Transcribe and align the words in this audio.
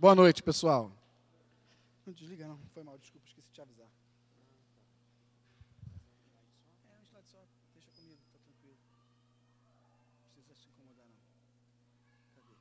Boa 0.00 0.14
noite, 0.14 0.42
pessoal. 0.42 0.90
Não 2.06 2.14
desliga, 2.14 2.48
não. 2.48 2.58
Foi 2.72 2.82
mal, 2.82 2.96
desculpa, 2.96 3.26
esqueci 3.26 3.46
de 3.46 3.52
te 3.52 3.60
avisar. 3.60 3.86
É, 6.88 6.98
um 6.98 7.04
slide 7.04 7.28
só. 7.28 7.36
Deixa 7.74 7.90
comigo, 7.90 8.18
tá 8.32 8.38
tranquilo. 8.38 8.78
Não 10.34 10.42
precisa 10.42 10.54
se 10.54 10.68
incomodar, 10.70 11.04
não. 11.06 11.18
Cadê? 12.34 12.56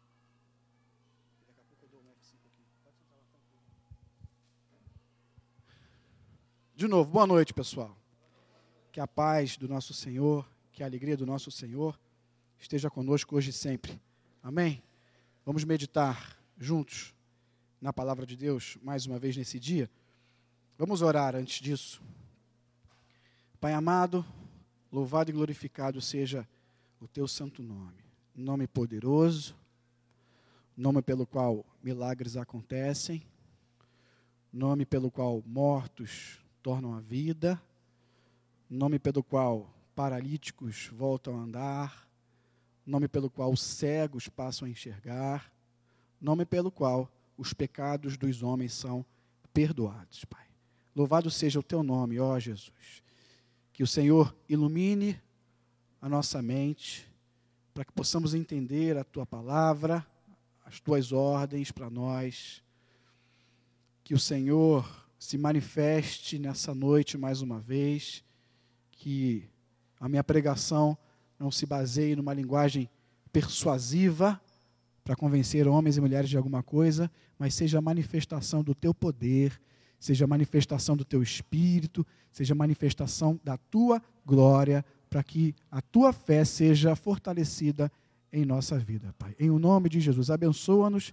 Daqui 1.48 1.62
a 1.62 1.64
pouco 1.64 1.86
eu 1.86 1.88
dou 1.88 2.02
um 2.02 2.12
F5 2.12 2.46
aqui. 2.46 2.66
Pode 2.84 2.98
sentar 2.98 3.16
lá, 3.16 3.24
tranquilo. 3.32 3.64
De 6.76 6.88
novo, 6.90 7.10
boa 7.10 7.26
noite, 7.26 7.54
pessoal. 7.54 7.96
Que 8.92 9.00
a 9.00 9.08
paz 9.08 9.56
do 9.56 9.70
nosso 9.70 9.94
Senhor, 9.94 10.46
que 10.74 10.84
a 10.84 10.86
alegria 10.86 11.16
do 11.16 11.26
nosso 11.26 11.50
Senhor 11.52 11.98
esteja 12.60 12.90
conosco 12.90 13.38
hoje 13.38 13.52
e 13.52 13.54
sempre. 13.54 13.98
Amém? 14.44 14.84
Vamos 15.46 15.64
meditar 15.64 16.38
juntos 16.58 17.18
na 17.82 17.94
palavra 17.94 18.26
de 18.26 18.36
Deus 18.36 18.78
mais 18.82 19.06
uma 19.06 19.18
vez 19.18 19.38
nesse 19.38 19.60
dia. 19.60 19.90
Vamos 20.78 21.02
orar 21.02 21.36
antes 21.36 21.62
disso. 21.62 22.02
Pai 23.60 23.74
amado, 23.74 24.26
louvado 24.92 25.30
e 25.30 25.34
glorificado 25.34 26.02
seja 26.02 26.48
o 27.00 27.08
teu 27.08 27.28
santo 27.28 27.62
nome. 27.62 28.04
Nome 28.36 28.68
poderoso, 28.68 29.56
nome 30.76 31.02
pelo 31.02 31.26
qual 31.26 31.66
milagres 31.84 32.38
acontecem, 32.38 33.22
nome 34.52 34.86
pelo 34.86 35.12
qual 35.12 35.44
mortos 35.46 36.40
tornam 36.64 36.94
a 36.94 37.02
vida, 37.02 37.62
nome 38.70 38.98
pelo 38.98 39.22
qual 39.22 39.70
paralíticos 39.94 40.90
voltam 40.94 41.38
a 41.38 41.44
andar, 41.44 42.08
nome 42.86 43.08
pelo 43.08 43.30
qual 43.30 43.56
cegos 43.58 44.30
passam 44.30 44.66
a 44.66 44.72
enxergar, 44.72 45.52
nome 46.22 46.46
pelo 46.46 46.72
qual 46.72 47.12
os 47.40 47.54
pecados 47.54 48.18
dos 48.18 48.44
homens 48.44 48.74
são 48.74 49.06
perdoados, 49.54 50.26
Pai. 50.26 50.46
Louvado 50.94 51.32
seja 51.32 51.58
o 51.58 51.64
teu 51.64 51.82
nome, 51.82 52.20
ó 52.20 52.38
Jesus. 52.38 53.02
Que 53.72 53.82
o 53.82 53.88
Senhor 53.88 54.36
ilumine 54.50 55.18
a 56.02 56.10
nossa 56.10 56.42
mente, 56.42 57.08
para 57.74 57.86
que 57.86 57.94
possamos 57.94 58.34
entender 58.34 58.98
a 58.98 59.06
tua 59.06 59.26
palavra, 59.26 60.06
as 60.66 60.82
tuas 60.82 61.14
ordens 61.14 61.72
para 61.72 61.90
nós. 61.90 62.62
Que 64.04 64.14
o 64.14 64.20
Senhor 64.20 65.08
se 65.18 65.38
manifeste 65.38 66.38
nessa 66.38 66.76
noite 66.76 67.18
mais 67.18 67.42
uma 67.42 67.62
vez, 67.62 68.22
que 68.92 69.50
a 69.98 70.10
minha 70.10 70.24
pregação 70.26 70.98
não 71.40 71.50
se 71.50 71.66
baseie 71.66 72.18
numa 72.18 72.34
linguagem 72.34 72.90
persuasiva, 73.32 74.42
para 75.10 75.16
convencer 75.16 75.68
homens 75.68 75.98
e 75.98 76.02
mulheres 76.02 76.30
de 76.30 76.38
alguma 76.38 76.62
coisa, 76.62 77.10
mas 77.40 77.56
seja 77.56 77.80
a 77.80 77.82
manifestação 77.82 78.64
do 78.64 78.76
teu 78.76 78.94
poder, 78.94 79.60
seja 80.00 80.26
a 80.26 80.28
manifestação 80.28 80.96
do 80.96 81.04
teu 81.04 81.24
espírito, 81.24 82.06
seja 82.32 82.54
a 82.54 82.56
manifestação 82.56 83.40
da 83.44 83.58
tua 83.58 84.00
glória, 84.24 84.86
para 85.10 85.24
que 85.24 85.56
a 85.72 85.82
tua 85.82 86.14
fé 86.14 86.46
seja 86.46 86.96
fortalecida 86.96 87.92
em 88.32 88.46
nossa 88.46 88.78
vida, 88.78 89.12
Pai. 89.18 89.36
Em 89.40 89.50
o 89.50 89.58
nome 89.58 89.90
de 89.90 90.00
Jesus, 90.00 90.30
abençoa-nos, 90.30 91.12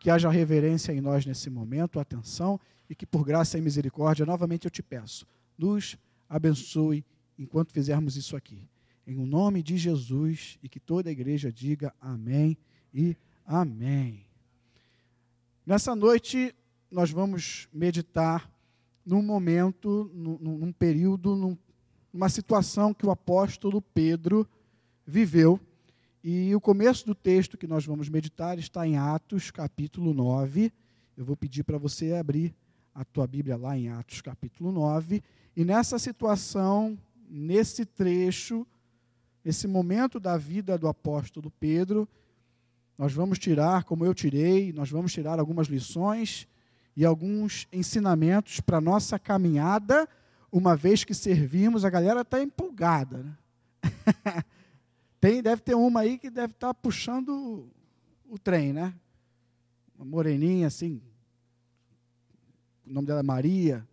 que 0.00 0.08
haja 0.08 0.30
reverência 0.30 0.94
em 0.94 1.02
nós 1.02 1.26
nesse 1.26 1.50
momento, 1.50 2.00
atenção, 2.00 2.58
e 2.88 2.94
que 2.94 3.04
por 3.04 3.26
graça 3.26 3.58
e 3.58 3.60
misericórdia, 3.60 4.24
novamente 4.24 4.64
eu 4.64 4.70
te 4.70 4.82
peço, 4.82 5.26
nos 5.58 5.98
abençoe 6.30 7.04
enquanto 7.38 7.74
fizermos 7.74 8.16
isso 8.16 8.38
aqui. 8.38 8.66
Em 9.06 9.18
o 9.18 9.26
nome 9.26 9.62
de 9.62 9.76
Jesus, 9.76 10.58
e 10.62 10.68
que 10.70 10.80
toda 10.80 11.10
a 11.10 11.12
igreja 11.12 11.52
diga 11.52 11.92
amém 12.00 12.56
e 12.90 13.00
Amém. 13.00 13.16
Nessa 15.66 15.94
noite, 15.94 16.54
nós 16.90 17.10
vamos 17.10 17.68
meditar 17.72 18.50
num 19.04 19.22
momento, 19.22 20.10
num, 20.14 20.38
num 20.38 20.72
período, 20.72 21.36
num, 21.36 21.56
numa 22.12 22.28
situação 22.28 22.94
que 22.94 23.04
o 23.04 23.10
apóstolo 23.10 23.82
Pedro 23.82 24.48
viveu. 25.06 25.60
E 26.22 26.54
o 26.54 26.60
começo 26.60 27.04
do 27.04 27.14
texto 27.14 27.58
que 27.58 27.66
nós 27.66 27.84
vamos 27.84 28.08
meditar 28.08 28.58
está 28.58 28.86
em 28.86 28.96
Atos, 28.96 29.50
capítulo 29.50 30.14
9. 30.14 30.72
Eu 31.14 31.24
vou 31.24 31.36
pedir 31.36 31.64
para 31.64 31.76
você 31.76 32.14
abrir 32.14 32.54
a 32.94 33.04
tua 33.04 33.26
Bíblia 33.26 33.56
lá 33.58 33.76
em 33.76 33.90
Atos, 33.90 34.22
capítulo 34.22 34.72
9. 34.72 35.22
E 35.54 35.64
nessa 35.64 35.98
situação, 35.98 36.98
nesse 37.28 37.84
trecho, 37.84 38.66
nesse 39.44 39.66
momento 39.66 40.18
da 40.18 40.38
vida 40.38 40.78
do 40.78 40.88
apóstolo 40.88 41.50
Pedro, 41.60 42.08
nós 42.96 43.12
vamos 43.12 43.38
tirar, 43.38 43.84
como 43.84 44.04
eu 44.04 44.14
tirei, 44.14 44.72
nós 44.72 44.90
vamos 44.90 45.12
tirar 45.12 45.38
algumas 45.38 45.66
lições 45.66 46.46
e 46.96 47.04
alguns 47.04 47.66
ensinamentos 47.72 48.60
para 48.60 48.78
a 48.78 48.80
nossa 48.80 49.18
caminhada, 49.18 50.08
uma 50.50 50.76
vez 50.76 51.02
que 51.02 51.12
servimos, 51.12 51.84
a 51.84 51.90
galera 51.90 52.20
está 52.20 52.40
empolgada. 52.40 53.18
Né? 53.18 53.36
Tem, 55.20 55.42
deve 55.42 55.62
ter 55.62 55.74
uma 55.74 56.00
aí 56.00 56.18
que 56.18 56.30
deve 56.30 56.52
estar 56.52 56.68
tá 56.68 56.74
puxando 56.74 57.68
o 58.28 58.38
trem, 58.38 58.72
né? 58.72 58.94
Uma 59.96 60.04
moreninha 60.04 60.66
assim, 60.66 61.00
o 62.86 62.92
nome 62.92 63.06
dela 63.06 63.20
é 63.20 63.22
Maria, 63.22 63.86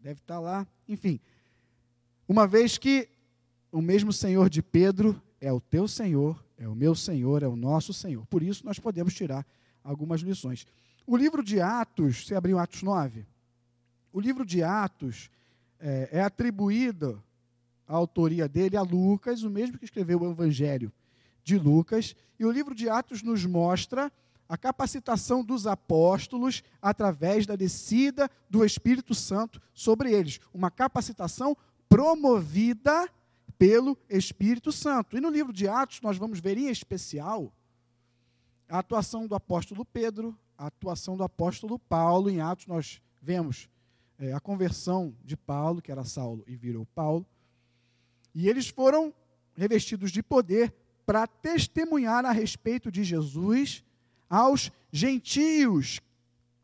deve 0.00 0.20
estar 0.20 0.34
tá 0.34 0.40
lá. 0.40 0.66
Enfim, 0.88 1.20
uma 2.28 2.46
vez 2.46 2.76
que 2.76 3.08
o 3.70 3.80
mesmo 3.80 4.12
Senhor 4.12 4.50
de 4.50 4.62
Pedro 4.62 5.20
é 5.40 5.52
o 5.52 5.60
teu 5.60 5.86
Senhor, 5.86 6.44
é 6.60 6.68
o 6.68 6.74
meu 6.74 6.94
Senhor, 6.94 7.42
é 7.42 7.48
o 7.48 7.56
nosso 7.56 7.92
Senhor. 7.92 8.26
Por 8.26 8.42
isso 8.42 8.66
nós 8.66 8.78
podemos 8.78 9.14
tirar 9.14 9.46
algumas 9.82 10.20
lições. 10.20 10.66
O 11.06 11.16
livro 11.16 11.42
de 11.42 11.58
Atos, 11.58 12.26
você 12.26 12.34
abriu 12.34 12.58
Atos 12.58 12.82
9, 12.82 13.26
o 14.12 14.20
livro 14.20 14.44
de 14.44 14.62
Atos 14.62 15.30
é, 15.80 16.10
é 16.12 16.20
atribuído 16.20 17.22
a 17.88 17.96
autoria 17.96 18.46
dele 18.46 18.76
a 18.76 18.82
Lucas, 18.82 19.42
o 19.42 19.50
mesmo 19.50 19.78
que 19.78 19.86
escreveu 19.86 20.20
o 20.20 20.30
Evangelho 20.30 20.92
de 21.42 21.58
Lucas, 21.58 22.14
e 22.38 22.44
o 22.44 22.50
livro 22.50 22.74
de 22.74 22.88
Atos 22.90 23.22
nos 23.22 23.46
mostra 23.46 24.12
a 24.46 24.58
capacitação 24.58 25.42
dos 25.42 25.66
apóstolos 25.66 26.62
através 26.82 27.46
da 27.46 27.56
descida 27.56 28.30
do 28.50 28.64
Espírito 28.64 29.14
Santo 29.14 29.62
sobre 29.72 30.12
eles, 30.12 30.40
uma 30.52 30.70
capacitação 30.70 31.56
promovida 31.88 33.08
pelo 33.60 33.94
Espírito 34.08 34.72
Santo. 34.72 35.18
E 35.18 35.20
no 35.20 35.28
livro 35.28 35.52
de 35.52 35.68
Atos, 35.68 36.00
nós 36.00 36.16
vamos 36.16 36.40
ver 36.40 36.56
em 36.56 36.70
especial 36.70 37.52
a 38.66 38.78
atuação 38.78 39.26
do 39.26 39.34
apóstolo 39.34 39.84
Pedro, 39.84 40.34
a 40.56 40.68
atuação 40.68 41.14
do 41.14 41.22
apóstolo 41.22 41.78
Paulo. 41.78 42.30
Em 42.30 42.40
Atos, 42.40 42.66
nós 42.66 43.02
vemos 43.20 43.68
é, 44.18 44.32
a 44.32 44.40
conversão 44.40 45.14
de 45.22 45.36
Paulo, 45.36 45.82
que 45.82 45.92
era 45.92 46.04
Saulo 46.04 46.42
e 46.46 46.56
virou 46.56 46.86
Paulo. 46.94 47.26
E 48.34 48.48
eles 48.48 48.66
foram 48.66 49.12
revestidos 49.54 50.10
de 50.10 50.22
poder 50.22 50.74
para 51.04 51.26
testemunhar 51.26 52.24
a 52.24 52.32
respeito 52.32 52.90
de 52.90 53.04
Jesus 53.04 53.84
aos 54.26 54.72
gentios. 54.90 56.00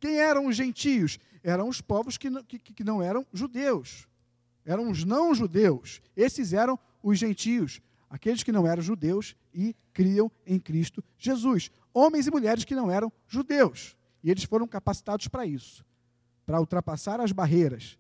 Quem 0.01 0.19
eram 0.19 0.47
os 0.47 0.57
gentios? 0.57 1.19
Eram 1.43 1.69
os 1.69 1.83
povos 1.83 2.17
que, 2.17 2.31
que, 2.45 2.59
que 2.59 2.85
não 2.85 3.03
eram 3.03 3.27
judeus 3.35 4.09
eram 4.67 4.91
os 4.91 5.05
não-judeus. 5.05 6.03
Esses 6.15 6.53
eram 6.53 6.79
os 7.03 7.19
gentios, 7.19 7.81
aqueles 8.11 8.43
que 8.43 8.53
não 8.53 8.67
eram 8.67 8.83
judeus 8.83 9.35
e 9.55 9.75
criam 9.95 10.31
em 10.47 10.59
Cristo 10.59 11.03
Jesus. 11.17 11.71
Homens 11.95 12.27
e 12.27 12.31
mulheres 12.31 12.65
que 12.65 12.75
não 12.75 12.91
eram 12.91 13.11
judeus. 13.27 13.97
E 14.23 14.31
eles 14.31 14.45
foram 14.45 14.67
capacitados 14.67 15.29
para 15.29 15.47
isso 15.47 15.87
para 16.47 16.61
ultrapassar 16.61 17.21
as 17.21 17.33
barreiras 17.33 17.99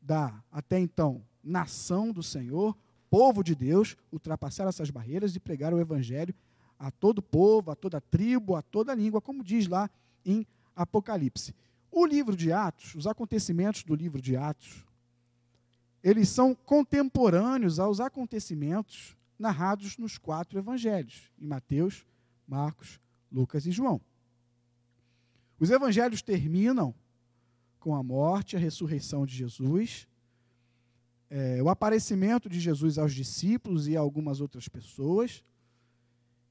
da, 0.00 0.32
até 0.50 0.78
então, 0.78 1.20
nação 1.42 2.12
do 2.12 2.22
Senhor, 2.22 2.76
povo 3.10 3.42
de 3.42 3.54
Deus, 3.54 3.96
ultrapassar 4.12 4.68
essas 4.68 4.88
barreiras 4.88 5.34
e 5.34 5.40
pregar 5.40 5.74
o 5.74 5.80
Evangelho 5.80 6.32
a 6.78 6.90
todo 6.90 7.20
povo, 7.20 7.70
a 7.70 7.74
toda 7.74 8.00
tribo, 8.00 8.54
a 8.54 8.62
toda 8.62 8.94
língua, 8.94 9.20
como 9.20 9.42
diz 9.42 9.66
lá 9.66 9.90
em 10.24 10.46
Apocalipse. 10.74 11.54
O 11.90 12.06
livro 12.06 12.36
de 12.36 12.52
Atos, 12.52 12.94
os 12.94 13.06
acontecimentos 13.06 13.82
do 13.82 13.94
livro 13.94 14.22
de 14.22 14.36
Atos, 14.36 14.84
eles 16.02 16.28
são 16.28 16.54
contemporâneos 16.54 17.78
aos 17.78 18.00
acontecimentos 18.00 19.16
narrados 19.38 19.96
nos 19.98 20.18
quatro 20.18 20.58
evangelhos, 20.58 21.30
em 21.38 21.46
Mateus, 21.46 22.04
Marcos, 22.46 23.00
Lucas 23.30 23.66
e 23.66 23.70
João. 23.70 24.00
Os 25.58 25.70
evangelhos 25.70 26.22
terminam 26.22 26.94
com 27.78 27.94
a 27.94 28.02
morte 28.02 28.56
a 28.56 28.58
ressurreição 28.58 29.24
de 29.24 29.34
Jesus, 29.34 30.08
é, 31.30 31.62
o 31.62 31.68
aparecimento 31.68 32.48
de 32.48 32.60
Jesus 32.60 32.98
aos 32.98 33.14
discípulos 33.14 33.88
e 33.88 33.96
a 33.96 34.00
algumas 34.00 34.40
outras 34.40 34.68
pessoas. 34.68 35.42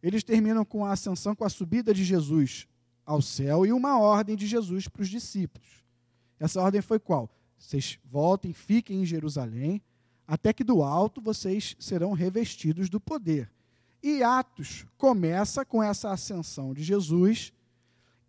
Eles 0.01 0.23
terminam 0.23 0.65
com 0.65 0.85
a 0.85 0.91
ascensão, 0.91 1.35
com 1.35 1.43
a 1.43 1.49
subida 1.49 1.93
de 1.93 2.03
Jesus 2.03 2.67
ao 3.05 3.21
céu 3.21 3.65
e 3.65 3.71
uma 3.71 3.99
ordem 3.99 4.35
de 4.35 4.47
Jesus 4.47 4.87
para 4.87 5.01
os 5.01 5.09
discípulos. 5.09 5.83
Essa 6.39 6.61
ordem 6.61 6.81
foi 6.81 6.99
qual? 6.99 7.29
Vocês 7.61 7.99
voltem, 8.03 8.53
fiquem 8.53 9.03
em 9.03 9.05
Jerusalém, 9.05 9.81
até 10.27 10.51
que 10.51 10.63
do 10.63 10.81
alto 10.81 11.21
vocês 11.21 11.75
serão 11.79 12.11
revestidos 12.11 12.89
do 12.89 12.99
poder. 12.99 13.49
E 14.01 14.23
Atos 14.23 14.85
começa 14.97 15.63
com 15.63 15.81
essa 15.81 16.11
ascensão 16.11 16.73
de 16.73 16.83
Jesus 16.83 17.53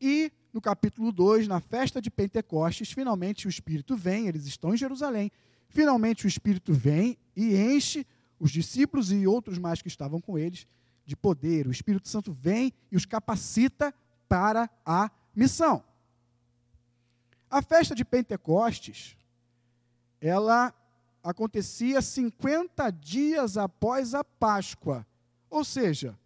e 0.00 0.30
no 0.52 0.60
capítulo 0.60 1.10
2, 1.10 1.48
na 1.48 1.60
festa 1.60 2.00
de 2.00 2.10
Pentecostes, 2.10 2.92
finalmente 2.92 3.46
o 3.46 3.48
Espírito 3.48 3.96
vem, 3.96 4.28
eles 4.28 4.44
estão 4.44 4.74
em 4.74 4.76
Jerusalém. 4.76 5.32
Finalmente 5.70 6.26
o 6.26 6.28
Espírito 6.28 6.74
vem 6.74 7.16
e 7.34 7.56
enche 7.56 8.06
os 8.38 8.50
discípulos 8.50 9.10
e 9.10 9.26
outros 9.26 9.56
mais 9.56 9.80
que 9.80 9.88
estavam 9.88 10.20
com 10.20 10.38
eles 10.38 10.66
de 11.06 11.16
poder. 11.16 11.66
O 11.66 11.70
Espírito 11.70 12.06
Santo 12.06 12.32
vem 12.32 12.70
e 12.90 12.96
os 12.96 13.06
capacita 13.06 13.94
para 14.28 14.68
a 14.84 15.10
missão. 15.34 15.82
A 17.48 17.62
festa 17.62 17.94
de 17.94 18.04
Pentecostes, 18.04 19.16
ela 20.22 20.72
acontecia 21.22 22.00
50 22.00 22.90
dias 22.90 23.56
após 23.56 24.14
a 24.14 24.22
Páscoa. 24.22 25.04
Ou 25.50 25.64
seja, 25.64 26.16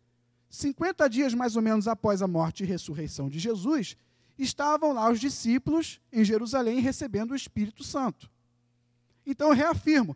50 0.50 1.08
dias 1.08 1.32
mais 1.32 1.56
ou 1.56 1.62
menos 1.62 1.88
após 1.88 2.20
a 2.20 2.28
morte 2.28 2.62
e 2.62 2.66
ressurreição 2.66 3.28
de 3.28 3.38
Jesus, 3.38 3.96
estavam 4.38 4.92
lá 4.92 5.10
os 5.10 5.18
discípulos 5.18 5.98
em 6.12 6.22
Jerusalém 6.22 6.78
recebendo 6.78 7.30
o 7.30 7.36
Espírito 7.36 7.82
Santo. 7.82 8.30
Então 9.26 9.50
reafirmo, 9.52 10.14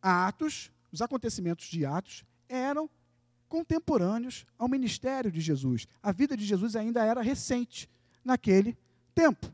Atos, 0.00 0.72
os 0.90 1.02
acontecimentos 1.02 1.66
de 1.66 1.84
Atos 1.84 2.24
eram 2.48 2.88
contemporâneos 3.46 4.46
ao 4.58 4.68
ministério 4.68 5.30
de 5.30 5.40
Jesus. 5.40 5.86
A 6.02 6.12
vida 6.12 6.34
de 6.34 6.46
Jesus 6.46 6.74
ainda 6.74 7.04
era 7.04 7.20
recente 7.20 7.88
naquele 8.24 8.76
tempo. 9.14 9.52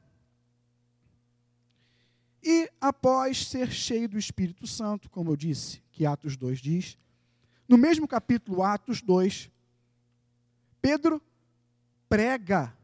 Após 2.88 3.46
ser 3.46 3.70
cheio 3.70 4.08
do 4.08 4.18
Espírito 4.18 4.66
Santo, 4.66 5.10
como 5.10 5.30
eu 5.30 5.36
disse, 5.36 5.82
que 5.92 6.06
Atos 6.06 6.38
2 6.38 6.58
diz, 6.58 6.96
no 7.68 7.76
mesmo 7.76 8.08
capítulo 8.08 8.62
Atos 8.62 9.02
2, 9.02 9.50
Pedro 10.80 11.20
prega, 12.08 12.74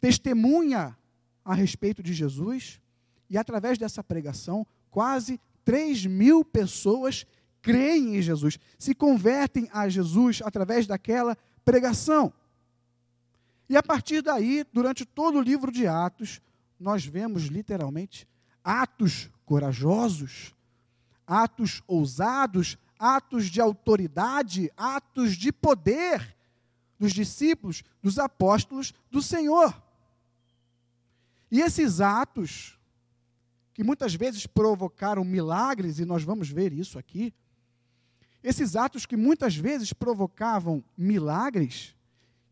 testemunha 0.00 0.96
a 1.44 1.52
respeito 1.52 2.02
de 2.02 2.14
Jesus, 2.14 2.80
e 3.28 3.36
através 3.36 3.76
dessa 3.76 4.02
pregação, 4.02 4.66
quase 4.90 5.38
3 5.62 6.06
mil 6.06 6.42
pessoas 6.42 7.26
creem 7.60 8.16
em 8.16 8.22
Jesus, 8.22 8.58
se 8.78 8.94
convertem 8.94 9.68
a 9.74 9.90
Jesus 9.90 10.40
através 10.42 10.86
daquela 10.86 11.36
pregação. 11.66 12.32
E 13.68 13.76
a 13.76 13.82
partir 13.82 14.22
daí, 14.22 14.64
durante 14.72 15.04
todo 15.04 15.38
o 15.38 15.42
livro 15.42 15.70
de 15.70 15.86
Atos, 15.86 16.40
nós 16.78 17.04
vemos 17.04 17.42
literalmente 17.42 18.26
atos 18.64 19.30
corajosos, 19.44 20.54
atos 21.26 21.82
ousados, 21.86 22.76
atos 22.98 23.46
de 23.46 23.60
autoridade, 23.60 24.70
atos 24.76 25.36
de 25.36 25.52
poder 25.52 26.36
dos 26.98 27.12
discípulos, 27.12 27.82
dos 28.02 28.18
apóstolos 28.18 28.92
do 29.10 29.22
Senhor. 29.22 29.82
E 31.50 31.60
esses 31.60 32.00
atos, 32.00 32.78
que 33.72 33.82
muitas 33.82 34.14
vezes 34.14 34.46
provocaram 34.46 35.24
milagres, 35.24 35.98
e 35.98 36.04
nós 36.04 36.22
vamos 36.22 36.50
ver 36.50 36.72
isso 36.72 36.98
aqui, 36.98 37.32
esses 38.42 38.76
atos 38.76 39.06
que 39.06 39.16
muitas 39.16 39.56
vezes 39.56 39.92
provocavam 39.92 40.84
milagres, 40.96 41.94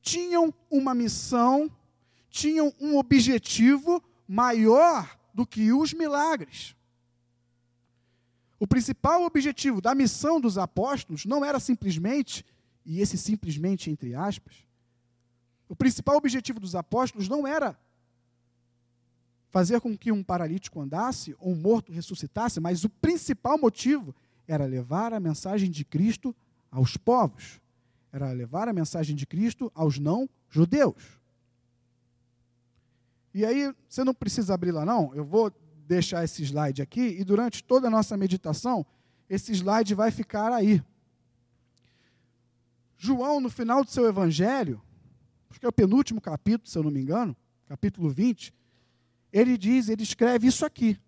tinham 0.01 0.55
uma 0.71 0.95
missão, 0.95 1.71
tinham 2.31 2.73
um 2.81 2.97
objetivo 2.97 4.03
maior 4.27 5.18
do 5.39 5.47
que 5.47 5.73
os 5.73 5.95
milagres. 5.95 6.75
O 8.59 8.67
principal 8.67 9.23
objetivo 9.23 9.81
da 9.81 9.95
missão 9.95 10.41
dos 10.41 10.59
apóstolos 10.59 11.25
não 11.25 11.45
era 11.45 11.61
simplesmente, 11.61 12.45
e 12.85 13.01
esse 13.01 13.17
simplesmente 13.17 13.89
entre 13.89 14.17
aspas, 14.17 14.67
o 15.69 15.77
principal 15.77 16.17
objetivo 16.17 16.59
dos 16.59 16.75
apóstolos 16.75 17.29
não 17.29 17.47
era 17.47 17.79
fazer 19.49 19.81
com 19.81 19.97
que 19.97 20.11
um 20.11 20.25
paralítico 20.25 20.81
andasse 20.81 21.37
ou 21.39 21.53
um 21.53 21.57
morto 21.57 21.93
ressuscitasse, 21.93 22.59
mas 22.59 22.83
o 22.83 22.89
principal 22.89 23.57
motivo 23.57 24.13
era 24.45 24.67
levar 24.67 25.13
a 25.13 25.21
mensagem 25.21 25.71
de 25.71 25.85
Cristo 25.85 26.35
aos 26.69 26.97
povos, 26.97 27.61
era 28.11 28.33
levar 28.33 28.67
a 28.67 28.73
mensagem 28.73 29.15
de 29.15 29.25
Cristo 29.25 29.71
aos 29.73 30.01
não-judeus. 30.01 31.18
E 33.33 33.45
aí, 33.45 33.75
você 33.89 34.05
não 34.05 34.15
precisa 34.15 34.55
abrir 34.55 34.73
lá, 34.73 34.85
não, 34.85 35.15
eu 35.15 35.25
vou 35.25 35.53
deixar 35.87 36.25
esse 36.25 36.43
slide 36.43 36.83
aqui, 36.83 37.17
e 37.19 37.25
durante 37.25 37.63
toda 37.63 37.89
a 37.89 37.91
nossa 37.91 38.17
meditação, 38.17 38.85
esse 39.29 39.53
slide 39.53 39.95
vai 39.95 40.11
ficar 40.11 40.53
aí. 40.53 40.83
João, 42.97 43.41
no 43.41 43.49
final 43.49 43.85
do 43.85 43.91
seu 43.91 44.07
evangelho, 44.07 44.83
acho 45.49 45.61
que 45.61 45.67
é 45.67 45.69
o 45.69 45.73
penúltimo 45.73 46.21
capítulo, 46.21 46.69
se 46.69 46.77
eu 46.77 46.83
não 46.83 46.91
me 46.91 47.01
engano, 47.01 47.37
capítulo 47.67 48.11
20, 48.11 48.53
ele 49.33 49.57
diz, 49.57 49.89
ele 49.89 50.03
escreve 50.03 50.47
isso 50.47 50.65
aqui. 50.65 50.99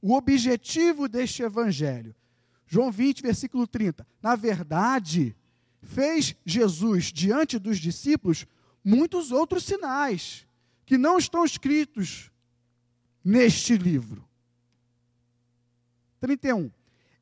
O 0.00 0.14
objetivo 0.14 1.08
deste 1.08 1.42
evangelho 1.42 2.14
João 2.66 2.90
20, 2.90 3.22
versículo 3.22 3.66
30. 3.66 4.06
Na 4.20 4.34
verdade, 4.34 5.36
fez 5.80 6.34
Jesus 6.44 7.12
diante 7.12 7.58
dos 7.58 7.78
discípulos 7.78 8.46
muitos 8.84 9.30
outros 9.30 9.64
sinais 9.64 10.45
que 10.86 10.96
não 10.96 11.18
estão 11.18 11.44
escritos 11.44 12.30
neste 13.22 13.76
livro. 13.76 14.24
31. 16.20 16.70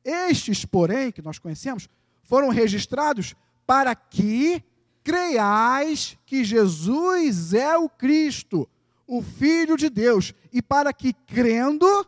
Estes, 0.03 0.63
porém, 0.63 1.11
que 1.11 1.21
nós 1.21 1.39
conhecemos, 1.39 1.89
foram 2.23 2.49
registrados 2.49 3.35
para 3.65 3.95
que 3.95 4.63
creiais 5.03 6.17
que 6.25 6.43
Jesus 6.43 7.53
é 7.53 7.75
o 7.75 7.89
Cristo, 7.89 8.69
o 9.07 9.21
Filho 9.21 9.75
de 9.75 9.89
Deus, 9.89 10.33
e 10.53 10.61
para 10.61 10.93
que, 10.93 11.11
crendo, 11.11 12.07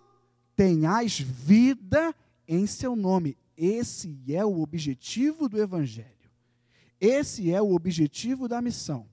tenhais 0.56 1.20
vida 1.20 2.14
em 2.48 2.68
seu 2.68 2.96
nome. 2.96 3.36
Esse 3.58 4.16
é 4.30 4.46
o 4.46 4.62
objetivo 4.62 5.50
do 5.50 5.60
Evangelho. 5.60 6.08
Esse 7.02 7.52
é 7.52 7.62
o 7.62 7.74
objetivo 7.74 8.48
da 8.48 8.62
missão. 8.62 9.08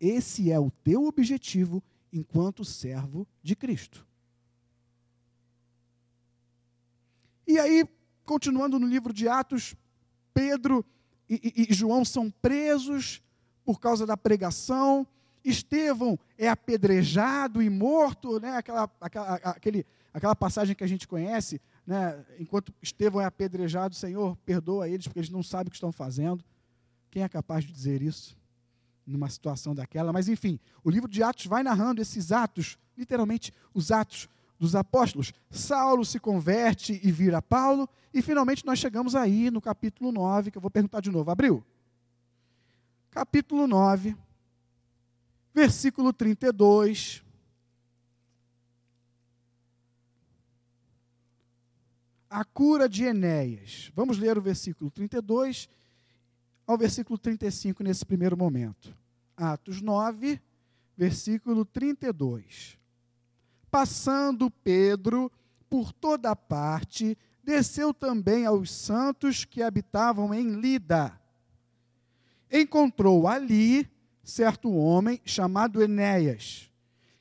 Esse 0.00 0.50
é 0.50 0.58
o 0.58 0.70
teu 0.70 1.04
objetivo 1.04 1.82
enquanto 2.10 2.64
servo 2.64 3.28
de 3.42 3.54
Cristo. 3.54 4.06
E 7.46 7.58
aí, 7.58 7.86
continuando 8.24 8.78
no 8.78 8.86
livro 8.86 9.12
de 9.12 9.28
Atos, 9.28 9.76
Pedro 10.32 10.84
e, 11.28 11.52
e, 11.56 11.66
e 11.70 11.74
João 11.74 12.04
são 12.04 12.30
presos 12.30 13.22
por 13.64 13.78
causa 13.78 14.06
da 14.06 14.16
pregação. 14.16 15.06
Estevão 15.44 16.18
é 16.38 16.48
apedrejado 16.48 17.62
e 17.62 17.68
morto, 17.68 18.40
né? 18.40 18.56
aquela, 18.56 18.90
aquela, 19.00 19.34
aquele, 19.36 19.86
aquela 20.14 20.34
passagem 20.34 20.74
que 20.74 20.84
a 20.84 20.86
gente 20.86 21.06
conhece, 21.06 21.60
né, 21.86 22.24
enquanto 22.38 22.74
Estevão 22.82 23.20
é 23.20 23.24
apedrejado, 23.24 23.94
Senhor, 23.94 24.36
perdoa 24.44 24.88
eles, 24.88 25.06
porque 25.06 25.18
eles 25.18 25.30
não 25.30 25.42
sabem 25.42 25.68
o 25.68 25.70
que 25.70 25.76
estão 25.76 25.92
fazendo. 25.92 26.44
Quem 27.10 27.22
é 27.22 27.28
capaz 27.28 27.64
de 27.64 27.72
dizer 27.72 28.02
isso 28.02 28.39
numa 29.10 29.28
situação 29.28 29.74
daquela? 29.74 30.12
Mas, 30.12 30.28
enfim, 30.28 30.58
o 30.82 30.90
livro 30.90 31.08
de 31.08 31.22
Atos 31.22 31.46
vai 31.46 31.62
narrando 31.62 32.00
esses 32.00 32.32
atos, 32.32 32.78
literalmente 32.96 33.52
os 33.74 33.90
atos 33.90 34.28
dos 34.58 34.74
apóstolos. 34.74 35.32
Saulo 35.50 36.04
se 36.04 36.20
converte 36.20 37.00
e 37.02 37.10
vira 37.10 37.42
Paulo, 37.42 37.88
e 38.12 38.22
finalmente 38.22 38.64
nós 38.64 38.78
chegamos 38.78 39.14
aí 39.14 39.50
no 39.50 39.60
capítulo 39.60 40.12
9, 40.12 40.50
que 40.50 40.58
eu 40.58 40.62
vou 40.62 40.70
perguntar 40.70 41.00
de 41.00 41.10
novo. 41.10 41.30
Abriu? 41.30 41.64
Capítulo 43.10 43.66
9, 43.66 44.16
versículo 45.52 46.12
32 46.12 47.22
a 52.30 52.44
cura 52.44 52.88
de 52.88 53.02
Enéas. 53.02 53.90
Vamos 53.94 54.16
ler 54.16 54.38
o 54.38 54.40
versículo 54.40 54.88
32 54.88 55.68
ao 56.64 56.78
versículo 56.78 57.18
35 57.18 57.82
nesse 57.82 58.06
primeiro 58.06 58.36
momento. 58.36 58.96
Atos 59.40 59.80
9, 59.80 60.40
versículo 60.96 61.64
32. 61.64 62.78
Passando 63.70 64.50
Pedro 64.50 65.30
por 65.68 65.92
toda 65.92 66.34
parte, 66.36 67.16
desceu 67.42 67.94
também 67.94 68.46
aos 68.46 68.72
santos 68.72 69.44
que 69.44 69.62
habitavam 69.62 70.34
em 70.34 70.60
Lida. 70.60 71.18
Encontrou 72.50 73.26
ali 73.26 73.88
certo 74.22 74.70
homem 74.72 75.20
chamado 75.24 75.82
Enéas, 75.82 76.70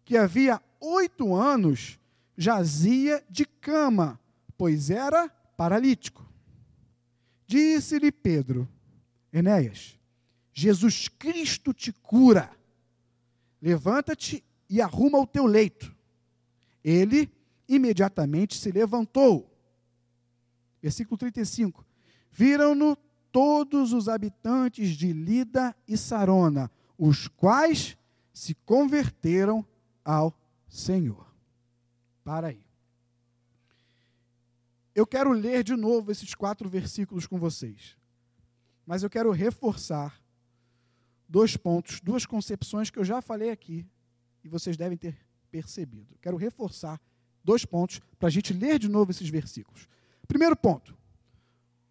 que 0.04 0.18
havia 0.18 0.62
oito 0.80 1.36
anos 1.36 2.00
jazia 2.36 3.24
de 3.30 3.46
cama 3.46 4.20
pois 4.60 4.90
era 4.90 5.30
paralítico. 5.56 6.30
Disse-lhe 7.48 8.12
Pedro: 8.12 8.68
Enéas, 9.32 9.98
Jesus 10.60 11.08
Cristo 11.08 11.74
te 11.74 11.94
cura. 11.94 12.51
Levanta-te 13.62 14.44
e 14.70 14.82
arruma 14.82 15.18
o 15.18 15.25
teu 15.25 15.46
leito. 15.46 15.96
Ele 16.84 17.32
imediatamente 17.68 18.58
se 18.58 18.70
levantou. 18.70 19.50
Versículo 20.82 21.18
35. 21.18 21.86
Viram-no 22.30 22.98
todos 23.32 23.94
os 23.94 24.10
habitantes 24.10 24.89
de 24.89 25.13
Lida 25.13 25.74
e 25.88 25.96
Sarona, 25.96 26.70
os 26.98 27.30
quais 27.30 27.98
se 28.34 28.54
converteram 28.54 29.66
ao 30.04 30.38
Senhor. 30.68 31.25
Para 32.22 32.48
aí. 32.48 32.66
Eu 34.94 35.08
quero 35.08 35.32
ler 35.32 35.63
de 35.63 35.78
novo 35.78 36.12
esses 36.12 36.36
quatro 36.36 36.68
versículos 36.68 37.25
com 37.25 37.39
vocês. 37.39 37.96
Mas 38.86 39.04
eu 39.04 39.10
quero 39.10 39.32
reforçar 39.32 40.19
dois 41.30 41.56
pontos, 41.56 42.02
duas 42.02 42.26
concepções 42.26 42.90
que 42.90 42.98
eu 42.98 43.06
já 43.06 43.22
falei 43.22 43.52
aqui 43.52 43.86
e 44.44 44.50
vocês 44.50 44.76
devem 44.76 44.98
ter 44.98 45.16
percebido. 45.52 46.18
Quero 46.22 46.36
reforçar 46.36 47.00
dois 47.44 47.64
pontos 47.64 48.02
para 48.18 48.28
a 48.28 48.32
gente 48.32 48.52
ler 48.52 48.80
de 48.80 48.90
novo 48.90 49.12
esses 49.12 49.30
versículos. 49.30 49.88
Primeiro 50.28 50.56
ponto: 50.56 50.98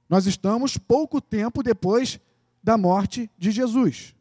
nós 0.08 0.26
estamos 0.26 0.76
pouco 0.76 1.20
tempo 1.20 1.62
depois 1.62 2.20
da 2.62 2.76
morte 2.76 3.30
de 3.38 3.50
Jesus. 3.50 4.14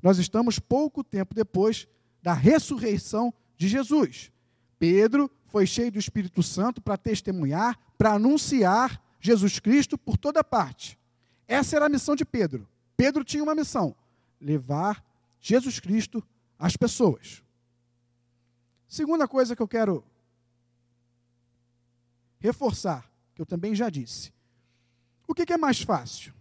Nós 0.00 0.18
estamos 0.18 0.58
pouco 0.58 1.02
tempo 1.02 1.34
depois 1.34 1.88
da 2.22 2.32
ressurreição 2.32 3.32
de 3.56 3.68
Jesus. 3.68 4.30
Pedro 4.78 5.30
foi 5.46 5.66
cheio 5.66 5.90
do 5.90 5.98
Espírito 5.98 6.42
Santo 6.42 6.80
para 6.80 6.96
testemunhar, 6.96 7.78
para 7.96 8.12
anunciar 8.12 9.02
Jesus 9.18 9.58
Cristo 9.58 9.96
por 9.96 10.18
toda 10.18 10.44
parte. 10.44 10.98
Essa 11.48 11.76
era 11.76 11.86
a 11.86 11.88
missão 11.88 12.14
de 12.14 12.24
Pedro. 12.24 12.68
Pedro 12.96 13.24
tinha 13.24 13.42
uma 13.42 13.54
missão: 13.54 13.96
levar 14.44 15.02
Jesus 15.40 15.80
Cristo 15.80 16.22
às 16.58 16.76
pessoas. 16.76 17.42
Segunda 18.86 19.26
coisa 19.26 19.56
que 19.56 19.62
eu 19.62 19.66
quero 19.66 20.04
reforçar, 22.38 23.10
que 23.34 23.40
eu 23.40 23.46
também 23.46 23.74
já 23.74 23.88
disse. 23.88 24.32
O 25.26 25.34
que, 25.34 25.50
é 25.50 25.56
mais 25.56 25.80
fácil? 25.80 26.34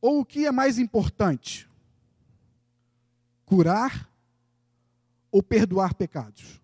Ou 0.00 0.20
o 0.20 0.24
que 0.24 0.46
é 0.46 0.52
mais 0.52 0.78
importante? 0.78 1.66
Curar 3.46 4.08
ou 5.30 5.42
perdoar 5.42 5.94
pecados? 5.94 6.60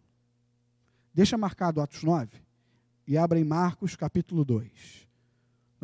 Deixa 1.14 1.38
marcado 1.38 1.80
Atos 1.80 2.02
9 2.02 2.44
e 3.06 3.16
abra 3.16 3.40
em 3.40 3.44
Marcos 3.44 3.96
capítulo 3.96 4.44
2. 4.44 5.03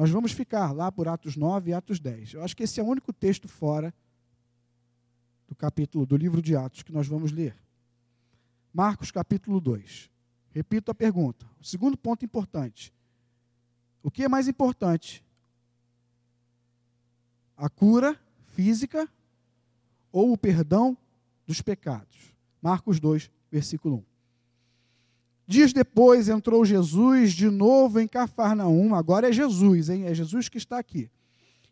Nós 0.00 0.08
vamos 0.08 0.32
ficar 0.32 0.72
lá 0.72 0.90
por 0.90 1.08
Atos 1.08 1.36
9 1.36 1.70
e 1.72 1.74
Atos 1.74 2.00
10. 2.00 2.32
Eu 2.32 2.42
acho 2.42 2.56
que 2.56 2.62
esse 2.62 2.80
é 2.80 2.82
o 2.82 2.86
único 2.86 3.12
texto 3.12 3.46
fora 3.46 3.92
do 5.46 5.54
capítulo 5.54 6.06
do 6.06 6.16
livro 6.16 6.40
de 6.40 6.56
Atos 6.56 6.82
que 6.82 6.90
nós 6.90 7.06
vamos 7.06 7.30
ler. 7.32 7.54
Marcos 8.72 9.10
capítulo 9.10 9.60
2. 9.60 10.10
Repito 10.52 10.90
a 10.90 10.94
pergunta. 10.94 11.44
O 11.60 11.64
segundo 11.64 11.98
ponto 11.98 12.24
importante. 12.24 12.94
O 14.02 14.10
que 14.10 14.24
é 14.24 14.28
mais 14.28 14.48
importante? 14.48 15.22
A 17.54 17.68
cura 17.68 18.18
física 18.54 19.06
ou 20.10 20.32
o 20.32 20.38
perdão 20.38 20.96
dos 21.46 21.60
pecados? 21.60 22.34
Marcos 22.62 22.98
2, 22.98 23.30
versículo 23.50 23.96
1. 23.96 24.09
Dias 25.50 25.72
depois 25.72 26.28
entrou 26.28 26.64
Jesus 26.64 27.32
de 27.32 27.50
novo 27.50 27.98
em 27.98 28.06
Cafarnaum, 28.06 28.94
agora 28.94 29.30
é 29.30 29.32
Jesus, 29.32 29.90
hein? 29.90 30.06
É 30.06 30.14
Jesus 30.14 30.48
que 30.48 30.58
está 30.58 30.78
aqui. 30.78 31.10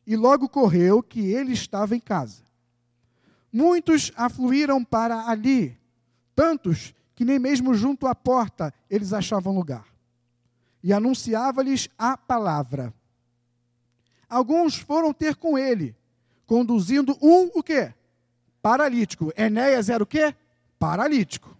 E 0.04 0.16
logo 0.16 0.48
correu 0.48 1.00
que 1.00 1.20
ele 1.20 1.52
estava 1.52 1.94
em 1.94 2.00
casa. 2.00 2.42
Muitos 3.52 4.10
afluíram 4.16 4.82
para 4.82 5.28
ali, 5.28 5.78
tantos 6.34 6.92
que 7.14 7.24
nem 7.24 7.38
mesmo 7.38 7.72
junto 7.72 8.08
à 8.08 8.16
porta 8.16 8.74
eles 8.90 9.12
achavam 9.12 9.54
lugar. 9.54 9.86
E 10.82 10.92
anunciava-lhes 10.92 11.88
a 11.96 12.16
palavra. 12.16 12.92
Alguns 14.28 14.74
foram 14.74 15.12
ter 15.12 15.36
com 15.36 15.56
ele, 15.56 15.94
conduzindo 16.48 17.16
um 17.22 17.48
o 17.54 17.62
quê? 17.62 17.94
Paralítico. 18.60 19.32
Enéas 19.36 19.88
era 19.88 20.02
o 20.02 20.06
quê? 20.06 20.34
Paralítico. 20.80 21.56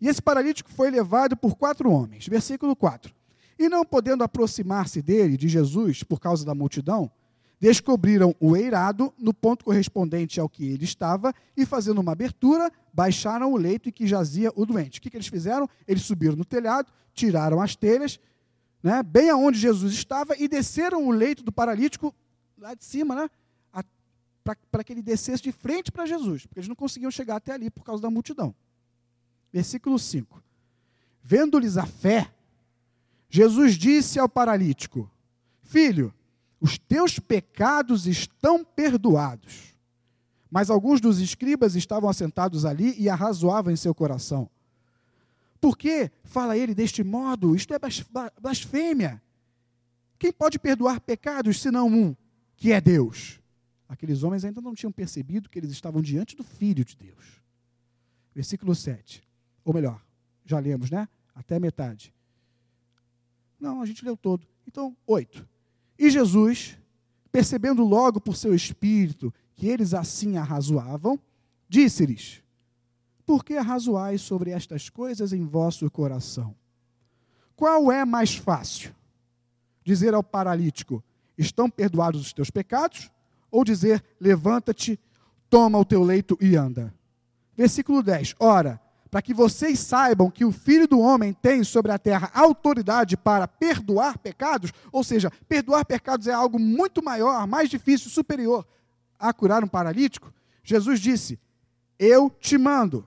E 0.00 0.08
esse 0.08 0.22
paralítico 0.22 0.70
foi 0.70 0.90
levado 0.90 1.36
por 1.36 1.56
quatro 1.56 1.90
homens. 1.90 2.26
Versículo 2.26 2.76
4. 2.76 3.12
E 3.58 3.68
não 3.68 3.84
podendo 3.84 4.22
aproximar-se 4.22 5.02
dele, 5.02 5.36
de 5.36 5.48
Jesus, 5.48 6.02
por 6.02 6.20
causa 6.20 6.44
da 6.44 6.54
multidão, 6.54 7.10
descobriram 7.60 8.34
o 8.38 8.56
eirado 8.56 9.12
no 9.18 9.34
ponto 9.34 9.64
correspondente 9.64 10.38
ao 10.38 10.48
que 10.48 10.64
ele 10.64 10.84
estava 10.84 11.34
e, 11.56 11.66
fazendo 11.66 12.00
uma 12.00 12.12
abertura, 12.12 12.70
baixaram 12.92 13.52
o 13.52 13.56
leito 13.56 13.88
em 13.88 13.92
que 13.92 14.06
jazia 14.06 14.52
o 14.54 14.64
doente. 14.64 14.98
O 14.98 15.02
que, 15.02 15.10
que 15.10 15.16
eles 15.16 15.26
fizeram? 15.26 15.68
Eles 15.86 16.02
subiram 16.02 16.36
no 16.36 16.44
telhado, 16.44 16.92
tiraram 17.12 17.60
as 17.60 17.74
telhas, 17.74 18.20
né, 18.80 19.02
bem 19.02 19.28
aonde 19.28 19.58
Jesus 19.58 19.92
estava, 19.92 20.36
e 20.38 20.46
desceram 20.46 21.04
o 21.06 21.10
leito 21.10 21.42
do 21.42 21.50
paralítico 21.50 22.14
lá 22.56 22.74
de 22.74 22.84
cima, 22.84 23.16
né, 23.16 23.30
para 24.70 24.84
que 24.84 24.92
ele 24.92 25.02
descesse 25.02 25.42
de 25.42 25.52
frente 25.52 25.92
para 25.92 26.06
Jesus, 26.06 26.46
porque 26.46 26.60
eles 26.60 26.68
não 26.68 26.76
conseguiam 26.76 27.10
chegar 27.10 27.36
até 27.36 27.52
ali 27.52 27.70
por 27.70 27.84
causa 27.84 28.02
da 28.02 28.10
multidão. 28.10 28.54
Versículo 29.52 29.98
5. 29.98 30.42
Vendo-lhes 31.22 31.76
a 31.76 31.86
fé, 31.86 32.32
Jesus 33.28 33.74
disse 33.74 34.18
ao 34.18 34.28
paralítico: 34.28 35.10
Filho, 35.62 36.14
os 36.60 36.78
teus 36.78 37.18
pecados 37.18 38.06
estão 38.06 38.64
perdoados. 38.64 39.74
Mas 40.50 40.70
alguns 40.70 41.00
dos 41.00 41.20
escribas 41.20 41.74
estavam 41.74 42.08
assentados 42.08 42.64
ali 42.64 42.94
e 42.98 43.08
arrazoavam 43.08 43.72
em 43.72 43.76
seu 43.76 43.94
coração. 43.94 44.48
Por 45.60 45.76
que 45.76 46.10
fala 46.24 46.56
ele 46.56 46.74
deste 46.74 47.04
modo? 47.04 47.54
Isto 47.54 47.74
é 47.74 47.78
blasfêmia. 48.40 49.20
Quem 50.18 50.32
pode 50.32 50.58
perdoar 50.58 51.00
pecados 51.00 51.60
senão 51.60 51.86
um, 51.88 52.16
que 52.56 52.72
é 52.72 52.80
Deus? 52.80 53.40
Aqueles 53.88 54.22
homens 54.22 54.44
ainda 54.44 54.60
não 54.60 54.74
tinham 54.74 54.92
percebido 54.92 55.48
que 55.48 55.58
eles 55.58 55.70
estavam 55.70 56.00
diante 56.00 56.34
do 56.34 56.42
Filho 56.42 56.84
de 56.84 56.96
Deus. 56.96 57.42
Versículo 58.34 58.74
7. 58.74 59.27
Ou 59.68 59.74
melhor, 59.74 60.02
já 60.46 60.58
lemos, 60.58 60.90
né? 60.90 61.06
Até 61.34 61.60
metade. 61.60 62.10
Não, 63.60 63.82
a 63.82 63.84
gente 63.84 64.02
leu 64.02 64.16
todo. 64.16 64.46
Então, 64.66 64.96
oito. 65.06 65.46
E 65.98 66.08
Jesus, 66.08 66.78
percebendo 67.30 67.84
logo 67.84 68.18
por 68.18 68.34
seu 68.34 68.54
espírito 68.54 69.32
que 69.54 69.66
eles 69.66 69.92
assim 69.92 70.38
arrazoavam, 70.38 71.20
disse-lhes: 71.68 72.42
Por 73.26 73.44
que 73.44 73.58
arrazoais 73.58 74.22
sobre 74.22 74.52
estas 74.52 74.88
coisas 74.88 75.34
em 75.34 75.44
vosso 75.44 75.90
coração? 75.90 76.56
Qual 77.54 77.92
é 77.92 78.06
mais 78.06 78.36
fácil? 78.36 78.94
Dizer 79.84 80.14
ao 80.14 80.24
paralítico: 80.24 81.04
Estão 81.36 81.68
perdoados 81.68 82.22
os 82.22 82.32
teus 82.32 82.48
pecados? 82.48 83.10
Ou 83.50 83.64
dizer: 83.64 84.02
Levanta-te, 84.18 84.98
toma 85.50 85.78
o 85.78 85.84
teu 85.84 86.02
leito 86.02 86.38
e 86.40 86.56
anda? 86.56 86.94
Versículo 87.54 88.02
10. 88.02 88.34
Ora, 88.40 88.80
para 89.10 89.22
que 89.22 89.32
vocês 89.32 89.78
saibam 89.78 90.30
que 90.30 90.44
o 90.44 90.52
Filho 90.52 90.86
do 90.86 91.00
Homem 91.00 91.32
tem 91.32 91.64
sobre 91.64 91.92
a 91.92 91.98
terra 91.98 92.30
autoridade 92.34 93.16
para 93.16 93.48
perdoar 93.48 94.18
pecados, 94.18 94.72
ou 94.92 95.02
seja, 95.02 95.30
perdoar 95.48 95.84
pecados 95.84 96.26
é 96.26 96.32
algo 96.32 96.58
muito 96.58 97.02
maior, 97.02 97.46
mais 97.46 97.70
difícil, 97.70 98.10
superior 98.10 98.66
a 99.18 99.32
curar 99.32 99.64
um 99.64 99.68
paralítico. 99.68 100.32
Jesus 100.62 101.00
disse: 101.00 101.38
Eu 101.98 102.30
te 102.30 102.56
mando, 102.56 103.06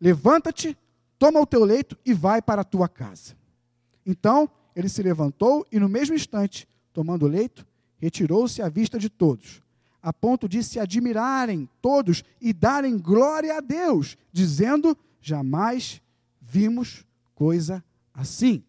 levanta-te, 0.00 0.76
toma 1.18 1.40
o 1.40 1.46
teu 1.46 1.64
leito 1.64 1.96
e 2.04 2.12
vai 2.12 2.42
para 2.42 2.62
a 2.62 2.64
tua 2.64 2.88
casa. 2.88 3.36
Então 4.04 4.50
ele 4.74 4.88
se 4.88 5.02
levantou 5.02 5.66
e, 5.70 5.78
no 5.78 5.88
mesmo 5.88 6.14
instante, 6.14 6.66
tomando 6.92 7.26
o 7.26 7.28
leito, 7.28 7.66
retirou-se 7.98 8.60
à 8.62 8.68
vista 8.68 8.98
de 8.98 9.08
todos, 9.08 9.62
a 10.02 10.12
ponto 10.12 10.48
de 10.48 10.62
se 10.64 10.80
admirarem 10.80 11.68
todos 11.80 12.24
e 12.40 12.52
darem 12.52 12.98
glória 12.98 13.58
a 13.58 13.60
Deus, 13.60 14.16
dizendo: 14.32 14.96
jamais 15.20 16.02
vimos 16.40 17.04
coisa 17.34 17.84
assim. 18.12 18.64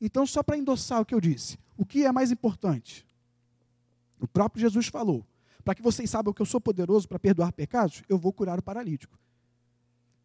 Então, 0.00 0.26
só 0.26 0.42
para 0.42 0.56
endossar 0.56 1.00
o 1.00 1.04
que 1.04 1.14
eu 1.14 1.20
disse, 1.20 1.58
o 1.76 1.84
que 1.84 2.04
é 2.04 2.12
mais 2.12 2.30
importante? 2.30 3.06
O 4.18 4.26
próprio 4.26 4.60
Jesus 4.60 4.86
falou: 4.86 5.26
para 5.64 5.74
que 5.74 5.82
vocês 5.82 6.08
saibam 6.08 6.32
que 6.32 6.42
eu 6.42 6.46
sou 6.46 6.60
poderoso 6.60 7.08
para 7.08 7.18
perdoar 7.18 7.52
pecados, 7.52 8.02
eu 8.08 8.18
vou 8.18 8.32
curar 8.32 8.58
o 8.58 8.62
paralítico. 8.62 9.18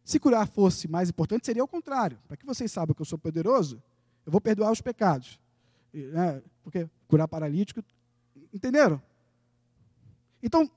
Se 0.04 0.20
curar 0.20 0.46
fosse 0.46 0.86
mais 0.86 1.10
importante, 1.10 1.46
seria 1.46 1.64
o 1.64 1.68
contrário. 1.68 2.18
Para 2.28 2.36
que 2.36 2.46
vocês 2.46 2.70
saibam 2.70 2.94
que 2.94 3.02
eu 3.02 3.06
sou 3.06 3.18
poderoso, 3.18 3.82
eu 4.24 4.32
vou 4.32 4.40
perdoar 4.40 4.70
os 4.70 4.80
pecados. 4.80 5.38
Né? 5.92 6.42
Porque 6.62 6.88
curar 7.08 7.26
paralítico. 7.26 7.82
Entenderam? 8.52 9.02
Então, 10.42 10.70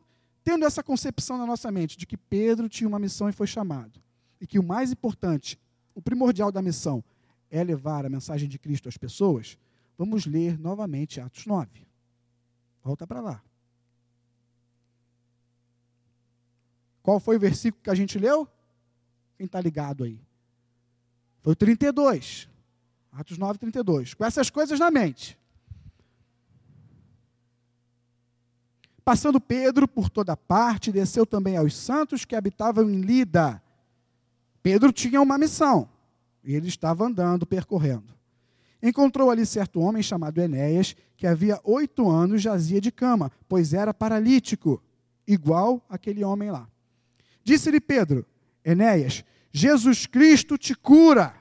tendo 0.44 0.66
essa 0.66 0.82
concepção 0.82 1.38
na 1.38 1.46
nossa 1.46 1.72
mente 1.72 1.98
de 1.98 2.08
que 2.08 2.18
Pedro 2.18 2.68
tinha 2.68 2.88
uma 2.88 2.98
missão 2.98 3.30
e 3.30 3.32
foi 3.32 3.46
chamado, 3.46 4.02
e 4.40 4.48
que 4.48 4.60
o 4.60 4.64
mais 4.64 4.92
importante, 4.92 5.60
o 5.94 6.02
primordial 6.02 6.52
da 6.52 6.62
missão, 6.62 7.04
é 7.50 7.64
levar 7.64 8.06
a 8.06 8.10
mensagem 8.10 8.48
de 8.48 8.60
Cristo 8.60 8.88
às 8.88 8.98
pessoas, 8.98 9.58
vamos 9.98 10.26
ler 10.26 10.60
novamente 10.60 11.20
Atos 11.20 11.46
9. 11.46 11.86
Volta 12.84 13.06
para 13.06 13.22
lá. 13.22 13.44
Qual 17.02 17.20
foi 17.20 17.38
o 17.38 17.40
versículo 17.40 17.84
que 17.84 17.90
a 17.90 17.96
gente 17.96 18.20
leu? 18.20 18.48
Quem 19.38 19.46
está 19.46 19.60
ligado 19.60 20.04
aí? 20.04 20.22
Foi 21.42 21.54
o 21.54 21.56
32. 21.56 22.48
Atos 23.12 23.38
9, 23.38 23.58
32. 23.58 24.14
Com 24.14 24.26
essas 24.26 24.50
coisas 24.50 24.80
na 24.80 24.92
mente. 24.92 25.40
passando 29.10 29.42
Pedro 29.42 29.88
por 29.88 30.08
toda 30.08 30.38
parte, 30.38 30.92
desceu 30.92 31.26
também 31.26 31.58
aos 31.58 31.76
santos 31.76 32.26
que 32.26 32.36
habitavam 32.36 32.88
em 32.88 33.02
Lida. 33.02 33.60
Pedro 34.62 34.92
tinha 34.92 35.22
uma 35.22 35.38
missão, 35.38 35.90
e 36.44 36.54
ele 36.54 36.68
estava 36.68 37.06
andando, 37.06 37.46
percorrendo. 37.46 38.14
Encontrou 38.82 39.30
ali 39.30 39.46
certo 39.46 39.80
homem 39.80 40.02
chamado 40.02 40.40
Enéas, 40.40 40.96
que 41.18 41.28
havia 41.28 41.60
oito 41.64 42.10
anos 42.10 42.42
jazia 42.42 42.80
de 42.80 42.92
cama, 42.92 43.32
pois 43.48 43.74
era 43.74 43.94
paralítico, 43.94 44.82
igual 45.28 45.84
aquele 45.90 46.24
homem 46.24 46.50
lá. 46.50 46.68
Disse-lhe 47.44 47.82
Pedro: 47.82 48.26
Enéas, 48.64 49.24
Jesus 49.52 50.06
Cristo 50.06 50.58
te 50.58 50.74
cura. 50.76 51.36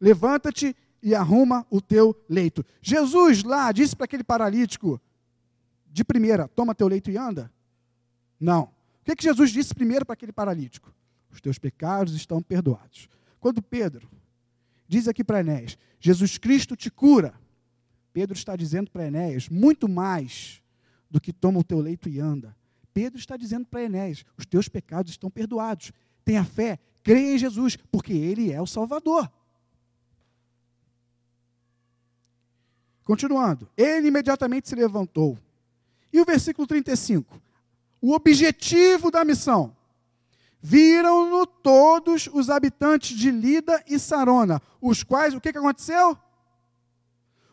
Levanta-te 0.00 0.74
e 1.02 1.14
arruma 1.14 1.66
o 1.70 1.80
teu 1.80 2.16
leito. 2.28 2.64
Jesus 2.82 3.42
lá 3.44 3.70
disse 3.70 3.94
para 3.94 4.06
aquele 4.06 4.24
paralítico, 4.24 5.00
de 5.86 6.04
primeira, 6.04 6.48
toma 6.48 6.74
teu 6.74 6.88
leito 6.88 7.10
e 7.10 7.16
anda? 7.16 7.52
Não. 8.38 8.62
O 8.62 8.70
que, 9.04 9.16
que 9.16 9.24
Jesus 9.24 9.50
disse 9.50 9.74
primeiro 9.74 10.06
para 10.06 10.14
aquele 10.14 10.32
paralítico? 10.32 10.92
Os 11.30 11.40
teus 11.40 11.58
pecados 11.58 12.14
estão 12.14 12.42
perdoados. 12.42 13.08
Quando 13.38 13.62
Pedro 13.62 14.08
diz 14.86 15.08
aqui 15.08 15.22
para 15.22 15.40
Enéas, 15.40 15.78
Jesus 16.00 16.38
Cristo 16.38 16.76
te 16.76 16.90
cura, 16.90 17.34
Pedro 18.12 18.36
está 18.36 18.56
dizendo 18.56 18.90
para 18.90 19.06
Enéas 19.06 19.48
muito 19.48 19.88
mais 19.88 20.62
do 21.10 21.20
que 21.20 21.32
toma 21.32 21.60
o 21.60 21.64
teu 21.64 21.80
leito 21.80 22.08
e 22.08 22.20
anda. 22.20 22.56
Pedro 22.92 23.18
está 23.18 23.36
dizendo 23.36 23.66
para 23.66 23.82
Enéas, 23.82 24.24
os 24.36 24.44
teus 24.46 24.68
pecados 24.68 25.12
estão 25.12 25.30
perdoados. 25.30 25.92
Tenha 26.24 26.44
fé, 26.44 26.78
creia 27.02 27.34
em 27.34 27.38
Jesus, 27.38 27.76
porque 27.76 28.12
Ele 28.12 28.52
é 28.52 28.60
o 28.60 28.66
Salvador. 28.66 29.30
Continuando, 33.10 33.68
ele 33.76 34.06
imediatamente 34.06 34.68
se 34.68 34.74
levantou. 34.76 35.36
E 36.12 36.20
o 36.20 36.24
versículo 36.24 36.64
35? 36.64 37.40
O 38.00 38.12
objetivo 38.12 39.10
da 39.10 39.24
missão. 39.24 39.76
Viram-no 40.62 41.46
todos 41.46 42.28
os 42.32 42.50
habitantes 42.50 43.16
de 43.16 43.30
Lida 43.30 43.82
e 43.86 43.98
Sarona, 43.98 44.60
os 44.80 45.02
quais, 45.02 45.34
o 45.34 45.40
que, 45.40 45.52
que 45.52 45.58
aconteceu? 45.58 46.16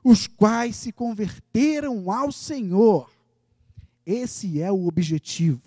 Os 0.04 0.28
quais 0.28 0.76
se 0.76 0.92
converteram 0.92 2.12
ao 2.12 2.32
Senhor. 2.32 3.10
Esse 4.06 4.62
é 4.62 4.72
o 4.72 4.88
objetivo: 4.88 5.62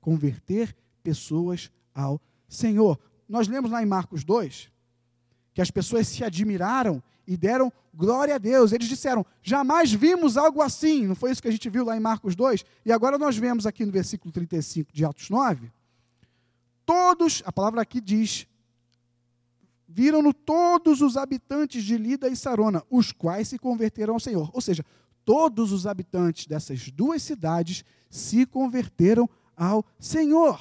converter 0.00 0.76
pessoas 1.02 1.70
ao 1.94 2.20
Senhor. 2.48 2.98
Nós 3.28 3.48
lemos 3.48 3.70
lá 3.70 3.82
em 3.82 3.86
Marcos 3.86 4.24
2 4.24 4.70
que 5.52 5.62
as 5.62 5.72
pessoas 5.72 6.06
se 6.06 6.22
admiraram 6.22 7.02
e 7.26 7.36
deram 7.36 7.72
glória 7.92 8.36
a 8.36 8.38
Deus. 8.38 8.72
Eles 8.72 8.88
disseram: 8.88 9.26
jamais 9.42 9.92
vimos 9.92 10.36
algo 10.36 10.62
assim. 10.62 11.06
Não 11.06 11.16
foi 11.16 11.32
isso 11.32 11.42
que 11.42 11.48
a 11.48 11.50
gente 11.52 11.68
viu 11.68 11.84
lá 11.84 11.96
em 11.96 12.00
Marcos 12.00 12.36
2? 12.36 12.64
E 12.84 12.92
agora 12.92 13.18
nós 13.18 13.36
vemos 13.36 13.66
aqui 13.66 13.84
no 13.84 13.90
versículo 13.90 14.32
35 14.32 14.92
de 14.92 15.04
Atos 15.04 15.28
9. 15.28 15.72
Todos, 16.88 17.42
a 17.44 17.52
palavra 17.52 17.82
aqui 17.82 18.00
diz, 18.00 18.46
viram-no 19.86 20.32
todos 20.32 21.02
os 21.02 21.18
habitantes 21.18 21.84
de 21.84 21.98
Lida 21.98 22.30
e 22.30 22.34
Sarona, 22.34 22.82
os 22.88 23.12
quais 23.12 23.48
se 23.48 23.58
converteram 23.58 24.14
ao 24.14 24.20
Senhor. 24.20 24.50
Ou 24.54 24.60
seja, 24.62 24.82
todos 25.22 25.70
os 25.70 25.86
habitantes 25.86 26.46
dessas 26.46 26.90
duas 26.90 27.22
cidades 27.22 27.84
se 28.08 28.46
converteram 28.46 29.28
ao 29.54 29.84
Senhor. 30.00 30.58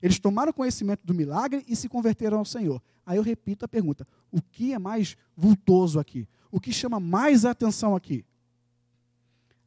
Eles 0.00 0.20
tomaram 0.20 0.52
conhecimento 0.52 1.04
do 1.04 1.12
milagre 1.12 1.64
e 1.66 1.74
se 1.74 1.88
converteram 1.88 2.38
ao 2.38 2.44
Senhor. 2.44 2.80
Aí 3.04 3.16
eu 3.16 3.24
repito 3.24 3.64
a 3.64 3.68
pergunta: 3.68 4.06
o 4.30 4.40
que 4.40 4.72
é 4.72 4.78
mais 4.78 5.16
vultoso 5.36 5.98
aqui? 5.98 6.28
O 6.48 6.60
que 6.60 6.72
chama 6.72 7.00
mais 7.00 7.44
atenção 7.44 7.96
aqui? 7.96 8.24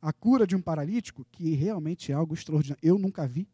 A 0.01 0.13
cura 0.13 0.47
de 0.47 0.55
um 0.55 0.61
paralítico, 0.61 1.25
que 1.29 1.55
realmente 1.55 2.13
é 2.13 2.15
algo 2.15 2.33
extraordinário. 2.33 2.79
Eu 2.81 2.97
nunca 2.97 3.27
vi. 3.27 3.45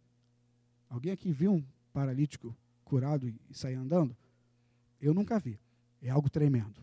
Alguém 0.92 1.14
aqui 1.14 1.32
viu 1.32 1.54
um 1.54 1.64
paralítico 1.94 2.54
curado 2.84 3.26
e 3.26 3.36
sair 3.54 3.76
andando? 3.76 4.16
Eu 5.00 5.14
nunca 5.14 5.40
vi. 5.40 5.58
É 6.02 6.10
algo 6.10 6.30
tremendo. 6.30 6.82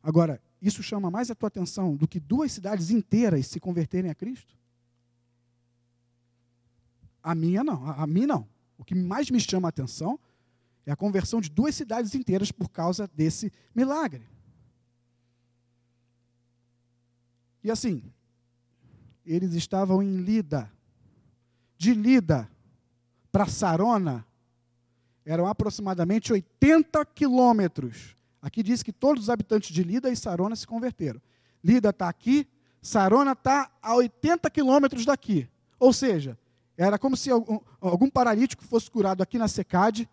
Agora, 0.00 0.40
isso 0.62 0.80
chama 0.80 1.10
mais 1.10 1.32
a 1.32 1.34
tua 1.34 1.48
atenção 1.48 1.96
do 1.96 2.06
que 2.06 2.20
duas 2.20 2.52
cidades 2.52 2.90
inteiras 2.90 3.48
se 3.48 3.58
converterem 3.58 4.08
a 4.08 4.14
Cristo? 4.14 4.54
A 7.20 7.34
minha 7.34 7.64
não, 7.64 7.90
a, 7.90 8.06
mim 8.06 8.24
não. 8.24 8.46
O 8.78 8.84
que 8.84 8.94
mais 8.94 9.30
me 9.30 9.40
chama 9.40 9.66
a 9.66 9.70
atenção 9.70 10.18
é 10.86 10.92
a 10.92 10.96
conversão 10.96 11.40
de 11.40 11.50
duas 11.50 11.74
cidades 11.74 12.14
inteiras 12.14 12.52
por 12.52 12.70
causa 12.70 13.08
desse 13.08 13.52
milagre. 13.74 14.22
E 17.64 17.70
assim, 17.70 18.12
eles 19.26 19.54
estavam 19.54 20.00
em 20.00 20.18
Lida. 20.18 20.70
De 21.84 21.92
Lida 21.92 22.50
para 23.30 23.44
Sarona 23.44 24.26
eram 25.22 25.46
aproximadamente 25.46 26.32
80 26.32 27.04
quilômetros. 27.04 28.16
Aqui 28.40 28.62
diz 28.62 28.82
que 28.82 28.90
todos 28.90 29.24
os 29.24 29.28
habitantes 29.28 29.70
de 29.70 29.82
Lida 29.82 30.08
e 30.08 30.16
Sarona 30.16 30.56
se 30.56 30.66
converteram. 30.66 31.20
Lida 31.62 31.90
está 31.90 32.08
aqui, 32.08 32.48
Sarona 32.80 33.32
está 33.32 33.70
a 33.82 33.94
80 33.96 34.48
quilômetros 34.48 35.04
daqui. 35.04 35.46
Ou 35.78 35.92
seja, 35.92 36.38
era 36.74 36.98
como 36.98 37.18
se 37.18 37.30
algum, 37.30 37.60
algum 37.82 38.08
paralítico 38.08 38.64
fosse 38.64 38.90
curado 38.90 39.22
aqui 39.22 39.36
na 39.36 39.46
Secade 39.46 40.08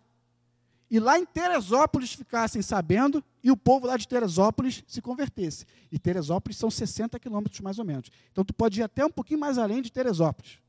e 0.90 1.00
lá 1.00 1.18
em 1.18 1.24
Teresópolis 1.24 2.12
ficassem 2.12 2.60
sabendo 2.60 3.24
e 3.42 3.50
o 3.50 3.56
povo 3.56 3.86
lá 3.86 3.96
de 3.96 4.06
Teresópolis 4.06 4.84
se 4.86 5.00
convertesse. 5.00 5.64
E 5.90 5.98
Teresópolis 5.98 6.58
são 6.58 6.70
60 6.70 7.18
quilômetros 7.18 7.60
mais 7.60 7.78
ou 7.78 7.84
menos. 7.86 8.10
Então 8.30 8.44
tu 8.44 8.52
pode 8.52 8.78
ir 8.78 8.82
até 8.82 9.06
um 9.06 9.10
pouquinho 9.10 9.40
mais 9.40 9.56
além 9.56 9.80
de 9.80 9.90
Teresópolis. 9.90 10.61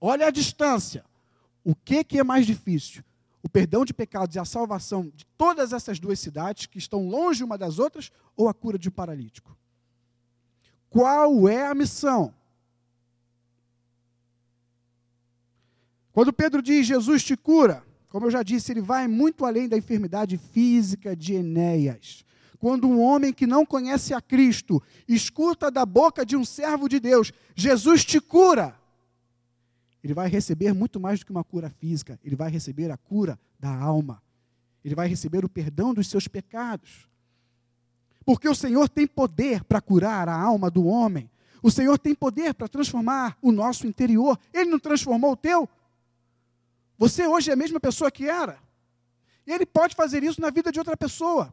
Olha 0.00 0.26
a 0.26 0.30
distância. 0.30 1.04
O 1.64 1.74
que, 1.74 2.04
que 2.04 2.18
é 2.18 2.24
mais 2.24 2.46
difícil? 2.46 3.02
O 3.42 3.48
perdão 3.48 3.84
de 3.84 3.94
pecados 3.94 4.36
e 4.36 4.38
a 4.38 4.44
salvação 4.44 5.10
de 5.14 5.24
todas 5.36 5.72
essas 5.72 5.98
duas 5.98 6.18
cidades 6.18 6.66
que 6.66 6.78
estão 6.78 7.08
longe 7.08 7.44
uma 7.44 7.56
das 7.56 7.78
outras 7.78 8.10
ou 8.36 8.48
a 8.48 8.54
cura 8.54 8.78
de 8.78 8.88
um 8.88 8.92
paralítico? 8.92 9.56
Qual 10.88 11.48
é 11.48 11.66
a 11.66 11.74
missão? 11.74 12.34
Quando 16.12 16.32
Pedro 16.32 16.62
diz 16.62 16.86
Jesus 16.86 17.22
te 17.22 17.36
cura, 17.36 17.84
como 18.08 18.26
eu 18.26 18.30
já 18.30 18.42
disse, 18.42 18.72
ele 18.72 18.80
vai 18.80 19.06
muito 19.06 19.44
além 19.44 19.68
da 19.68 19.76
enfermidade 19.76 20.38
física 20.38 21.14
de 21.14 21.34
Enéas. 21.34 22.24
Quando 22.58 22.88
um 22.88 23.00
homem 23.00 23.32
que 23.32 23.46
não 23.46 23.66
conhece 23.66 24.14
a 24.14 24.20
Cristo 24.20 24.82
escuta 25.06 25.70
da 25.70 25.84
boca 25.84 26.24
de 26.24 26.34
um 26.34 26.44
servo 26.44 26.88
de 26.88 26.98
Deus, 26.98 27.32
Jesus 27.54 28.04
te 28.04 28.20
cura, 28.20 28.74
ele 30.06 30.14
vai 30.14 30.28
receber 30.28 30.72
muito 30.72 31.00
mais 31.00 31.18
do 31.18 31.26
que 31.26 31.32
uma 31.32 31.42
cura 31.42 31.68
física, 31.68 32.16
ele 32.22 32.36
vai 32.36 32.48
receber 32.48 32.92
a 32.92 32.96
cura 32.96 33.36
da 33.58 33.74
alma, 33.74 34.22
ele 34.84 34.94
vai 34.94 35.08
receber 35.08 35.44
o 35.44 35.48
perdão 35.48 35.92
dos 35.92 36.06
seus 36.06 36.28
pecados. 36.28 37.08
Porque 38.24 38.48
o 38.48 38.54
Senhor 38.54 38.88
tem 38.88 39.04
poder 39.04 39.64
para 39.64 39.80
curar 39.80 40.28
a 40.28 40.40
alma 40.40 40.70
do 40.70 40.86
homem, 40.86 41.28
o 41.60 41.72
Senhor 41.72 41.98
tem 41.98 42.14
poder 42.14 42.54
para 42.54 42.68
transformar 42.68 43.36
o 43.42 43.50
nosso 43.50 43.84
interior, 43.84 44.38
ele 44.54 44.70
não 44.70 44.78
transformou 44.78 45.32
o 45.32 45.36
teu? 45.36 45.68
Você 46.96 47.26
hoje 47.26 47.50
é 47.50 47.54
a 47.54 47.56
mesma 47.56 47.80
pessoa 47.80 48.08
que 48.08 48.28
era. 48.28 48.60
E 49.44 49.52
ele 49.52 49.66
pode 49.66 49.96
fazer 49.96 50.22
isso 50.22 50.40
na 50.40 50.50
vida 50.50 50.70
de 50.70 50.78
outra 50.78 50.96
pessoa. 50.96 51.52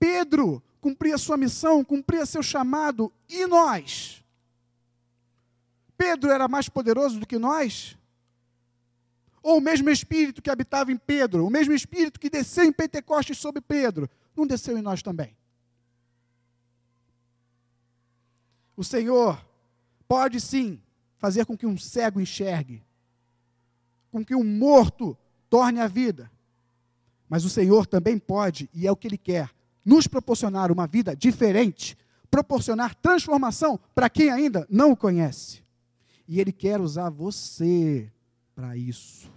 Pedro 0.00 0.60
cumpria 0.80 1.16
sua 1.16 1.36
missão, 1.36 1.84
cumpria 1.84 2.26
seu 2.26 2.42
chamado, 2.42 3.12
e 3.28 3.46
nós? 3.46 4.25
Pedro 5.96 6.30
era 6.30 6.48
mais 6.48 6.68
poderoso 6.68 7.18
do 7.18 7.26
que 7.26 7.38
nós? 7.38 7.96
Ou 9.42 9.58
o 9.58 9.60
mesmo 9.60 9.88
Espírito 9.88 10.42
que 10.42 10.50
habitava 10.50 10.90
em 10.90 10.96
Pedro, 10.96 11.46
o 11.46 11.50
mesmo 11.50 11.72
Espírito 11.72 12.18
que 12.18 12.28
desceu 12.28 12.64
em 12.64 12.72
Pentecostes 12.72 13.38
sobre 13.38 13.60
Pedro, 13.60 14.10
não 14.36 14.46
desceu 14.46 14.76
em 14.76 14.82
nós 14.82 15.02
também? 15.02 15.36
O 18.76 18.84
Senhor 18.84 19.40
pode 20.06 20.40
sim 20.40 20.80
fazer 21.16 21.46
com 21.46 21.56
que 21.56 21.66
um 21.66 21.78
cego 21.78 22.20
enxergue, 22.20 22.82
com 24.10 24.24
que 24.24 24.34
um 24.34 24.44
morto 24.44 25.16
torne 25.48 25.80
a 25.80 25.86
vida. 25.86 26.30
Mas 27.28 27.44
o 27.44 27.50
Senhor 27.50 27.86
também 27.86 28.18
pode, 28.18 28.68
e 28.74 28.86
é 28.86 28.92
o 28.92 28.96
que 28.96 29.08
Ele 29.08 29.18
quer, 29.18 29.50
nos 29.84 30.06
proporcionar 30.06 30.70
uma 30.70 30.86
vida 30.86 31.16
diferente, 31.16 31.96
proporcionar 32.30 32.94
transformação 32.94 33.78
para 33.94 34.10
quem 34.10 34.30
ainda 34.30 34.66
não 34.68 34.92
o 34.92 34.96
conhece. 34.96 35.65
E 36.28 36.40
Ele 36.40 36.52
quer 36.52 36.80
usar 36.80 37.10
você 37.10 38.10
para 38.54 38.76
isso. 38.76 39.30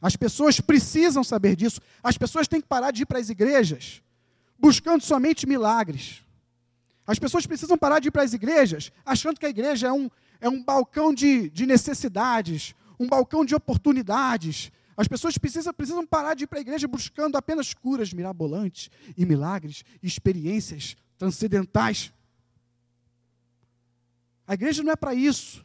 As 0.00 0.16
pessoas 0.16 0.60
precisam 0.60 1.24
saber 1.24 1.56
disso. 1.56 1.80
As 2.02 2.18
pessoas 2.18 2.46
têm 2.46 2.60
que 2.60 2.66
parar 2.66 2.90
de 2.90 3.02
ir 3.02 3.06
para 3.06 3.18
as 3.18 3.30
igrejas 3.30 4.02
buscando 4.58 5.02
somente 5.02 5.46
milagres. 5.46 6.22
As 7.06 7.18
pessoas 7.18 7.46
precisam 7.46 7.76
parar 7.76 7.98
de 7.98 8.08
ir 8.08 8.10
para 8.10 8.22
as 8.22 8.32
igrejas 8.32 8.90
achando 9.04 9.38
que 9.38 9.44
a 9.44 9.50
igreja 9.50 9.88
é 9.88 9.92
um, 9.92 10.10
é 10.40 10.48
um 10.48 10.62
balcão 10.62 11.12
de, 11.12 11.50
de 11.50 11.66
necessidades, 11.66 12.74
um 12.98 13.06
balcão 13.06 13.44
de 13.44 13.54
oportunidades. 13.54 14.72
As 14.96 15.06
pessoas 15.06 15.36
precisam, 15.36 15.74
precisam 15.74 16.06
parar 16.06 16.34
de 16.34 16.44
ir 16.44 16.46
para 16.46 16.58
a 16.58 16.62
igreja 16.62 16.88
buscando 16.88 17.36
apenas 17.36 17.74
curas 17.74 18.12
mirabolantes 18.12 18.90
e 19.18 19.26
milagres, 19.26 19.84
experiências 20.02 20.96
transcendentais. 21.18 22.10
A 24.46 24.54
igreja 24.54 24.82
não 24.82 24.92
é 24.92 24.96
para 24.96 25.14
isso. 25.14 25.64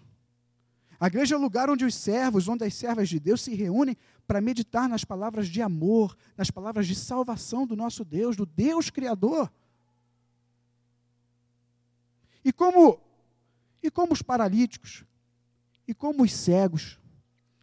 A 1.00 1.08
igreja 1.08 1.36
é 1.36 1.38
o 1.38 1.42
lugar 1.42 1.70
onde 1.70 1.86
os 1.86 1.96
servos, 1.96 2.48
onde 2.48 2.66
as 2.66 2.74
servas 2.74 3.08
de 3.08 3.20
Deus 3.20 3.42
se 3.42 3.56
reúnem 3.56 3.96
para 4.28 4.42
meditar 4.42 4.88
nas 4.90 5.06
palavras 5.06 5.48
de 5.48 5.62
amor, 5.62 6.16
nas 6.36 6.52
palavras 6.52 6.88
de 6.88 6.96
salvação 6.96 7.66
do 7.66 7.76
nosso 7.76 8.04
Deus, 8.04 8.36
do 8.36 8.46
Deus 8.46 8.90
Criador. 8.90 9.52
E 12.44 12.52
como, 12.52 13.00
e 13.82 13.90
como 13.90 14.14
os 14.14 14.22
paralíticos, 14.22 15.06
e 15.88 15.94
como 15.94 16.24
os 16.24 16.34
cegos, 16.34 17.00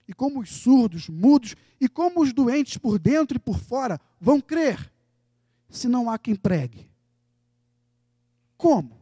e 0.09 0.15
como 0.15 0.41
os 0.41 0.51
surdos, 0.51 1.09
mudos, 1.09 1.55
e 1.81 1.89
como 1.89 2.23
os 2.23 2.33
doentes 2.33 2.79
por 2.79 2.99
dentro 2.99 3.37
e 3.37 3.41
por 3.41 3.59
fora 3.59 4.01
vão 4.21 4.41
crer, 4.41 4.91
se 5.69 5.89
não 5.89 6.09
há 6.09 6.19
quem 6.19 6.35
pregue? 6.35 6.89
Como? 8.57 8.99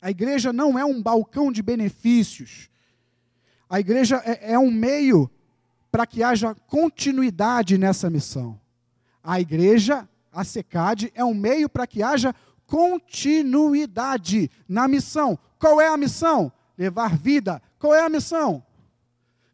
A 0.00 0.10
igreja 0.10 0.52
não 0.52 0.78
é 0.78 0.84
um 0.84 1.02
balcão 1.02 1.52
de 1.52 1.62
benefícios. 1.62 2.70
A 3.68 3.78
igreja 3.78 4.22
é, 4.24 4.52
é 4.52 4.58
um 4.58 4.70
meio 4.70 5.30
para 5.90 6.06
que 6.06 6.22
haja 6.22 6.54
continuidade 6.66 7.76
nessa 7.76 8.08
missão. 8.08 8.58
A 9.22 9.40
igreja, 9.40 10.08
a 10.32 10.44
SECAD, 10.44 11.12
é 11.14 11.24
um 11.24 11.34
meio 11.34 11.68
para 11.68 11.86
que 11.86 12.02
haja 12.02 12.34
continuidade 12.66 14.50
na 14.68 14.88
missão. 14.88 15.38
Qual 15.58 15.80
é 15.80 15.88
a 15.88 15.96
missão? 15.96 16.52
Levar 16.78 17.16
vida. 17.18 17.60
Qual 17.78 17.94
é 17.94 18.00
a 18.00 18.08
missão? 18.08 18.64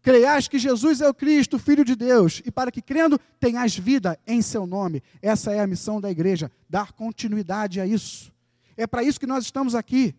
Creias 0.02 0.46
que 0.46 0.58
Jesus 0.58 1.00
é 1.00 1.08
o 1.08 1.14
Cristo, 1.14 1.58
Filho 1.58 1.84
de 1.84 1.96
Deus, 1.96 2.40
e 2.46 2.50
para 2.52 2.70
que 2.70 2.80
crendo 2.80 3.18
tenhas 3.40 3.76
vida 3.76 4.16
em 4.24 4.40
seu 4.40 4.64
nome. 4.64 5.02
Essa 5.20 5.52
é 5.52 5.58
a 5.58 5.66
missão 5.66 6.00
da 6.00 6.08
igreja, 6.08 6.48
dar 6.70 6.92
continuidade 6.92 7.80
a 7.80 7.86
isso. 7.86 8.32
É 8.76 8.86
para 8.86 9.02
isso 9.02 9.18
que 9.18 9.26
nós 9.26 9.42
estamos 9.42 9.74
aqui. 9.74 10.14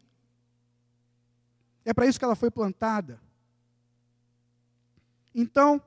É 1.87 1.93
para 1.93 2.05
isso 2.05 2.19
que 2.19 2.25
ela 2.25 2.35
foi 2.35 2.51
plantada. 2.51 3.17
Então, 5.33 5.81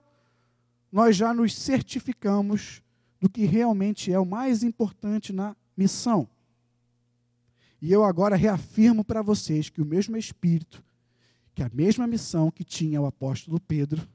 nós 0.91 1.15
já 1.15 1.35
nos 1.35 1.55
certificamos 1.55 2.83
do 3.21 3.29
que 3.29 3.45
realmente 3.45 4.11
é 4.11 4.19
o 4.19 4.25
mais 4.25 4.63
importante 4.63 5.31
na 5.31 5.55
missão. 5.77 6.27
E 7.83 7.93
eu 7.93 8.03
agora 8.03 8.35
reafirmo 8.35 9.05
para 9.05 9.21
vocês 9.21 9.69
que 9.69 9.83
o 9.83 9.85
mesmo 9.85 10.17
Espírito, 10.17 10.83
que 11.55 11.63
a 11.63 11.69
mesma 11.69 12.07
missão 12.07 12.51
que 12.51 12.65
tinha 12.65 12.99
o 12.99 13.05
apóstolo 13.05 13.61
Pedro, 13.61 14.09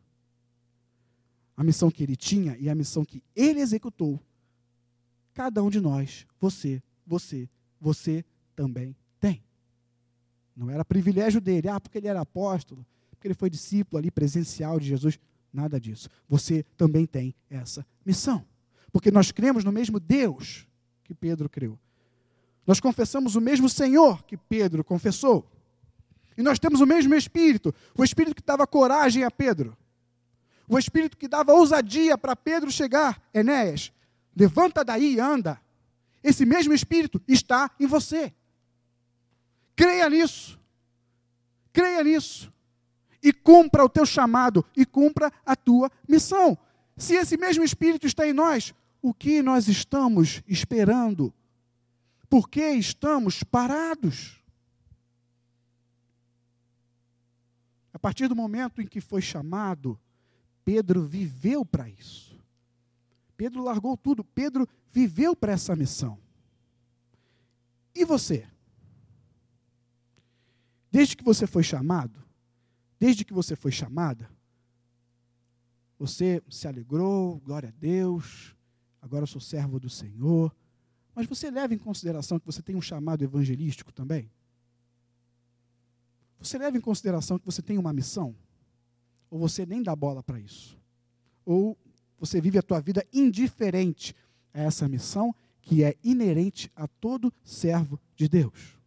a 1.56 1.64
missão 1.64 1.92
que 1.92 2.02
ele 2.02 2.16
tinha 2.16 2.58
e 2.58 2.68
a 2.68 2.74
missão 2.74 3.06
que 3.06 3.22
ele 3.36 3.60
executou, 3.60 4.20
cada 5.36 5.62
um 5.62 5.70
de 5.70 5.80
nós, 5.80 6.26
você, 6.40 6.82
você, 7.06 7.48
você 7.80 8.26
também 8.56 8.96
não 10.56 10.70
era 10.70 10.86
privilégio 10.86 11.42
dele, 11.42 11.68
ah, 11.68 11.80
porque 11.80 11.98
ele 11.98 12.08
era 12.08 12.22
apóstolo, 12.22 12.86
porque 13.10 13.28
ele 13.28 13.34
foi 13.34 13.50
discípulo 13.50 13.98
ali 13.98 14.10
presencial 14.10 14.80
de 14.80 14.88
Jesus. 14.88 15.20
Nada 15.52 15.80
disso. 15.80 16.10
Você 16.28 16.64
também 16.78 17.06
tem 17.06 17.36
essa 17.50 17.86
missão. 18.06 18.46
Porque 18.92 19.12
nós 19.12 19.32
cremos 19.32 19.64
no 19.64 19.72
mesmo 19.72 20.00
Deus 20.00 20.68
que 21.04 21.14
Pedro 21.14 21.50
creu. 21.50 21.78
Nós 22.66 22.80
confessamos 22.80 23.36
o 23.36 23.42
mesmo 23.42 23.70
Senhor 23.70 24.24
que 24.24 24.38
Pedro 24.38 24.84
confessou. 24.84 25.50
E 26.38 26.42
nós 26.42 26.60
temos 26.60 26.82
o 26.82 26.86
mesmo 26.86 27.14
Espírito, 27.16 27.74
o 27.98 28.04
Espírito 28.04 28.36
que 28.36 28.44
dava 28.44 28.66
coragem 28.68 29.24
a 29.24 29.32
Pedro, 29.32 29.78
o 30.68 30.78
Espírito 30.78 31.18
que 31.18 31.28
dava 31.28 31.54
ousadia 31.54 32.18
para 32.18 32.36
Pedro 32.36 32.72
chegar. 32.72 33.22
Enéas, 33.34 33.92
levanta 34.36 34.84
daí 34.84 35.16
e 35.16 35.20
anda. 35.20 35.60
Esse 36.24 36.46
mesmo 36.46 36.74
Espírito 36.74 37.22
está 37.28 37.72
em 37.80 37.86
você. 37.86 38.34
Creia 39.76 40.10
nisso. 40.10 40.60
Creia 41.74 42.04
nisso. 42.04 42.52
E 43.22 43.34
cumpra 43.34 43.84
o 43.84 43.90
teu 43.90 44.06
chamado 44.06 44.66
e 44.76 44.86
cumpra 44.86 45.32
a 45.46 45.56
tua 45.56 45.92
missão. 46.08 46.58
Se 46.98 47.16
esse 47.16 47.38
mesmo 47.38 47.64
Espírito 47.64 48.08
está 48.08 48.26
em 48.28 48.34
nós, 48.34 48.74
o 49.02 49.14
que 49.14 49.42
nós 49.42 49.68
estamos 49.68 50.42
esperando? 50.48 51.34
Por 52.30 52.50
que 52.50 52.72
estamos 52.72 53.44
parados? 53.44 54.42
A 57.94 58.00
partir 58.00 58.28
do 58.28 58.36
momento 58.36 58.82
em 58.82 58.88
que 58.88 59.02
foi 59.02 59.22
chamado, 59.22 60.00
Pedro 60.64 61.04
viveu 61.04 61.66
para 61.66 61.90
isso. 61.90 62.40
Pedro 63.38 63.64
largou 63.64 63.98
tudo, 63.98 64.24
Pedro 64.24 64.68
viveu 64.92 65.36
para 65.36 65.52
essa 65.52 65.76
missão. 65.76 66.18
E 67.94 68.06
você? 68.06 68.48
Desde 70.96 71.18
que 71.18 71.26
você 71.26 71.46
foi 71.46 71.62
chamado, 71.62 72.24
desde 72.98 73.26
que 73.26 73.34
você 73.34 73.54
foi 73.54 73.70
chamada, 73.70 74.32
você 76.00 76.42
se 76.50 76.70
alegrou, 76.70 77.38
glória 77.42 77.68
a 77.68 77.72
Deus, 77.78 78.56
agora 79.02 79.24
eu 79.24 79.28
sou 79.28 79.42
servo 79.42 79.78
do 79.78 79.90
Senhor. 79.90 80.56
Mas 81.14 81.28
você 81.28 81.52
leva 81.52 81.74
em 81.74 81.78
consideração 81.78 82.40
que 82.40 82.46
você 82.46 82.62
tem 82.62 82.78
um 82.78 82.82
chamado 82.82 83.26
evangelístico 83.26 83.92
também? 83.92 84.32
Você 86.40 86.58
leva 86.58 86.78
em 86.78 86.82
consideração 86.82 87.38
que 87.38 87.46
você 87.46 87.62
tem 87.62 87.78
uma 87.78 87.92
missão? 87.92 88.34
Ou 89.30 89.38
você 89.38 89.66
nem 89.66 89.84
dá 89.84 89.94
bola 89.94 90.24
para 90.24 90.40
isso? 90.40 90.80
Ou 91.44 91.78
você 92.18 92.40
vive 92.40 92.58
a 92.58 92.64
tua 92.64 92.80
vida 92.80 93.06
indiferente 93.12 94.16
a 94.54 94.62
essa 94.62 94.88
missão 94.88 95.36
que 95.62 95.84
é 95.84 95.98
inerente 96.02 96.72
a 96.74 96.88
todo 96.88 97.34
servo 97.44 98.00
de 98.16 98.30
Deus? 98.30 98.80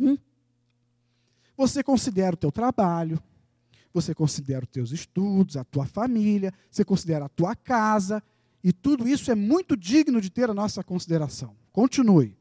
Hum? 0.00 0.16
Você 1.58 1.82
considera 1.82 2.34
o 2.34 2.38
teu 2.38 2.52
trabalho, 2.52 3.20
você 3.92 4.14
considera 4.14 4.64
os 4.64 4.70
teus 4.70 4.92
estudos, 4.92 5.56
a 5.56 5.64
tua 5.64 5.84
família, 5.84 6.54
você 6.70 6.84
considera 6.84 7.24
a 7.24 7.28
tua 7.28 7.56
casa, 7.56 8.22
e 8.62 8.72
tudo 8.72 9.08
isso 9.08 9.28
é 9.32 9.34
muito 9.34 9.76
digno 9.76 10.20
de 10.20 10.30
ter 10.30 10.48
a 10.48 10.54
nossa 10.54 10.84
consideração. 10.84 11.56
Continue. 11.72 12.38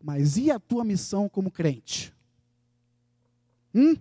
Mas 0.00 0.36
e 0.36 0.52
a 0.52 0.60
tua 0.60 0.84
missão 0.84 1.28
como 1.28 1.50
crente? 1.50 2.14
Hum? 3.74 3.96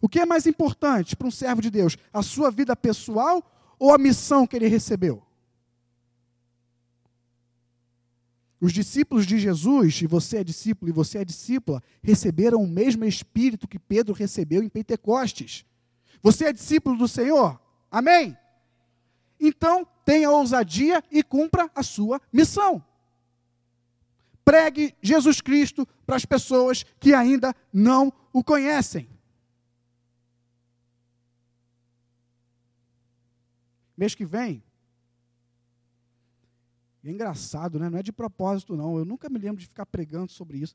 O 0.00 0.08
que 0.08 0.18
é 0.18 0.26
mais 0.26 0.44
importante 0.44 1.14
para 1.14 1.28
um 1.28 1.30
servo 1.30 1.62
de 1.62 1.70
Deus? 1.70 1.96
A 2.12 2.20
sua 2.20 2.50
vida 2.50 2.74
pessoal 2.74 3.48
ou 3.78 3.94
a 3.94 3.98
missão 3.98 4.44
que 4.44 4.56
ele 4.56 4.66
recebeu? 4.66 5.23
Os 8.60 8.72
discípulos 8.72 9.26
de 9.26 9.38
Jesus, 9.38 10.00
e 10.00 10.06
você 10.06 10.38
é 10.38 10.44
discípulo 10.44 10.88
e 10.88 10.92
você 10.92 11.18
é 11.18 11.24
discípula, 11.24 11.82
receberam 12.02 12.62
o 12.62 12.66
mesmo 12.66 13.04
Espírito 13.04 13.68
que 13.68 13.78
Pedro 13.78 14.14
recebeu 14.14 14.62
em 14.62 14.68
Pentecostes. 14.68 15.64
Você 16.22 16.46
é 16.46 16.52
discípulo 16.52 16.96
do 16.96 17.08
Senhor? 17.08 17.60
Amém? 17.90 18.36
Então, 19.38 19.86
tenha 20.04 20.30
ousadia 20.30 21.02
e 21.10 21.22
cumpra 21.22 21.70
a 21.74 21.82
sua 21.82 22.20
missão. 22.32 22.82
Pregue 24.44 24.94
Jesus 25.02 25.40
Cristo 25.40 25.86
para 26.06 26.16
as 26.16 26.24
pessoas 26.24 26.84
que 27.00 27.14
ainda 27.14 27.54
não 27.72 28.12
o 28.32 28.44
conhecem. 28.44 29.08
Mês 33.96 34.14
que 34.14 34.24
vem, 34.24 34.62
e 37.04 37.08
é 37.10 37.12
engraçado, 37.12 37.78
né? 37.78 37.90
não 37.90 37.98
é 37.98 38.02
de 38.02 38.10
propósito, 38.10 38.74
não. 38.74 38.96
Eu 38.96 39.04
nunca 39.04 39.28
me 39.28 39.38
lembro 39.38 39.60
de 39.60 39.66
ficar 39.66 39.84
pregando 39.84 40.32
sobre 40.32 40.56
isso. 40.56 40.74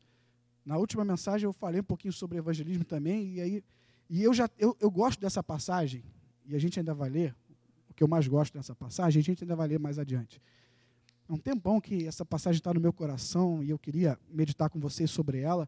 Na 0.64 0.78
última 0.78 1.04
mensagem 1.04 1.46
eu 1.46 1.52
falei 1.52 1.82
um 1.82 1.84
pouquinho 1.84 2.14
sobre 2.14 2.38
evangelismo 2.38 2.86
também, 2.86 3.34
e 3.34 3.42
aí 3.42 3.64
e 4.08 4.24
eu 4.24 4.32
já 4.32 4.48
eu, 4.60 4.78
eu 4.80 4.92
gosto 4.92 5.20
dessa 5.20 5.42
passagem, 5.42 6.04
e 6.46 6.56
a 6.56 6.60
gente 6.60 6.80
ainda 6.80 6.94
vai 6.94 7.10
ler, 7.10 7.36
o 7.90 7.94
que 7.96 8.04
eu 8.04 8.08
mais 8.08 8.28
gosto 8.28 8.54
dessa 8.54 8.76
passagem, 8.76 9.20
a 9.20 9.24
gente 9.24 9.44
ainda 9.44 9.56
vai 9.56 9.68
ler 9.68 9.80
mais 9.80 9.98
adiante. 9.98 10.40
É 11.28 11.34
um 11.34 11.38
tempão 11.38 11.82
que 11.82 12.06
essa 12.06 12.24
passagem 12.24 12.60
está 12.60 12.74
no 12.74 12.80
meu 12.80 12.94
coração 12.94 13.64
e 13.64 13.72
eu 13.72 13.80
queria 13.80 14.20
meditar 14.30 14.70
com 14.70 14.80
vocês 14.80 15.10
sobre 15.10 15.40
ela, 15.40 15.68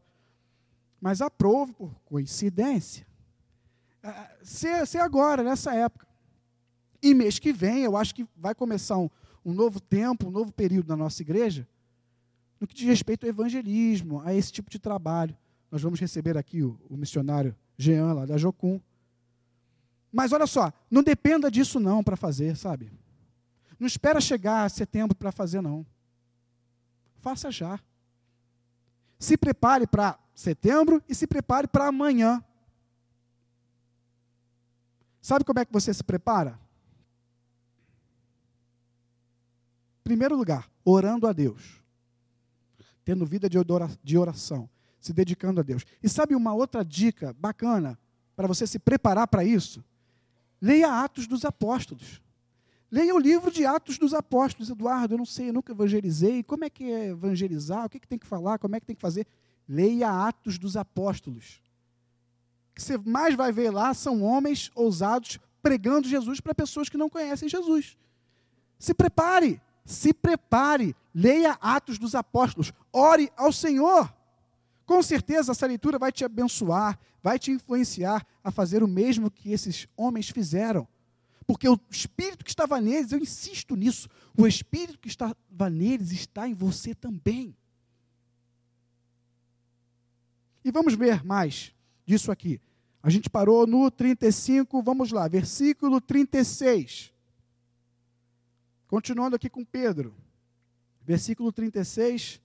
mas 0.99 1.21
aprove 1.21 1.73
por 1.73 1.91
coincidência. 2.05 3.07
Ser, 4.43 4.85
ser 4.85 4.99
agora, 4.99 5.43
nessa 5.43 5.73
época. 5.73 6.07
E 7.01 7.15
mês 7.15 7.39
que 7.39 7.51
vem, 7.51 7.83
eu 7.83 7.97
acho 7.97 8.13
que 8.13 8.27
vai 8.35 8.53
começar 8.53 8.97
um, 8.97 9.09
um 9.43 9.53
novo 9.53 9.79
tempo, 9.79 10.27
um 10.27 10.31
novo 10.31 10.51
período 10.51 10.87
na 10.87 10.95
nossa 10.95 11.21
igreja, 11.21 11.67
no 12.59 12.67
que 12.67 12.75
diz 12.75 12.85
respeito 12.85 13.25
ao 13.25 13.29
evangelismo, 13.29 14.21
a 14.21 14.33
esse 14.33 14.51
tipo 14.51 14.69
de 14.69 14.77
trabalho. 14.77 15.35
Nós 15.71 15.81
vamos 15.81 15.99
receber 15.99 16.37
aqui 16.37 16.61
o, 16.61 16.79
o 16.89 16.95
missionário 16.95 17.55
Jean, 17.77 18.13
lá 18.13 18.25
da 18.25 18.37
Jocum. 18.37 18.79
Mas 20.11 20.31
olha 20.31 20.45
só, 20.45 20.71
não 20.89 21.01
dependa 21.01 21.49
disso 21.49 21.79
não 21.79 22.03
para 22.03 22.15
fazer, 22.15 22.55
sabe? 22.55 22.91
Não 23.79 23.87
espera 23.87 24.21
chegar 24.21 24.65
a 24.65 24.69
setembro 24.69 25.15
para 25.15 25.31
fazer, 25.31 25.61
não. 25.61 25.85
Faça 27.19 27.49
já. 27.49 27.79
Se 29.17 29.37
prepare 29.37 29.87
para 29.87 30.19
setembro 30.35 31.01
e 31.07 31.15
se 31.15 31.25
prepare 31.25 31.67
para 31.67 31.87
amanhã. 31.87 32.43
Sabe 35.21 35.45
como 35.45 35.59
é 35.59 35.65
que 35.65 35.73
você 35.73 35.93
se 35.93 36.03
prepara? 36.03 36.59
Primeiro 40.11 40.35
lugar, 40.35 40.69
orando 40.83 41.25
a 41.25 41.31
Deus, 41.31 41.81
tendo 43.05 43.25
vida 43.25 43.49
de 43.49 44.17
oração, 44.17 44.69
se 44.99 45.13
dedicando 45.13 45.61
a 45.61 45.63
Deus. 45.63 45.85
E 46.03 46.09
sabe 46.09 46.35
uma 46.35 46.53
outra 46.53 46.83
dica 46.83 47.33
bacana 47.39 47.97
para 48.35 48.45
você 48.45 48.67
se 48.67 48.77
preparar 48.77 49.25
para 49.29 49.45
isso? 49.45 49.81
Leia 50.61 51.01
Atos 51.01 51.27
dos 51.27 51.45
Apóstolos. 51.45 52.21
Leia 52.91 53.15
o 53.15 53.17
livro 53.17 53.49
de 53.49 53.65
Atos 53.65 53.97
dos 53.97 54.13
Apóstolos, 54.13 54.69
Eduardo. 54.69 55.13
Eu 55.13 55.17
não 55.19 55.25
sei, 55.25 55.47
eu 55.47 55.53
nunca 55.53 55.71
evangelizei. 55.71 56.43
Como 56.43 56.65
é 56.65 56.69
que 56.69 56.91
é 56.91 57.07
evangelizar? 57.07 57.85
O 57.85 57.89
que, 57.89 57.95
é 57.95 57.99
que 58.01 58.07
tem 58.07 58.19
que 58.19 58.27
falar? 58.27 58.59
Como 58.59 58.75
é 58.75 58.81
que 58.81 58.85
tem 58.85 58.95
que 58.97 59.01
fazer? 59.01 59.25
Leia 59.65 60.09
Atos 60.09 60.57
dos 60.57 60.75
Apóstolos. 60.75 61.61
O 62.71 62.75
que 62.75 62.81
você 62.81 62.97
mais 62.97 63.33
vai 63.33 63.53
ver 63.53 63.71
lá 63.71 63.93
são 63.93 64.21
homens 64.23 64.71
ousados 64.75 65.39
pregando 65.61 66.05
Jesus 66.05 66.41
para 66.41 66.53
pessoas 66.53 66.89
que 66.89 66.97
não 66.97 67.09
conhecem 67.09 67.47
Jesus. 67.47 67.97
Se 68.77 68.93
prepare, 68.93 69.61
se 69.85 70.13
prepare. 70.13 70.95
Leia 71.13 71.57
Atos 71.61 71.97
dos 71.97 72.15
Apóstolos. 72.15 72.71
Ore 72.91 73.31
ao 73.35 73.51
Senhor. 73.51 74.13
Com 74.85 75.01
certeza 75.01 75.51
essa 75.51 75.65
leitura 75.65 75.97
vai 75.97 76.11
te 76.11 76.25
abençoar, 76.25 76.99
vai 77.21 77.39
te 77.39 77.51
influenciar 77.51 78.25
a 78.43 78.51
fazer 78.51 78.83
o 78.83 78.87
mesmo 78.87 79.31
que 79.31 79.51
esses 79.51 79.87
homens 79.95 80.29
fizeram. 80.29 80.87
Porque 81.45 81.67
o 81.67 81.79
espírito 81.89 82.43
que 82.45 82.51
estava 82.51 82.79
neles, 82.79 83.11
eu 83.11 83.19
insisto 83.19 83.75
nisso, 83.75 84.09
o 84.37 84.47
espírito 84.47 84.99
que 84.99 85.07
estava 85.07 85.69
neles 85.69 86.11
está 86.11 86.47
em 86.47 86.53
você 86.53 86.95
também. 86.95 87.55
E 90.63 90.71
vamos 90.71 90.93
ver 90.93 91.23
mais 91.23 91.73
disso 92.05 92.31
aqui. 92.31 92.61
A 93.03 93.09
gente 93.09 93.29
parou 93.29 93.65
no 93.65 93.89
35, 93.89 94.81
vamos 94.81 95.11
lá, 95.11 95.27
versículo 95.27 95.99
36. 95.99 97.10
Continuando 98.91 99.37
aqui 99.37 99.49
com 99.49 99.63
Pedro. 99.63 100.13
Versículo 101.01 101.49
36 101.49 102.41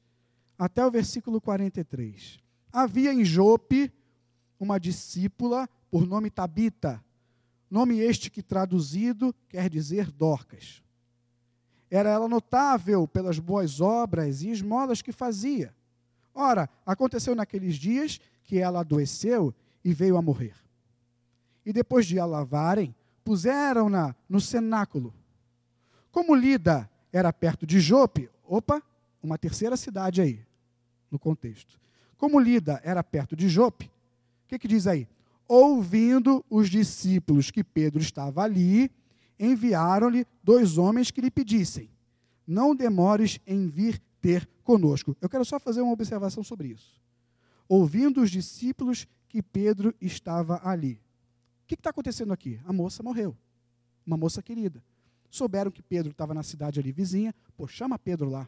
até 0.56 0.86
o 0.86 0.90
versículo 0.92 1.40
43. 1.40 2.38
Havia 2.72 3.12
em 3.12 3.24
Jope 3.24 3.92
uma 4.56 4.78
discípula 4.78 5.68
por 5.90 6.06
nome 6.06 6.30
Tabita, 6.30 7.04
nome 7.68 7.98
este 7.98 8.30
que 8.30 8.44
traduzido 8.44 9.34
quer 9.48 9.68
dizer 9.68 10.12
Dorcas. 10.12 10.84
Era 11.90 12.10
ela 12.10 12.28
notável 12.28 13.08
pelas 13.08 13.40
boas 13.40 13.80
obras 13.80 14.42
e 14.42 14.50
esmolas 14.50 15.02
que 15.02 15.10
fazia. 15.10 15.74
Ora, 16.32 16.70
aconteceu 16.86 17.34
naqueles 17.34 17.74
dias 17.74 18.20
que 18.44 18.60
ela 18.60 18.82
adoeceu 18.82 19.52
e 19.84 19.92
veio 19.92 20.16
a 20.16 20.22
morrer. 20.22 20.54
E 21.64 21.72
depois 21.72 22.06
de 22.06 22.20
a 22.20 22.24
lavarem, 22.24 22.94
puseram-na 23.24 24.14
no 24.28 24.40
cenáculo. 24.40 25.12
Como 26.16 26.34
Lida 26.34 26.88
era 27.12 27.30
perto 27.30 27.66
de 27.66 27.78
Jope, 27.78 28.30
opa, 28.42 28.82
uma 29.22 29.36
terceira 29.36 29.76
cidade 29.76 30.22
aí, 30.22 30.40
no 31.10 31.18
contexto. 31.18 31.78
Como 32.16 32.40
Lida 32.40 32.80
era 32.82 33.04
perto 33.04 33.36
de 33.36 33.50
Jope, 33.50 33.84
o 33.84 34.48
que, 34.48 34.58
que 34.58 34.66
diz 34.66 34.86
aí? 34.86 35.06
Ouvindo 35.46 36.42
os 36.48 36.70
discípulos 36.70 37.50
que 37.50 37.62
Pedro 37.62 38.00
estava 38.00 38.42
ali, 38.42 38.90
enviaram-lhe 39.38 40.26
dois 40.42 40.78
homens 40.78 41.10
que 41.10 41.20
lhe 41.20 41.30
pedissem: 41.30 41.90
Não 42.46 42.74
demores 42.74 43.38
em 43.46 43.68
vir 43.68 44.00
ter 44.18 44.48
conosco. 44.64 45.14
Eu 45.20 45.28
quero 45.28 45.44
só 45.44 45.60
fazer 45.60 45.82
uma 45.82 45.92
observação 45.92 46.42
sobre 46.42 46.68
isso. 46.68 46.98
Ouvindo 47.68 48.22
os 48.22 48.30
discípulos 48.30 49.06
que 49.28 49.42
Pedro 49.42 49.94
estava 50.00 50.62
ali. 50.64 50.94
O 51.62 51.66
que 51.66 51.74
está 51.74 51.90
acontecendo 51.90 52.32
aqui? 52.32 52.58
A 52.64 52.72
moça 52.72 53.02
morreu. 53.02 53.36
Uma 54.06 54.16
moça 54.16 54.42
querida. 54.42 54.82
Souberam 55.30 55.70
que 55.70 55.82
Pedro 55.82 56.12
estava 56.12 56.34
na 56.34 56.42
cidade 56.42 56.80
ali 56.80 56.92
vizinha. 56.92 57.34
Pô, 57.56 57.66
chama 57.66 57.98
Pedro 57.98 58.30
lá. 58.30 58.46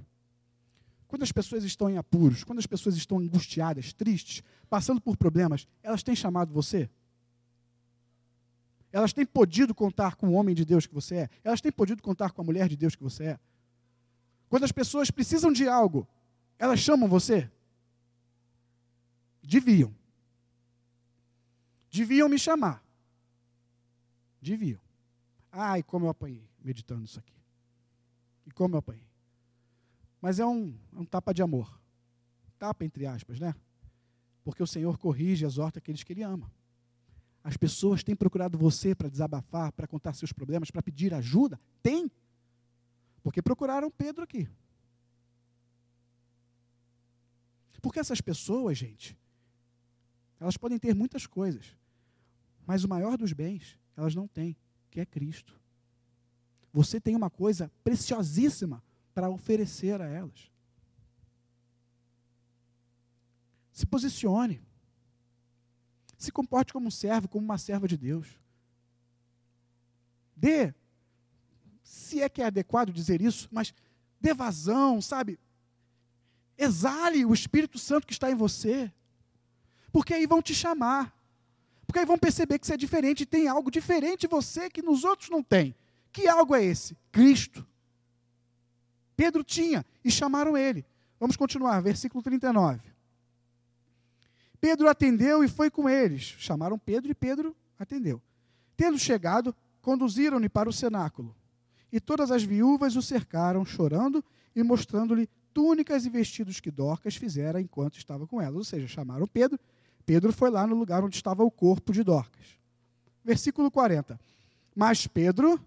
Quando 1.06 1.22
as 1.22 1.32
pessoas 1.32 1.64
estão 1.64 1.88
em 1.88 1.96
apuros, 1.96 2.44
quando 2.44 2.58
as 2.58 2.66
pessoas 2.66 2.96
estão 2.96 3.18
angustiadas, 3.18 3.92
tristes, 3.92 4.42
passando 4.68 5.00
por 5.00 5.16
problemas, 5.16 5.66
elas 5.82 6.02
têm 6.02 6.14
chamado 6.14 6.52
você? 6.52 6.88
Elas 8.92 9.12
têm 9.12 9.24
podido 9.24 9.74
contar 9.74 10.16
com 10.16 10.28
o 10.28 10.32
homem 10.32 10.54
de 10.54 10.64
Deus 10.64 10.86
que 10.86 10.94
você 10.94 11.14
é? 11.16 11.30
Elas 11.42 11.60
têm 11.60 11.72
podido 11.72 12.02
contar 12.02 12.32
com 12.32 12.42
a 12.42 12.44
mulher 12.44 12.68
de 12.68 12.76
Deus 12.76 12.94
que 12.94 13.02
você 13.02 13.24
é? 13.24 13.40
Quando 14.48 14.64
as 14.64 14.72
pessoas 14.72 15.10
precisam 15.10 15.52
de 15.52 15.66
algo, 15.66 16.06
elas 16.58 16.80
chamam 16.80 17.08
você? 17.08 17.50
Deviam. 19.42 19.94
Deviam 21.90 22.28
me 22.28 22.38
chamar. 22.38 22.82
Deviam. 24.40 24.80
Ai, 25.50 25.82
como 25.82 26.06
eu 26.06 26.10
apanhei 26.10 26.47
meditando 26.62 27.04
isso 27.04 27.18
aqui. 27.18 27.36
E 28.46 28.50
como 28.50 28.74
eu 28.74 28.78
apanhei. 28.78 29.06
Mas 30.20 30.38
é 30.38 30.46
um, 30.46 30.76
é 30.94 30.98
um 30.98 31.04
tapa 31.04 31.32
de 31.32 31.42
amor. 31.42 31.80
Tapa 32.58 32.84
entre 32.84 33.06
aspas, 33.06 33.38
né? 33.38 33.54
Porque 34.42 34.62
o 34.62 34.66
Senhor 34.66 34.98
corrige 34.98 35.44
e 35.44 35.46
exorta 35.46 35.78
aqueles 35.78 36.02
que 36.02 36.12
Ele 36.12 36.22
ama. 36.22 36.50
As 37.44 37.56
pessoas 37.56 38.02
têm 38.02 38.16
procurado 38.16 38.58
você 38.58 38.94
para 38.94 39.08
desabafar, 39.08 39.72
para 39.72 39.86
contar 39.86 40.12
seus 40.14 40.32
problemas, 40.32 40.70
para 40.70 40.82
pedir 40.82 41.14
ajuda? 41.14 41.60
Tem. 41.82 42.10
Porque 43.22 43.40
procuraram 43.40 43.90
Pedro 43.90 44.24
aqui. 44.24 44.48
Porque 47.80 48.00
essas 48.00 48.20
pessoas, 48.20 48.76
gente, 48.76 49.16
elas 50.40 50.56
podem 50.56 50.78
ter 50.78 50.94
muitas 50.94 51.26
coisas, 51.26 51.76
mas 52.66 52.84
o 52.84 52.88
maior 52.88 53.16
dos 53.16 53.32
bens 53.32 53.78
elas 53.96 54.14
não 54.14 54.28
têm, 54.28 54.56
que 54.90 55.00
é 55.00 55.06
Cristo. 55.06 55.58
Você 56.72 57.00
tem 57.00 57.16
uma 57.16 57.31
coisa 57.31 57.70
preciosíssima 57.83 58.83
para 59.14 59.31
oferecer 59.31 60.00
a 60.00 60.07
elas. 60.07 60.50
Se 63.72 63.87
posicione. 63.87 64.61
Se 66.16 66.33
comporte 66.33 66.72
como 66.72 66.88
um 66.88 66.90
servo, 66.90 67.28
como 67.28 67.44
uma 67.44 67.59
serva 67.59 67.87
de 67.87 67.96
Deus. 67.96 68.28
Dê, 70.37 70.74
se 71.83 72.20
é 72.20 72.28
que 72.28 72.42
é 72.42 72.46
adequado 72.46 72.92
dizer 72.92 73.22
isso, 73.22 73.48
mas 73.50 73.72
dê 74.20 74.35
vazão, 74.35 75.00
sabe? 75.00 75.38
Exale 76.57 77.24
o 77.24 77.33
Espírito 77.33 77.78
Santo 77.78 78.07
que 78.07 78.12
está 78.12 78.31
em 78.31 78.35
você. 78.35 78.92
Porque 79.92 80.12
aí 80.12 80.26
vão 80.26 80.42
te 80.42 80.54
chamar. 80.54 81.14
Porque 81.87 82.00
aí 82.00 82.04
vão 82.04 82.18
perceber 82.18 82.59
que 82.59 82.66
você 82.66 82.74
é 82.74 82.76
diferente, 82.76 83.24
tem 83.24 83.48
algo 83.48 83.70
diferente 83.70 84.26
em 84.26 84.28
você 84.28 84.68
que 84.68 84.83
nos 84.83 85.04
outros 85.04 85.31
não 85.31 85.42
tem. 85.42 85.74
Que 86.18 86.26
algo 86.26 86.52
é 86.57 86.64
esse? 86.64 86.96
Cristo. 87.12 87.64
Pedro 89.16 89.44
tinha 89.44 89.87
e 90.04 90.11
chamaram 90.11 90.57
ele. 90.57 90.85
Vamos 91.20 91.37
continuar, 91.37 91.81
versículo 91.81 92.20
39. 92.24 92.81
Pedro 94.61 94.88
atendeu 94.88 95.44
e 95.44 95.48
foi 95.48 95.70
com 95.70 95.88
eles. 95.88 96.22
Chamaram 96.22 96.76
Pedro 96.76 97.12
e 97.12 97.14
Pedro 97.14 97.54
atendeu. 97.78 98.20
Tendo 98.76 98.98
chegado, 98.98 99.54
conduziram-no 99.81 100.50
para 100.50 100.68
o 100.68 100.72
cenáculo. 100.72 101.37
E 101.92 102.00
todas 102.00 102.33
as 102.33 102.42
viúvas 102.42 102.96
o 102.96 103.02
cercaram, 103.02 103.64
chorando 103.64 104.22
e 104.57 104.62
mostrando-lhe 104.64 105.28
túnicas 105.54 106.04
e 106.04 106.11
vestidos 106.11 106.59
que 106.59 106.72
Dorcas 106.72 107.14
fizera 107.14 107.61
enquanto 107.61 107.96
estava 107.96 108.26
com 108.26 108.42
elas. 108.42 108.57
Ou 108.57 108.64
seja, 108.64 108.88
chamaram 108.88 109.28
Pedro. 109.28 109.57
Pedro 110.04 110.33
foi 110.33 110.50
lá 110.50 110.66
no 110.66 110.74
lugar 110.74 111.04
onde 111.04 111.14
estava 111.14 111.44
o 111.44 111.50
corpo 111.50 111.92
de 111.92 112.02
Dorcas. 112.02 112.59
Versículo 113.24 113.70
40. 113.70 114.18
Mas 114.74 115.07
Pedro, 115.07 115.61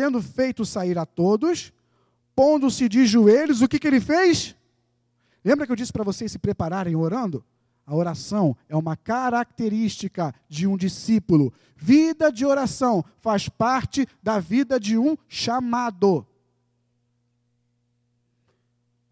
tendo 0.00 0.22
feito 0.22 0.64
sair 0.64 0.96
a 0.96 1.04
todos, 1.04 1.74
pondo-se 2.34 2.88
de 2.88 3.04
joelhos, 3.04 3.60
o 3.60 3.68
que, 3.68 3.78
que 3.78 3.86
ele 3.86 4.00
fez? 4.00 4.56
Lembra 5.44 5.66
que 5.66 5.72
eu 5.72 5.76
disse 5.76 5.92
para 5.92 6.02
vocês 6.02 6.32
se 6.32 6.38
prepararem 6.38 6.96
orando? 6.96 7.44
A 7.84 7.94
oração 7.94 8.56
é 8.66 8.74
uma 8.74 8.96
característica 8.96 10.34
de 10.48 10.66
um 10.66 10.74
discípulo. 10.74 11.52
Vida 11.76 12.32
de 12.32 12.46
oração 12.46 13.04
faz 13.18 13.46
parte 13.46 14.08
da 14.22 14.40
vida 14.40 14.80
de 14.80 14.96
um 14.96 15.18
chamado. 15.28 16.26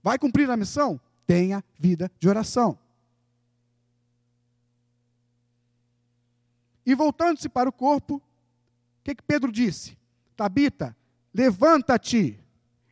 Vai 0.03 0.18
cumprir 0.18 0.48
a 0.51 0.57
missão? 0.57 0.98
Tenha 1.27 1.62
vida 1.79 2.11
de 2.18 2.31
oração. 2.31 2.79
E 6.87 6.94
voltando-se 6.94 7.51
para 7.51 7.68
o 7.68 7.72
corpo, 7.72 8.14
o 8.14 8.22
que, 9.05 9.16
que 9.16 9.22
Pedro 9.22 9.53
disse? 9.53 9.97
Tabita, 10.38 10.96
levanta-te. 11.35 12.38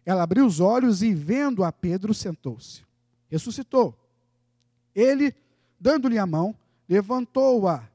Ela 0.05 0.25
abriu 0.25 0.45
os 0.45 0.59
olhos 0.59 1.01
e, 1.01 1.15
vendo 1.15 1.63
a 1.63 1.71
Pedro, 1.71 2.13
sentou-se. 2.13 2.83
Ressuscitou. 3.29 3.97
Ele, 4.93 5.33
dando-lhe 5.79 6.19
a 6.19 6.27
mão, 6.27 6.57
levantou-a 6.89 7.89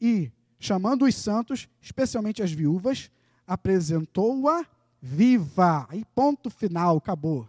e, 0.00 0.32
chamando 0.58 1.04
os 1.04 1.14
santos, 1.14 1.68
especialmente 1.78 2.42
as 2.42 2.50
viúvas, 2.50 3.10
apresentou-a 3.46 4.64
viva. 4.98 5.86
E 5.92 6.02
ponto 6.14 6.48
final, 6.48 6.96
acabou. 6.96 7.46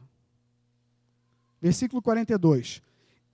Versículo 1.61 2.01
42. 2.01 2.81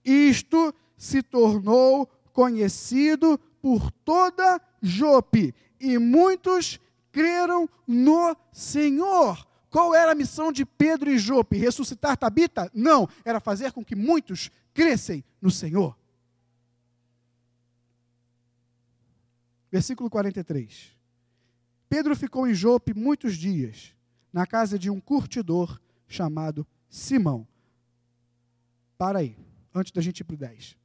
Isto 0.04 0.72
se 0.96 1.20
tornou 1.20 2.06
conhecido 2.32 3.40
por 3.60 3.90
toda 3.90 4.60
Jope, 4.80 5.52
e 5.80 5.98
muitos 5.98 6.78
creram 7.14 7.68
no 7.86 8.36
Senhor 8.52 9.46
Qual 9.74 9.92
era 9.92 10.12
a 10.12 10.14
missão 10.14 10.52
de 10.52 10.64
Pedro 10.64 11.10
e 11.10 11.18
Jope? 11.18 11.56
Ressuscitar 11.56 12.16
Tabita? 12.16 12.70
Não, 12.72 13.08
era 13.24 13.40
fazer 13.40 13.72
com 13.72 13.84
que 13.84 13.96
muitos 13.96 14.48
crescem 14.72 15.24
no 15.42 15.50
Senhor. 15.50 15.98
Versículo 19.72 20.08
43. 20.08 20.92
Pedro 21.88 22.14
ficou 22.14 22.46
em 22.46 22.54
Jope 22.54 22.94
muitos 22.94 23.36
dias, 23.36 23.92
na 24.32 24.46
casa 24.46 24.78
de 24.78 24.90
um 24.90 25.00
curtidor 25.00 25.80
chamado 26.06 26.64
Simão. 26.88 27.44
Para 28.96 29.18
aí, 29.18 29.36
antes 29.74 29.90
da 29.90 30.00
gente 30.00 30.20
ir 30.20 30.24
para 30.24 30.34
o 30.34 30.38
10. 30.38 30.76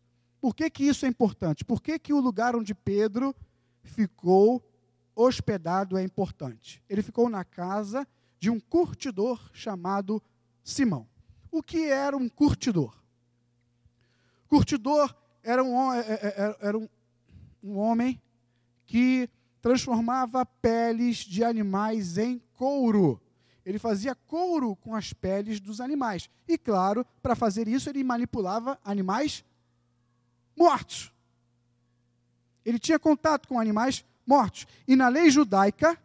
Por 0.41 0.55
que, 0.55 0.67
que 0.67 0.83
isso 0.85 1.05
é 1.05 1.09
importante? 1.09 1.63
Por 1.63 1.79
que, 1.79 1.99
que 1.99 2.11
o 2.11 2.19
lugar 2.19 2.55
onde 2.55 2.73
Pedro 2.73 3.35
ficou 3.83 4.67
hospedado 5.21 5.97
é 5.97 6.03
importante? 6.03 6.81
Ele 6.89 7.01
ficou 7.01 7.29
na 7.29 7.43
casa 7.43 8.07
de 8.39 8.49
um 8.49 8.59
curtidor 8.59 9.49
chamado 9.53 10.21
Simão. 10.63 11.07
O 11.51 11.61
que 11.61 11.85
era 11.85 12.15
um 12.15 12.29
curtidor? 12.29 12.95
Curtidor 14.47 15.15
era 15.43 15.63
um, 15.63 15.93
é, 15.93 15.99
é, 15.99 16.13
é, 16.13 16.57
era 16.61 16.77
um, 16.77 16.87
um 17.63 17.77
homem 17.77 18.21
que 18.85 19.29
transformava 19.61 20.45
peles 20.45 21.17
de 21.17 21.43
animais 21.43 22.17
em 22.17 22.39
couro. 22.53 23.21
Ele 23.65 23.77
fazia 23.77 24.15
couro 24.15 24.75
com 24.77 24.95
as 24.95 25.13
peles 25.13 25.59
dos 25.59 25.81
animais. 25.81 26.29
E, 26.47 26.57
claro, 26.57 27.05
para 27.21 27.35
fazer 27.35 27.67
isso, 27.67 27.89
ele 27.89 28.03
manipulava 28.03 28.79
animais 28.83 29.43
mortos. 30.57 31.13
Ele 32.65 32.79
tinha 32.79 32.97
contato 32.97 33.47
com 33.47 33.59
animais 33.59 34.03
mortos. 34.29 34.67
E 34.87 34.95
na 34.95 35.07
lei 35.07 35.31
judaica, 35.31 35.99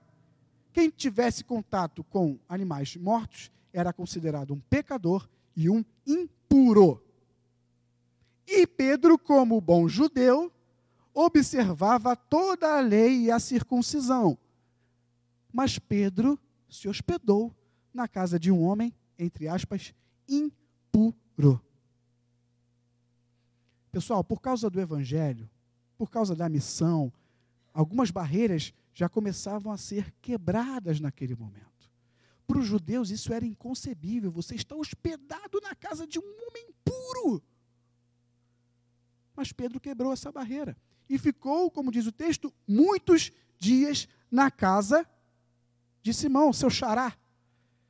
quem 0.73 0.89
tivesse 0.89 1.45
contato 1.45 2.03
com 2.05 2.39
animais 2.49 2.97
mortos 2.97 3.53
era 3.71 3.93
considerado 3.93 4.55
um 4.55 4.61
pecador 4.61 5.29
e 5.55 5.69
um 5.69 5.85
impuro. 6.07 7.05
E 8.47 8.67
Pedro, 8.67 9.19
como 9.19 9.61
bom 9.61 9.87
judeu, 9.87 10.51
observava 11.13 12.17
toda 12.17 12.79
a 12.79 12.81
lei 12.81 13.27
e 13.27 13.31
a 13.31 13.39
circuncisão. 13.39 14.39
Mas 15.53 15.79
Pedro 15.79 16.39
se 16.69 16.89
hospedou 16.89 17.55
na 17.93 18.09
casa 18.09 18.39
de 18.39 18.51
um 18.51 18.63
homem, 18.63 18.93
entre 19.19 19.47
aspas, 19.47 19.95
impuro. 20.29 21.61
Pessoal, 23.93 24.25
por 24.25 24.41
causa 24.41 24.69
do 24.69 24.81
evangelho, 24.81 25.49
por 25.97 26.11
causa 26.11 26.35
da 26.35 26.49
missão, 26.49 27.13
algumas 27.75 28.13
barreiras 28.13 28.73
já 28.95 29.09
começavam 29.09 29.73
a 29.73 29.77
ser 29.77 30.15
quebradas 30.23 31.01
naquele 31.01 31.35
momento. 31.35 31.91
Para 32.47 32.59
os 32.59 32.67
judeus 32.67 33.11
isso 33.11 33.33
era 33.33 33.45
inconcebível. 33.45 34.31
Você 34.31 34.55
está 34.55 34.77
hospedado 34.77 35.61
na 35.61 35.75
casa 35.75 36.07
de 36.07 36.19
um 36.19 36.23
homem 36.23 36.69
puro. 36.85 37.43
Mas 39.35 39.51
Pedro 39.51 39.81
quebrou 39.81 40.13
essa 40.13 40.31
barreira 40.31 40.77
e 41.09 41.19
ficou, 41.19 41.71
como 41.71 41.91
diz 41.91 42.07
o 42.07 42.13
texto, 42.13 42.55
muitos 42.67 43.33
dias 43.59 44.09
na 44.31 44.51
casa 44.51 45.05
de 46.01 46.15
Simão, 46.15 46.53
seu 46.53 46.71
xará. 46.71 47.17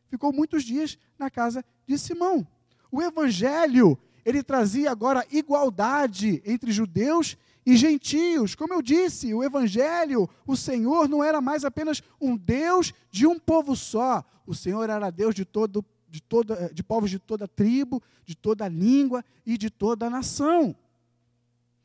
Ficou 0.09 0.33
muitos 0.33 0.65
dias 0.65 0.97
na 1.19 1.29
casa 1.29 1.65
de 1.87 1.99
Simão. 1.99 2.47
O 2.91 3.03
evangelho, 3.03 3.99
ele 4.25 4.43
trazia 4.43 4.91
agora 4.91 5.27
igualdade 5.31 6.41
entre 6.47 6.73
judeus 6.73 7.37
e 7.67 7.77
gentios. 7.77 8.55
Como 8.55 8.75
eu 8.75 8.83
disse, 8.83 9.33
o 9.33 9.43
evangelho, 9.43 10.29
o 10.47 10.57
Senhor 10.57 11.09
não 11.09 11.23
era 11.23 11.41
mais 11.41 11.65
apenas 11.65 12.03
um 12.21 12.37
Deus 12.37 12.93
de 13.11 13.27
um 13.27 13.39
povo 13.39 13.75
só. 13.75 14.25
O 14.47 14.55
Senhor 14.55 14.89
era 14.89 15.11
Deus 15.11 15.35
de 15.35 15.45
todo 15.45 15.85
de 16.09 16.23
toda 16.23 16.73
de 16.73 16.83
povos 16.85 17.11
de 17.11 17.19
toda 17.19 17.49
tribo, 17.49 18.01
de 18.25 18.37
toda 18.37 18.69
língua 18.69 19.25
e 19.45 19.59
de 19.59 19.69
toda 19.69 20.09
nação. 20.09 20.77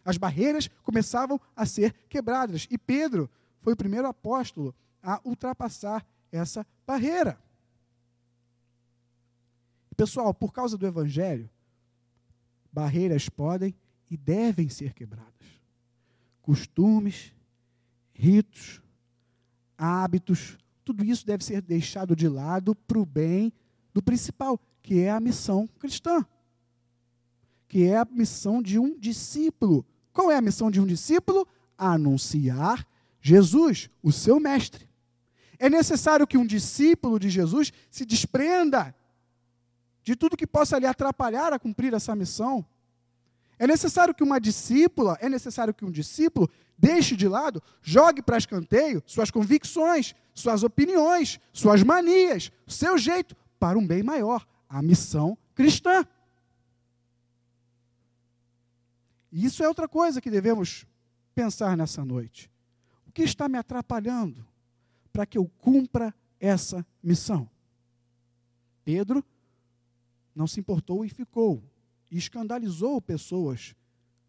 As 0.06 0.18
barreiras 0.18 0.70
começavam 0.84 1.39
a 1.56 1.65
ser 1.65 1.94
quebradas 2.08 2.68
e 2.70 2.78
Pedro 2.78 3.30
foi 3.62 3.74
o 3.74 3.78
primeiro 3.78 4.08
apóstolo 4.08 4.76
a 5.02 5.20
ultrapassar 5.24 6.06
essa 6.32 6.65
barreira. 6.86 7.39
Pessoal, 9.98 10.34
por 10.34 10.54
causa 10.54 10.78
do 10.78 10.88
Evangelho, 10.88 11.50
barreiras 12.72 13.28
podem 13.28 13.76
e 14.10 14.15
devem 14.15 14.70
ser 14.70 14.94
quebradas. 14.94 15.59
Costumes, 16.50 17.32
ritos, 18.12 18.82
hábitos, 19.78 20.58
tudo 20.84 21.06
isso 21.06 21.24
deve 21.24 21.46
ser 21.46 21.62
deixado 21.62 22.16
de 22.16 22.28
lado 22.28 22.74
para 22.74 22.98
o 22.98 23.06
bem 23.06 23.54
do 23.94 24.02
principal, 24.02 24.60
que 24.82 25.00
é 25.00 25.12
a 25.12 25.20
missão 25.20 25.68
cristã, 25.78 26.26
que 27.68 27.84
é 27.84 27.98
a 27.98 28.08
missão 28.10 28.64
de 28.64 28.80
um 28.80 28.98
discípulo. 28.98 29.86
Qual 30.12 30.32
é 30.32 30.38
a 30.38 30.42
missão 30.42 30.72
de 30.72 30.82
um 30.82 30.88
discípulo? 30.88 31.48
Anunciar 31.78 32.84
Jesus, 33.22 33.88
o 34.02 34.12
seu 34.12 34.40
mestre. 34.40 34.90
É 35.60 35.70
necessário 35.70 36.26
que 36.26 36.36
um 36.36 36.48
discípulo 36.48 37.20
de 37.20 37.30
Jesus 37.30 37.72
se 37.92 38.04
desprenda 38.08 38.96
de 40.02 40.16
tudo 40.16 40.36
que 40.36 40.48
possa 40.48 40.80
lhe 40.80 40.88
atrapalhar 40.88 41.54
a 41.54 41.60
cumprir 41.60 41.94
essa 41.94 42.16
missão. 42.16 42.66
É 43.60 43.67
necessário 43.67 44.15
que 44.15 44.24
uma 44.24 44.39
discípula, 44.39 45.17
é 45.22 45.30
necessário 45.30 45.74
que 45.74 45.86
um 45.86 45.91
discípulo 45.91 46.50
deixe 46.78 47.15
de 47.15 47.28
lado, 47.28 47.62
jogue 47.82 48.22
para 48.22 48.38
escanteio 48.38 49.04
suas 49.06 49.30
convicções, 49.30 50.15
suas 50.34 50.63
opiniões, 50.63 51.39
suas 51.54 51.84
manias, 51.84 52.52
seu 52.65 52.98
jeito, 52.98 53.36
para 53.60 53.78
um 53.78 53.86
bem 53.86 54.02
maior, 54.02 54.48
a 54.67 54.82
missão 54.82 55.38
cristã. 55.54 56.08
E 59.32 59.45
isso 59.45 59.62
é 59.62 59.67
outra 59.67 59.88
coisa 59.88 60.22
que 60.22 60.32
devemos 60.32 60.88
pensar 61.36 61.78
nessa 61.78 62.04
noite. 62.04 62.50
O 63.06 63.12
que 63.12 63.22
está 63.22 63.48
me 63.48 63.58
atrapalhando? 63.58 64.50
para 65.12 65.26
que 65.26 65.38
eu 65.38 65.48
cumpra 65.60 66.13
essa 66.39 66.86
missão. 67.04 67.50
Pedro 68.84 69.24
não 70.34 70.48
se 70.48 70.60
importou 70.60 71.04
e 71.04 71.10
ficou, 71.10 71.62
e 72.10 72.17
escandalizou 72.17 73.02
pessoas 73.02 73.76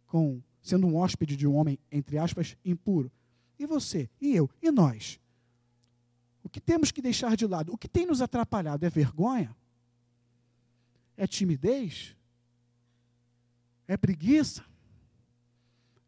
com 0.07 0.43
sendo 0.61 0.87
um 0.87 0.97
hóspede 0.97 1.37
de 1.37 1.47
um 1.47 1.55
homem, 1.55 1.79
entre 1.91 2.19
aspas, 2.19 2.57
impuro. 2.65 3.11
E 3.59 3.67
você? 3.67 4.11
E 4.21 4.35
eu? 4.35 4.51
E 4.61 4.71
nós? 4.71 5.19
O 6.43 6.49
que 6.49 6.61
temos 6.61 6.91
que 6.91 7.01
deixar 7.01 7.37
de 7.37 7.47
lado? 7.47 7.73
O 7.73 7.79
que 7.79 7.89
tem 7.89 8.07
nos 8.07 8.21
atrapalhado? 8.21 8.85
É 8.85 8.91
vergonha? 8.91 9.55
É 11.17 11.27
timidez? 11.27 12.17
É 13.87 13.97
preguiça? 13.97 14.65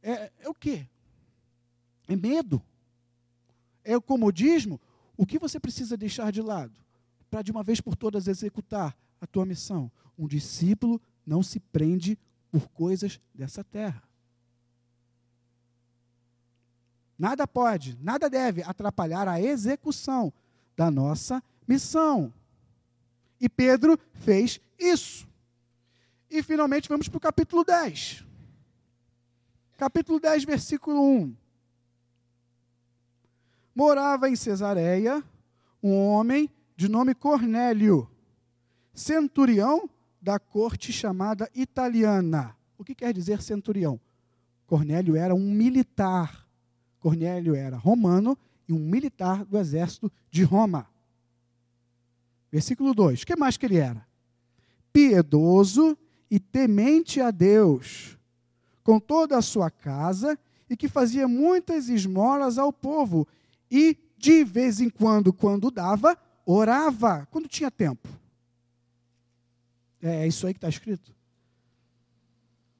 É, 0.02 0.30
é 0.40 0.48
o 0.48 0.54
quê? 0.54 0.86
É 2.08 2.16
medo? 2.16 2.62
é 3.84 3.96
o 3.96 4.02
comodismo, 4.02 4.80
o 5.16 5.26
que 5.26 5.38
você 5.38 5.58
precisa 5.58 5.96
deixar 5.96 6.32
de 6.32 6.40
lado 6.40 6.72
para 7.30 7.42
de 7.42 7.50
uma 7.50 7.62
vez 7.62 7.80
por 7.80 7.96
todas 7.96 8.28
executar 8.28 8.96
a 9.20 9.26
tua 9.26 9.46
missão? 9.46 9.90
Um 10.18 10.26
discípulo 10.26 11.00
não 11.26 11.42
se 11.42 11.60
prende 11.60 12.18
por 12.50 12.68
coisas 12.68 13.20
dessa 13.34 13.62
terra. 13.64 14.02
Nada 17.18 17.46
pode, 17.46 17.96
nada 18.00 18.28
deve 18.28 18.62
atrapalhar 18.62 19.28
a 19.28 19.40
execução 19.40 20.32
da 20.76 20.90
nossa 20.90 21.42
missão. 21.66 22.32
E 23.40 23.48
Pedro 23.48 23.98
fez 24.14 24.60
isso. 24.78 25.28
E 26.30 26.42
finalmente 26.42 26.88
vamos 26.88 27.08
para 27.08 27.18
o 27.18 27.20
capítulo 27.20 27.64
10. 27.64 28.24
Capítulo 29.76 30.18
10, 30.18 30.44
versículo 30.44 31.00
1 31.00 31.42
morava 33.74 34.28
em 34.28 34.36
Cesareia 34.36 35.22
um 35.82 35.94
homem 35.96 36.48
de 36.76 36.88
nome 36.88 37.14
Cornélio, 37.14 38.08
centurião 38.94 39.88
da 40.22 40.38
corte 40.38 40.92
chamada 40.92 41.50
italiana. 41.52 42.56
O 42.78 42.84
que 42.84 42.94
quer 42.94 43.12
dizer 43.12 43.42
centurião? 43.42 44.00
Cornélio 44.66 45.16
era 45.16 45.34
um 45.34 45.52
militar. 45.52 46.46
Cornélio 47.00 47.56
era 47.56 47.76
romano 47.76 48.38
e 48.68 48.72
um 48.72 48.78
militar 48.78 49.44
do 49.44 49.58
exército 49.58 50.10
de 50.30 50.44
Roma. 50.44 50.86
Versículo 52.50 52.94
2. 52.94 53.22
O 53.22 53.26
que 53.26 53.36
mais 53.36 53.56
que 53.56 53.66
ele 53.66 53.78
era? 53.78 54.06
Piedoso 54.92 55.98
e 56.30 56.38
temente 56.38 57.20
a 57.20 57.30
Deus, 57.30 58.16
com 58.84 59.00
toda 59.00 59.36
a 59.36 59.42
sua 59.42 59.70
casa, 59.70 60.38
e 60.70 60.76
que 60.76 60.88
fazia 60.88 61.26
muitas 61.26 61.88
esmolas 61.88 62.56
ao 62.56 62.72
povo 62.72 63.26
e, 63.70 63.96
de 64.16 64.44
vez 64.44 64.80
em 64.80 64.88
quando, 64.88 65.32
quando 65.32 65.70
dava, 65.70 66.16
orava, 66.46 67.26
quando 67.30 67.48
tinha 67.48 67.70
tempo. 67.70 68.08
É, 70.02 70.24
é 70.24 70.26
isso 70.26 70.46
aí 70.46 70.52
que 70.52 70.58
está 70.58 70.68
escrito. 70.68 71.14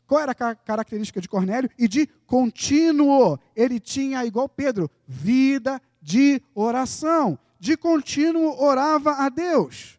Qual 0.07 0.21
era 0.21 0.33
a 0.33 0.55
característica 0.55 1.21
de 1.21 1.29
Cornélio? 1.29 1.71
E 1.79 1.89
de 1.89 2.07
contínuo. 2.27 3.39
Ele 3.57 3.81
tinha, 3.81 4.27
igual 4.27 4.49
Pedro, 4.49 4.91
vida 5.07 5.81
de 6.03 6.43
oração, 6.55 7.39
de 7.59 7.77
contínuo 7.77 8.61
orava 8.61 9.13
a 9.13 9.29
Deus. 9.29 9.99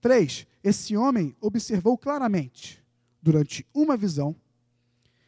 3. 0.00 0.46
Esse 0.62 0.96
homem 0.96 1.34
observou 1.40 1.96
claramente, 1.96 2.80
durante 3.20 3.66
uma 3.74 3.96
visão, 3.96 4.36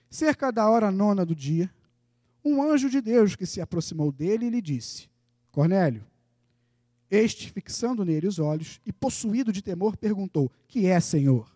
cerca 0.09 0.53
da 0.53 0.68
hora 0.68 0.90
nona 0.90 1.24
do 1.24 1.34
dia, 1.34 1.72
um 2.45 2.62
anjo 2.62 2.90
de 2.90 3.01
Deus 3.01 3.34
que 3.34 3.47
se 3.47 3.61
aproximou 3.61 4.12
dele 4.12 4.47
e 4.47 4.51
lhe 4.51 4.61
disse: 4.61 5.09
Cornélio. 5.51 6.05
Este, 7.12 7.52
fixando 7.52 8.06
nele 8.06 8.26
os 8.26 8.38
olhos 8.38 8.80
e 8.86 8.90
possuído 8.90 9.52
de 9.52 9.60
temor, 9.60 9.98
perguntou: 9.98 10.50
Que 10.66 10.86
é, 10.86 10.98
Senhor? 10.98 11.54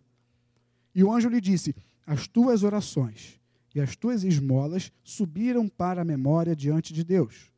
E 0.95 1.03
o 1.03 1.11
anjo 1.11 1.31
lhe 1.31 1.41
disse: 1.41 1.75
As 2.07 2.29
tuas 2.29 2.63
orações 2.63 3.41
e 3.75 3.81
as 3.81 3.97
tuas 3.97 4.23
esmolas 4.23 4.93
subiram 5.03 5.67
para 5.67 6.03
a 6.03 6.05
memória 6.05 6.55
diante 6.55 6.93
de 6.93 7.03
Deus. 7.03 7.51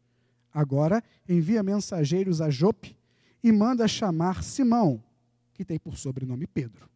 Agora 0.55 1.03
envia 1.29 1.61
mensageiros 1.61 2.41
a 2.41 2.49
Jope 2.51 2.97
e 3.43 3.51
manda 3.51 3.89
chamar 3.89 4.45
Simão, 4.45 5.03
que 5.53 5.65
tem 5.65 5.77
por 5.77 5.97
sobrenome 5.97 6.47
Pedro. 6.47 6.89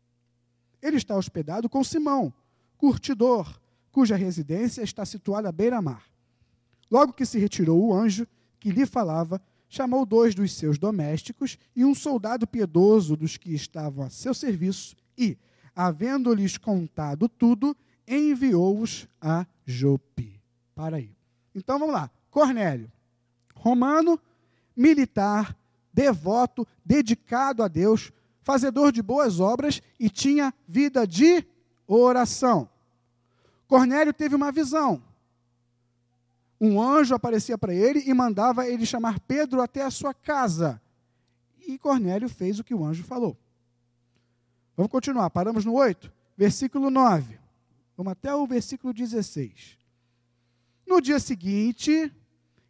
Ele 0.81 0.99
está 0.99 1.17
hospedado 1.17 1.69
com 1.69 1.83
Simão, 1.83 2.33
curtidor, 2.79 3.61
cuja 3.91 4.15
residência 4.15 4.83
está 4.83 5.05
situada 5.05 5.49
à 5.49 5.53
beira-mar. 5.53 6.05
Logo 6.89 7.13
que 7.13 7.27
se 7.27 7.41
retirou 7.41 7.89
o 7.89 7.93
anjo 7.93 8.25
que 8.61 8.71
lhe 8.71 8.87
falava, 8.87 9.43
chamou 9.73 10.05
dois 10.05 10.35
dos 10.35 10.53
seus 10.53 10.79
domésticos 10.79 11.59
e 11.75 11.83
um 11.83 11.95
soldado 11.95 12.47
piedoso 12.47 13.17
dos 13.17 13.39
que 13.39 13.55
estavam 13.55 14.05
a 14.05 14.11
seu 14.11 14.35
serviço 14.35 14.95
e, 15.17 15.39
havendo-lhes 15.75 16.59
contado 16.59 17.27
tudo, 17.27 17.75
enviou-os 18.07 19.09
a 19.19 19.47
Jope. 19.65 20.39
Para 20.75 20.99
aí. 20.99 21.17
Então 21.55 21.79
vamos 21.79 21.95
lá. 21.95 22.11
Cornélio, 22.31 22.93
romano, 23.55 24.21
militar, 24.77 25.57
devoto, 25.91 26.69
dedicado 26.85 27.63
a 27.63 27.69
Deus, 27.69 28.13
fazedor 28.43 28.93
de 28.93 29.01
boas 29.01 29.41
obras 29.41 29.81
e 29.99 30.11
tinha 30.11 30.53
vida 30.69 31.07
de 31.07 31.47
oração. 31.87 32.69
Cornélio 33.67 34.13
teve 34.13 34.35
uma 34.35 34.53
visão 34.53 35.03
um 36.65 36.81
anjo 36.81 37.13
aparecia 37.13 37.59
para 37.59 37.75
ele 37.75 38.05
e 38.07 38.15
mandava 38.15 38.69
ele 38.69 38.87
chamar 38.87 39.19
Pedro 39.19 39.61
até 39.61 39.83
a 39.83 39.91
sua 39.91 40.15
casa. 40.15 40.81
E 41.67 41.77
Cornélio 41.77 42.29
fez 42.29 42.61
o 42.61 42.65
que 42.65 42.73
o 42.73 42.85
anjo 42.85 43.03
falou. 43.03 43.37
Vamos 44.77 44.93
continuar, 44.93 45.29
paramos 45.31 45.65
no 45.65 45.75
8, 45.75 46.13
versículo 46.37 46.89
9. 46.89 47.37
Vamos 47.97 48.13
até 48.13 48.33
o 48.33 48.47
versículo 48.47 48.95
16. 48.95 49.77
No 50.87 51.01
dia 51.01 51.19
seguinte, 51.19 52.13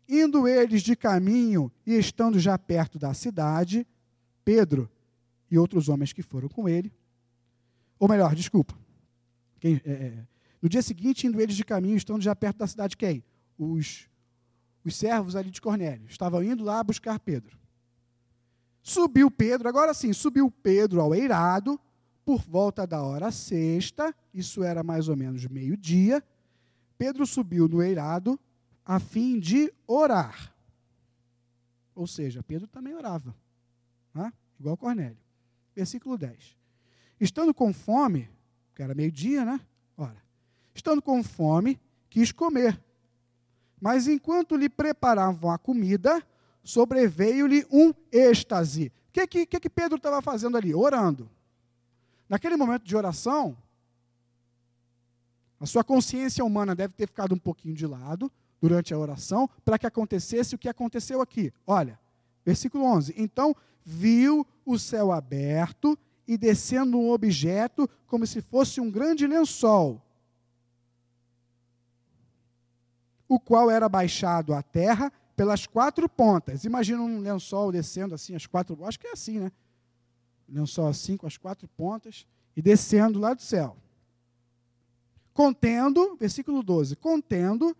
indo 0.08 0.48
eles 0.48 0.80
de 0.80 0.96
caminho 0.96 1.70
e 1.86 1.94
estando 1.94 2.38
já 2.38 2.56
perto 2.56 2.98
da 2.98 3.12
cidade, 3.12 3.86
Pedro 4.42 4.90
e 5.50 5.58
outros 5.58 5.90
homens 5.90 6.14
que 6.14 6.22
foram 6.22 6.48
com 6.48 6.66
ele, 6.66 6.90
ou 7.98 8.08
melhor, 8.08 8.34
desculpa, 8.34 8.74
quem, 9.60 9.82
é, 9.84 9.90
é 9.90 10.26
no 10.62 10.68
dia 10.68 10.80
seguinte, 10.80 11.26
indo 11.26 11.38
eles 11.42 11.56
de 11.56 11.64
caminho, 11.64 11.96
estando 11.96 12.22
já 12.22 12.34
perto 12.34 12.56
da 12.56 12.66
cidade, 12.66 12.96
quem? 12.96 13.22
Os, 13.58 14.08
os 14.84 14.96
servos 14.96 15.36
ali 15.36 15.50
de 15.50 15.60
Cornélio. 15.60 16.06
Estavam 16.08 16.42
indo 16.42 16.64
lá 16.64 16.82
buscar 16.82 17.18
Pedro. 17.18 17.58
Subiu 18.82 19.30
Pedro, 19.30 19.68
agora 19.68 19.94
sim, 19.94 20.12
subiu 20.12 20.50
Pedro 20.50 21.00
ao 21.00 21.14
eirado, 21.14 21.80
por 22.24 22.40
volta 22.42 22.86
da 22.86 23.02
hora 23.02 23.30
sexta, 23.30 24.14
isso 24.34 24.62
era 24.62 24.82
mais 24.82 25.08
ou 25.08 25.16
menos 25.16 25.46
meio-dia. 25.46 26.22
Pedro 26.98 27.26
subiu 27.26 27.68
no 27.68 27.82
eirado 27.82 28.38
a 28.84 28.98
fim 28.98 29.38
de 29.38 29.72
orar. 29.86 30.54
Ou 31.94 32.06
seja, 32.06 32.42
Pedro 32.42 32.66
também 32.66 32.94
orava, 32.94 33.34
né? 34.14 34.32
igual 34.58 34.76
Cornélio. 34.76 35.18
Versículo 35.74 36.16
10. 36.16 36.56
Estando 37.20 37.54
com 37.54 37.72
fome, 37.72 38.28
que 38.74 38.82
era 38.82 38.94
meio-dia, 38.94 39.44
né? 39.44 39.60
Ora, 39.96 40.22
estando 40.74 41.00
com 41.00 41.22
fome, 41.22 41.80
quis 42.08 42.32
comer. 42.32 42.80
Mas 43.82 44.06
enquanto 44.06 44.54
lhe 44.54 44.68
preparavam 44.68 45.50
a 45.50 45.58
comida, 45.58 46.24
sobreveio-lhe 46.62 47.66
um 47.68 47.92
êxtase. 48.12 48.92
O 49.08 49.12
que, 49.12 49.26
que, 49.44 49.58
que 49.58 49.68
Pedro 49.68 49.96
estava 49.96 50.22
fazendo 50.22 50.56
ali? 50.56 50.72
Orando. 50.72 51.28
Naquele 52.28 52.56
momento 52.56 52.84
de 52.84 52.96
oração, 52.96 53.56
a 55.58 55.66
sua 55.66 55.82
consciência 55.82 56.44
humana 56.44 56.76
deve 56.76 56.94
ter 56.94 57.08
ficado 57.08 57.34
um 57.34 57.38
pouquinho 57.38 57.74
de 57.74 57.84
lado 57.84 58.30
durante 58.60 58.94
a 58.94 58.98
oração, 58.98 59.50
para 59.64 59.76
que 59.76 59.86
acontecesse 59.86 60.54
o 60.54 60.58
que 60.58 60.68
aconteceu 60.68 61.20
aqui. 61.20 61.52
Olha, 61.66 61.98
versículo 62.44 62.84
11. 62.84 63.14
Então 63.16 63.52
viu 63.84 64.46
o 64.64 64.78
céu 64.78 65.10
aberto 65.10 65.98
e 66.28 66.38
descendo 66.38 66.96
um 66.96 67.10
objeto 67.10 67.90
como 68.06 68.28
se 68.28 68.40
fosse 68.40 68.80
um 68.80 68.88
grande 68.88 69.26
lençol 69.26 70.00
o 73.34 73.40
qual 73.40 73.70
era 73.70 73.88
baixado 73.88 74.52
à 74.52 74.62
terra 74.62 75.10
pelas 75.34 75.66
quatro 75.66 76.08
pontas. 76.08 76.64
Imagina 76.64 77.00
um 77.00 77.18
lençol 77.18 77.72
descendo 77.72 78.14
assim, 78.14 78.34
as 78.34 78.46
quatro. 78.46 78.84
Acho 78.84 78.98
que 78.98 79.06
é 79.06 79.12
assim, 79.12 79.40
né? 79.40 79.50
lençol 80.48 80.86
assim, 80.88 81.16
com 81.16 81.26
as 81.26 81.38
quatro 81.38 81.66
pontas, 81.68 82.26
e 82.54 82.60
descendo 82.60 83.18
lá 83.18 83.32
do 83.32 83.40
céu. 83.40 83.76
Contendo, 85.32 86.16
versículo 86.16 86.62
12: 86.62 86.96
contendo 86.96 87.74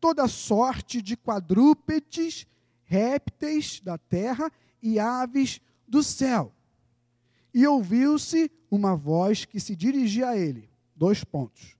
toda 0.00 0.28
sorte 0.28 1.02
de 1.02 1.16
quadrúpedes, 1.16 2.46
répteis 2.84 3.80
da 3.80 3.98
terra 3.98 4.52
e 4.80 5.00
aves 5.00 5.60
do 5.88 6.02
céu. 6.02 6.52
E 7.52 7.66
ouviu-se 7.66 8.50
uma 8.70 8.94
voz 8.94 9.44
que 9.44 9.58
se 9.58 9.74
dirigia 9.74 10.28
a 10.28 10.36
ele. 10.36 10.70
Dois 10.94 11.24
pontos. 11.24 11.76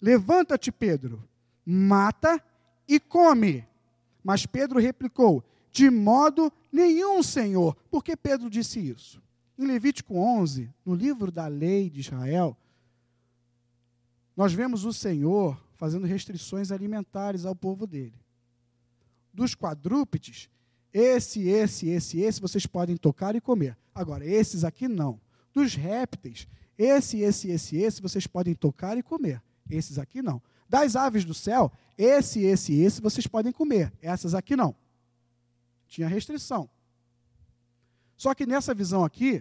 Levanta-te, 0.00 0.70
Pedro, 0.70 1.28
mata 1.64 2.42
e 2.88 2.98
come. 3.00 3.66
Mas 4.22 4.46
Pedro 4.46 4.78
replicou: 4.78 5.44
De 5.70 5.90
modo 5.90 6.52
nenhum, 6.72 7.22
Senhor. 7.22 7.74
Por 7.90 8.02
que 8.02 8.16
Pedro 8.16 8.50
disse 8.50 8.80
isso? 8.80 9.22
Em 9.58 9.66
Levítico 9.66 10.16
11, 10.16 10.70
no 10.84 10.94
livro 10.94 11.30
da 11.30 11.46
lei 11.46 11.88
de 11.88 12.00
Israel, 12.00 12.56
nós 14.36 14.52
vemos 14.52 14.84
o 14.84 14.92
Senhor 14.92 15.62
fazendo 15.74 16.06
restrições 16.06 16.72
alimentares 16.72 17.44
ao 17.44 17.54
povo 17.54 17.86
dele. 17.86 18.14
Dos 19.32 19.54
quadrúpedes, 19.54 20.48
esse, 20.92 21.48
esse, 21.48 21.88
esse, 21.88 22.20
esse 22.20 22.40
vocês 22.40 22.66
podem 22.66 22.96
tocar 22.96 23.34
e 23.36 23.40
comer. 23.40 23.76
Agora, 23.94 24.26
esses 24.26 24.64
aqui 24.64 24.88
não. 24.88 25.20
Dos 25.52 25.74
répteis, 25.74 26.48
esse, 26.76 27.20
esse, 27.20 27.48
esse, 27.50 27.76
esse 27.76 28.02
vocês 28.02 28.26
podem 28.26 28.54
tocar 28.54 28.98
e 28.98 29.02
comer. 29.02 29.40
Esses 29.70 29.98
aqui 29.98 30.20
não. 30.20 30.42
Das 30.74 30.96
aves 30.96 31.24
do 31.24 31.32
céu, 31.32 31.70
esse, 31.96 32.42
esse 32.42 32.72
e 32.72 32.80
esse 32.80 33.00
vocês 33.00 33.28
podem 33.28 33.52
comer, 33.52 33.92
essas 34.02 34.34
aqui 34.34 34.56
não. 34.56 34.74
Tinha 35.86 36.08
restrição. 36.08 36.68
Só 38.16 38.34
que 38.34 38.44
nessa 38.44 38.74
visão 38.74 39.04
aqui, 39.04 39.36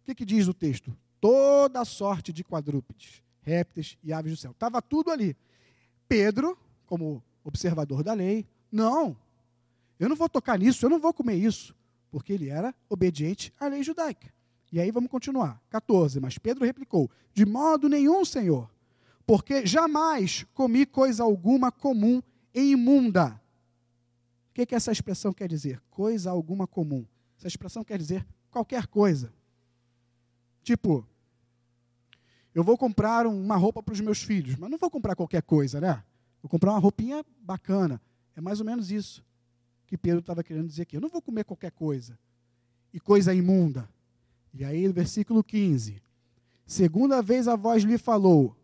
o 0.00 0.04
que, 0.06 0.14
que 0.14 0.24
diz 0.24 0.48
o 0.48 0.54
texto? 0.54 0.96
Toda 1.20 1.84
sorte 1.84 2.32
de 2.32 2.42
quadrúpedes, 2.42 3.22
répteis 3.42 3.98
e 4.02 4.14
aves 4.14 4.32
do 4.32 4.38
céu. 4.38 4.52
Estava 4.52 4.80
tudo 4.80 5.10
ali. 5.10 5.36
Pedro, 6.08 6.56
como 6.86 7.22
observador 7.44 8.02
da 8.02 8.14
lei, 8.14 8.46
não, 8.70 9.14
eu 10.00 10.08
não 10.08 10.16
vou 10.16 10.26
tocar 10.26 10.58
nisso, 10.58 10.86
eu 10.86 10.88
não 10.88 10.98
vou 10.98 11.12
comer 11.12 11.34
isso, 11.34 11.76
porque 12.10 12.32
ele 12.32 12.48
era 12.48 12.74
obediente 12.88 13.52
à 13.60 13.66
lei 13.66 13.82
judaica. 13.82 14.32
E 14.72 14.80
aí 14.80 14.90
vamos 14.90 15.10
continuar. 15.10 15.60
14. 15.68 16.18
Mas 16.18 16.38
Pedro 16.38 16.64
replicou: 16.64 17.10
De 17.34 17.44
modo 17.44 17.90
nenhum, 17.90 18.24
Senhor 18.24 18.72
porque 19.26 19.66
jamais 19.66 20.44
comi 20.54 20.84
coisa 20.84 21.22
alguma 21.22 21.70
comum 21.70 22.22
e 22.54 22.72
imunda. 22.72 23.40
O 24.50 24.54
que, 24.54 24.66
que 24.66 24.74
essa 24.74 24.92
expressão 24.92 25.32
quer 25.32 25.48
dizer? 25.48 25.80
Coisa 25.90 26.30
alguma 26.30 26.66
comum. 26.66 27.06
Essa 27.38 27.48
expressão 27.48 27.82
quer 27.82 27.98
dizer 27.98 28.26
qualquer 28.50 28.86
coisa. 28.86 29.32
Tipo, 30.62 31.06
eu 32.54 32.62
vou 32.62 32.76
comprar 32.76 33.26
uma 33.26 33.56
roupa 33.56 33.82
para 33.82 33.92
os 33.92 34.00
meus 34.00 34.22
filhos, 34.22 34.56
mas 34.56 34.70
não 34.70 34.78
vou 34.78 34.90
comprar 34.90 35.16
qualquer 35.16 35.42
coisa, 35.42 35.80
né? 35.80 36.04
Vou 36.42 36.50
comprar 36.50 36.72
uma 36.72 36.78
roupinha 36.78 37.24
bacana. 37.40 38.00
É 38.36 38.40
mais 38.40 38.60
ou 38.60 38.66
menos 38.66 38.90
isso 38.90 39.24
que 39.86 39.96
Pedro 39.96 40.20
estava 40.20 40.42
querendo 40.42 40.68
dizer 40.68 40.82
aqui. 40.82 40.96
Eu 40.96 41.00
não 41.00 41.08
vou 41.08 41.22
comer 41.22 41.44
qualquer 41.44 41.70
coisa. 41.70 42.18
E 42.92 43.00
coisa 43.00 43.34
imunda. 43.34 43.88
E 44.52 44.64
aí, 44.64 44.86
versículo 44.88 45.42
15: 45.42 46.02
Segunda 46.66 47.22
vez 47.22 47.48
a 47.48 47.56
voz 47.56 47.82
lhe 47.84 47.96
falou: 47.96 48.56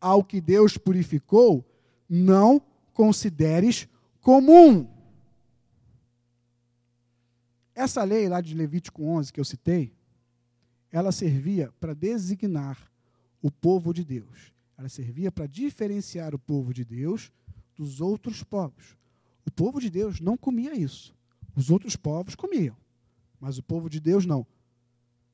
ao 0.00 0.22
que 0.22 0.40
Deus 0.40 0.76
purificou, 0.76 1.64
não 2.08 2.60
consideres 2.92 3.88
comum. 4.20 4.88
Essa 7.74 8.02
lei 8.04 8.28
lá 8.28 8.40
de 8.40 8.54
Levítico 8.54 9.04
11 9.04 9.32
que 9.32 9.40
eu 9.40 9.44
citei, 9.44 9.92
ela 10.90 11.12
servia 11.12 11.72
para 11.78 11.94
designar 11.94 12.78
o 13.42 13.50
povo 13.50 13.92
de 13.92 14.04
Deus. 14.04 14.52
Ela 14.78 14.88
servia 14.88 15.30
para 15.30 15.46
diferenciar 15.46 16.34
o 16.34 16.38
povo 16.38 16.72
de 16.72 16.84
Deus 16.84 17.30
dos 17.76 18.00
outros 18.00 18.42
povos. 18.42 18.96
O 19.46 19.50
povo 19.50 19.80
de 19.80 19.90
Deus 19.90 20.20
não 20.20 20.36
comia 20.36 20.74
isso. 20.74 21.14
Os 21.54 21.70
outros 21.70 21.96
povos 21.96 22.34
comiam, 22.34 22.76
mas 23.40 23.58
o 23.58 23.62
povo 23.62 23.88
de 23.88 24.00
Deus 24.00 24.26
não. 24.26 24.46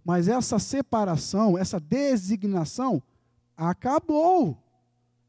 Mas 0.04 0.28
essa 0.28 0.58
separação, 0.58 1.56
essa 1.56 1.78
designação, 1.78 3.02
acabou. 3.57 4.59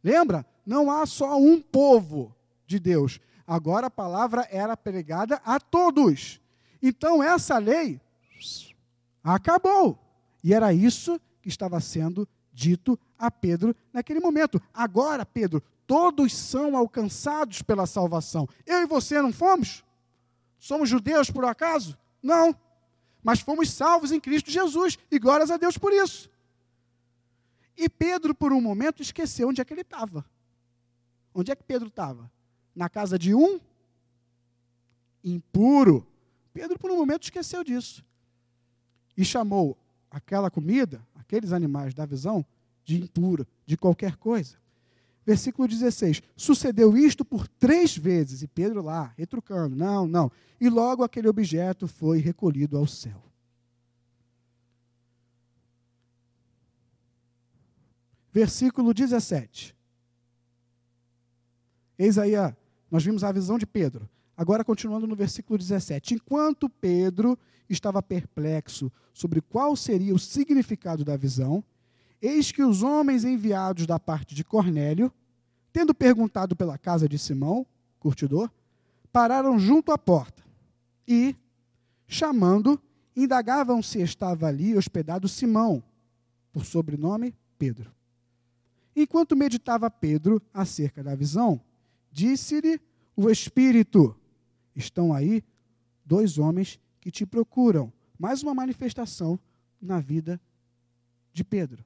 Lembra? 0.03 0.45
Não 0.65 0.89
há 0.89 1.05
só 1.05 1.37
um 1.37 1.61
povo 1.61 2.35
de 2.65 2.79
Deus. 2.79 3.19
Agora 3.45 3.87
a 3.87 3.91
palavra 3.91 4.47
era 4.49 4.77
pregada 4.77 5.41
a 5.45 5.59
todos. 5.59 6.39
Então 6.81 7.21
essa 7.21 7.57
lei 7.57 7.99
acabou. 9.23 9.97
E 10.43 10.53
era 10.53 10.73
isso 10.73 11.19
que 11.41 11.49
estava 11.49 11.79
sendo 11.79 12.27
dito 12.51 12.99
a 13.17 13.31
Pedro 13.31 13.75
naquele 13.91 14.19
momento. 14.19 14.61
Agora, 14.73 15.25
Pedro, 15.25 15.61
todos 15.87 16.33
são 16.35 16.75
alcançados 16.75 17.61
pela 17.61 17.85
salvação. 17.85 18.47
Eu 18.65 18.81
e 18.81 18.85
você 18.85 19.21
não 19.21 19.31
fomos? 19.31 19.83
Somos 20.59 20.89
judeus 20.89 21.29
por 21.29 21.45
acaso? 21.45 21.97
Não. 22.21 22.55
Mas 23.23 23.39
fomos 23.39 23.71
salvos 23.71 24.11
em 24.11 24.19
Cristo 24.19 24.51
Jesus 24.51 24.97
e 25.09 25.17
glórias 25.17 25.49
a 25.49 25.57
Deus 25.57 25.77
por 25.77 25.93
isso. 25.93 26.29
E 27.77 27.89
Pedro, 27.89 28.35
por 28.35 28.53
um 28.53 28.61
momento, 28.61 29.01
esqueceu 29.01 29.49
onde 29.49 29.61
é 29.61 29.65
que 29.65 29.73
ele 29.73 29.81
estava. 29.81 30.25
Onde 31.33 31.51
é 31.51 31.55
que 31.55 31.63
Pedro 31.63 31.87
estava? 31.87 32.31
Na 32.75 32.87
casa 32.87 33.17
de 33.17 33.33
um 33.33 33.59
impuro. 35.23 36.05
Pedro, 36.53 36.77
por 36.77 36.91
um 36.91 36.97
momento, 36.97 37.23
esqueceu 37.23 37.63
disso. 37.63 38.05
E 39.17 39.25
chamou 39.25 39.77
aquela 40.09 40.51
comida, 40.51 41.05
aqueles 41.15 41.51
animais 41.51 41.93
da 41.93 42.05
visão, 42.05 42.45
de 42.83 43.01
impuro, 43.01 43.47
de 43.65 43.75
qualquer 43.75 44.17
coisa. 44.17 44.57
Versículo 45.25 45.67
16: 45.67 46.21
Sucedeu 46.35 46.97
isto 46.97 47.23
por 47.23 47.47
três 47.47 47.97
vezes, 47.97 48.43
e 48.43 48.47
Pedro 48.47 48.81
lá, 48.81 49.13
retrucando: 49.17 49.75
Não, 49.75 50.07
não. 50.07 50.31
E 50.59 50.69
logo 50.69 51.03
aquele 51.03 51.27
objeto 51.27 51.87
foi 51.87 52.19
recolhido 52.19 52.77
ao 52.77 52.85
céu. 52.85 53.23
Versículo 58.33 58.95
17. 58.95 59.75
Eis 61.99 62.17
aí, 62.17 62.35
a, 62.35 62.55
nós 62.89 63.03
vimos 63.03 63.23
a 63.23 63.31
visão 63.31 63.59
de 63.59 63.67
Pedro. 63.67 64.09
Agora, 64.35 64.63
continuando 64.63 65.05
no 65.05 65.15
versículo 65.15 65.55
17. 65.55 66.15
Enquanto 66.15 66.67
Pedro 66.67 67.37
estava 67.69 68.01
perplexo 68.01 68.91
sobre 69.13 69.39
qual 69.39 69.75
seria 69.75 70.15
o 70.15 70.19
significado 70.19 71.05
da 71.05 71.15
visão, 71.15 71.63
eis 72.19 72.51
que 72.51 72.63
os 72.63 72.81
homens 72.81 73.23
enviados 73.23 73.85
da 73.85 73.99
parte 73.99 74.33
de 74.33 74.43
Cornélio, 74.43 75.13
tendo 75.71 75.93
perguntado 75.93 76.55
pela 76.55 76.75
casa 76.75 77.07
de 77.07 77.19
Simão, 77.19 77.67
curtidor, 77.99 78.49
pararam 79.11 79.59
junto 79.59 79.91
à 79.91 79.97
porta 79.97 80.43
e, 81.07 81.35
chamando, 82.07 82.81
indagavam 83.15 83.83
se 83.83 84.01
estava 84.01 84.47
ali 84.47 84.75
hospedado 84.75 85.27
Simão, 85.27 85.83
por 86.51 86.65
sobrenome 86.65 87.35
Pedro. 87.59 87.93
Enquanto 88.95 89.35
meditava 89.35 89.89
Pedro 89.89 90.41
acerca 90.53 91.03
da 91.03 91.15
visão, 91.15 91.59
disse-lhe 92.11 92.79
o 93.15 93.29
Espírito: 93.29 94.15
Estão 94.75 95.13
aí 95.13 95.43
dois 96.05 96.37
homens 96.37 96.79
que 97.01 97.11
te 97.11 97.25
procuram. 97.25 97.91
Mais 98.17 98.43
uma 98.43 98.53
manifestação 98.53 99.39
na 99.81 99.99
vida 99.99 100.39
de 101.31 101.43
Pedro. 101.43 101.83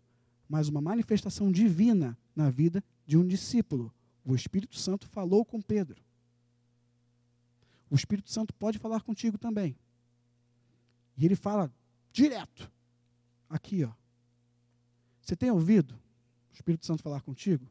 Mais 0.50 0.68
uma 0.68 0.82
manifestação 0.82 1.52
divina 1.52 2.18
na 2.36 2.50
vida 2.50 2.84
de 3.06 3.18
um 3.18 3.26
discípulo. 3.26 3.94
O 4.24 4.36
Espírito 4.36 4.78
Santo 4.78 5.08
falou 5.08 5.46
com 5.46 5.62
Pedro. 5.62 6.02
O 7.90 7.96
Espírito 7.96 8.30
Santo 8.30 8.54
pode 8.54 8.78
falar 8.78 9.02
contigo 9.02 9.38
também. 9.38 9.78
E 11.18 11.26
ele 11.26 11.36
fala 11.36 11.72
direto. 12.12 12.70
Aqui, 13.50 13.86
ó. 13.86 13.92
Você 15.22 15.36
tem 15.36 15.50
ouvido 15.50 15.98
Espírito 16.58 16.86
Santo 16.86 17.04
falar 17.04 17.22
contigo? 17.22 17.66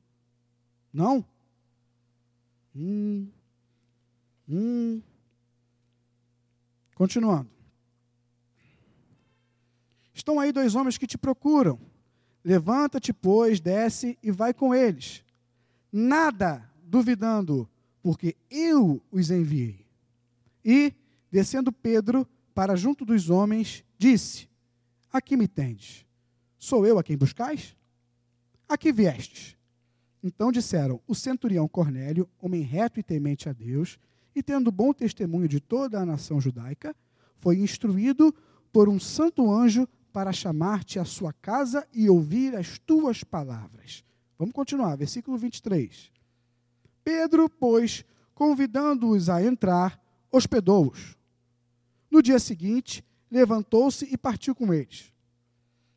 Não? 0.92 1.24
Hum. 2.74 3.28
Hum. 4.48 5.02
Continuando. 6.94 7.50
Estão 10.14 10.38
aí 10.38 10.52
dois 10.52 10.74
homens 10.74 10.96
que 10.96 11.06
te 11.06 11.18
procuram. 11.18 11.78
Levanta-te, 12.44 13.12
pois, 13.12 13.60
desce 13.60 14.16
e 14.22 14.30
vai 14.30 14.54
com 14.54 14.74
eles. 14.74 15.24
Nada 15.92 16.70
duvidando, 16.84 17.68
porque 18.00 18.36
eu 18.48 19.02
os 19.10 19.30
enviei. 19.30 19.84
E, 20.64 20.94
descendo 21.30 21.72
Pedro 21.72 22.26
para 22.54 22.76
junto 22.76 23.04
dos 23.04 23.30
homens, 23.30 23.84
disse: 23.98 24.48
Aqui 25.12 25.36
me 25.36 25.48
tendes. 25.48 26.06
Sou 26.56 26.86
eu 26.86 26.98
a 26.98 27.02
quem 27.02 27.16
buscais? 27.16 27.76
Aqui 28.68 28.90
viestes. 28.90 29.56
Então 30.22 30.50
disseram: 30.50 31.00
O 31.06 31.14
centurião 31.14 31.68
Cornélio, 31.68 32.28
homem 32.40 32.62
reto 32.62 32.98
e 32.98 33.02
temente 33.02 33.48
a 33.48 33.52
Deus, 33.52 33.98
e 34.34 34.42
tendo 34.42 34.72
bom 34.72 34.92
testemunho 34.92 35.48
de 35.48 35.60
toda 35.60 36.00
a 36.00 36.06
nação 36.06 36.40
judaica, 36.40 36.94
foi 37.38 37.58
instruído 37.58 38.34
por 38.72 38.88
um 38.88 38.98
santo 38.98 39.50
anjo 39.50 39.88
para 40.12 40.32
chamar-te 40.32 40.98
à 40.98 41.04
sua 41.04 41.32
casa 41.32 41.86
e 41.92 42.08
ouvir 42.10 42.56
as 42.56 42.78
tuas 42.78 43.22
palavras. 43.22 44.02
Vamos 44.38 44.54
continuar, 44.54 44.96
versículo 44.96 45.38
23. 45.38 46.10
Pedro, 47.04 47.48
pois, 47.48 48.04
convidando-os 48.34 49.28
a 49.28 49.42
entrar, 49.42 50.00
hospedou-os. 50.30 51.16
No 52.10 52.20
dia 52.20 52.38
seguinte, 52.38 53.04
levantou-se 53.30 54.06
e 54.10 54.16
partiu 54.16 54.54
com 54.54 54.74
eles. 54.74 55.12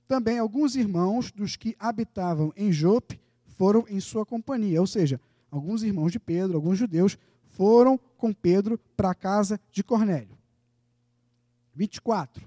Também 0.09 0.39
alguns 0.39 0.75
irmãos 0.75 1.31
dos 1.31 1.55
que 1.55 1.75
habitavam 1.77 2.51
em 2.57 2.71
Jope 2.71 3.21
foram 3.45 3.85
em 3.87 3.99
sua 3.99 4.25
companhia, 4.25 4.81
ou 4.81 4.87
seja, 4.87 5.21
alguns 5.51 5.83
irmãos 5.83 6.11
de 6.11 6.19
Pedro, 6.19 6.55
alguns 6.55 6.79
judeus, 6.79 7.15
foram 7.45 7.95
com 8.17 8.33
Pedro 8.33 8.79
para 8.97 9.11
a 9.11 9.13
casa 9.13 9.59
de 9.71 9.83
Cornélio. 9.83 10.35
24. 11.75 12.43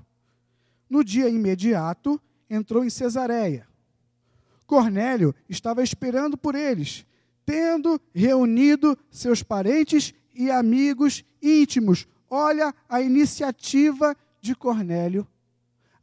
No 0.91 1.05
dia 1.05 1.29
imediato, 1.29 2.21
entrou 2.51 2.85
em 2.85 2.91
Cesareia. 2.91 3.65
Cornélio 4.67 5.33
estava 5.49 5.85
esperando 5.85 6.37
por 6.37 6.57
eles, 6.57 7.07
tendo 7.47 8.01
reunido 8.13 8.99
seus 9.09 9.41
parentes 9.41 10.13
e 10.35 10.51
amigos 10.51 11.25
íntimos. 11.41 12.09
Olha 12.29 12.75
a 12.89 13.01
iniciativa 13.01 14.17
de 14.41 14.53
Cornélio 14.53 15.29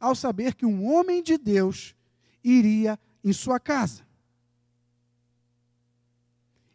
ao 0.00 0.14
saber 0.14 0.54
que 0.54 0.64
um 0.64 0.90
homem 0.90 1.22
de 1.22 1.36
Deus 1.36 1.94
iria 2.42 2.98
em 3.22 3.32
sua 3.32 3.60
casa. 3.60 4.02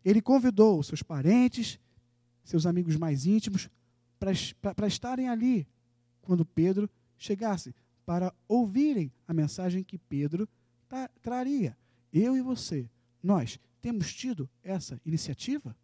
Ele 0.03 0.21
convidou 0.21 0.83
seus 0.83 1.01
parentes, 1.01 1.79
seus 2.43 2.67
amigos 2.67 2.95
mais 2.95 3.25
íntimos, 3.25 3.67
para 4.61 4.87
estarem 4.87 5.27
ali 5.27 5.67
quando 6.21 6.45
Pedro 6.45 6.87
chegasse, 7.17 7.73
para 8.05 8.33
ouvirem 8.47 9.11
a 9.27 9.33
mensagem 9.33 9.83
que 9.83 9.97
Pedro 9.97 10.47
tra 10.87 11.09
traria. 11.21 11.75
Eu 12.13 12.37
e 12.37 12.41
você, 12.41 12.87
nós 13.21 13.59
temos 13.81 14.13
tido 14.13 14.49
essa 14.63 15.01
iniciativa? 15.05 15.75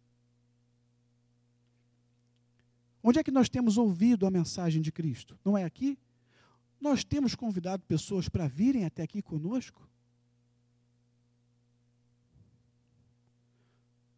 Onde 3.02 3.18
é 3.18 3.24
que 3.24 3.32
nós 3.32 3.48
temos 3.48 3.76
ouvido 3.76 4.26
a 4.26 4.30
mensagem 4.30 4.80
de 4.80 4.92
Cristo? 4.92 5.36
Não 5.44 5.58
é 5.58 5.64
aqui? 5.64 5.98
Nós 6.82 7.04
temos 7.04 7.36
convidado 7.36 7.84
pessoas 7.84 8.28
para 8.28 8.48
virem 8.48 8.84
até 8.84 9.04
aqui 9.04 9.22
conosco? 9.22 9.88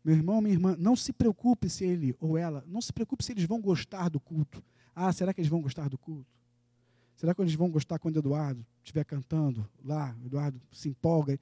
Meu 0.03 0.17
irmão, 0.17 0.41
minha 0.41 0.55
irmã, 0.55 0.75
não 0.79 0.97
se 0.97 1.13
preocupe 1.13 1.69
se 1.69 1.85
ele 1.85 2.17
ou 2.19 2.39
ela, 2.39 2.65
não 2.67 2.81
se 2.81 2.91
preocupe 2.91 3.23
se 3.23 3.33
eles 3.33 3.45
vão 3.45 3.61
gostar 3.61 4.09
do 4.09 4.19
culto. 4.19 4.65
Ah, 4.95 5.13
será 5.13 5.35
que 5.35 5.43
eles 5.43 5.51
vão 5.51 5.61
gostar 5.61 5.91
do 5.91 5.99
culto? 5.99 6.35
Será 7.17 7.35
que 7.35 7.43
eles 7.43 7.55
vão 7.55 7.71
gostar 7.71 7.99
quando 7.99 8.19
Eduardo 8.19 8.65
estiver 8.83 9.05
cantando 9.05 9.69
lá? 9.85 10.17
Eduardo 10.25 10.59
se 10.73 10.89
empolga. 10.89 11.39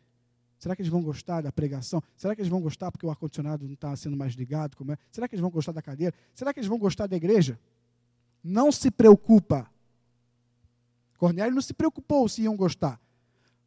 Será 0.59 0.75
que 0.75 0.83
eles 0.83 0.91
vão 0.91 1.03
gostar 1.05 1.41
da 1.41 1.53
pregação? 1.53 2.03
Será 2.17 2.35
que 2.35 2.41
eles 2.41 2.51
vão 2.51 2.61
gostar 2.61 2.91
porque 2.91 3.07
o 3.07 3.11
ar-condicionado 3.11 3.65
não 3.65 3.75
está 3.75 3.95
sendo 3.95 4.17
mais 4.17 4.35
ligado? 4.35 4.77
Como 4.77 4.91
é? 4.91 4.99
Será 5.13 5.29
que 5.29 5.37
eles 5.37 5.41
vão 5.41 5.51
gostar 5.51 5.71
da 5.71 5.83
cadeira? 5.83 6.13
Será 6.35 6.53
que 6.53 6.59
eles 6.59 6.69
vão 6.69 6.79
gostar 6.79 7.07
da 7.07 7.15
igreja? 7.15 7.61
Não 8.43 8.73
se 8.73 8.91
preocupa. 8.91 9.71
Cornélio 11.23 11.55
não 11.55 11.63
se 11.63 11.73
preocupou 11.73 12.29
se 12.29 12.43
iam 12.43 12.57
gostar. 12.57 13.01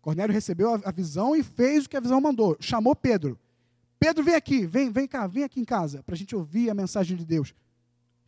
Cornélio 0.01 0.33
recebeu 0.33 0.73
a 0.83 0.91
visão 0.91 1.33
e 1.33 1.41
fez 1.41 1.85
o 1.85 1.89
que 1.89 1.95
a 1.95 2.01
visão 2.01 2.19
mandou. 2.19 2.57
Chamou 2.59 2.93
Pedro. 2.93 3.39
Pedro, 3.97 4.25
vem 4.25 4.35
aqui, 4.35 4.65
vem, 4.65 4.91
vem 4.91 5.07
cá, 5.07 5.25
vem 5.25 5.45
aqui 5.45 5.61
em 5.61 5.63
casa, 5.63 6.03
para 6.03 6.15
a 6.15 6.17
gente 6.17 6.35
ouvir 6.35 6.69
a 6.69 6.73
mensagem 6.73 7.15
de 7.15 7.23
Deus. 7.23 7.55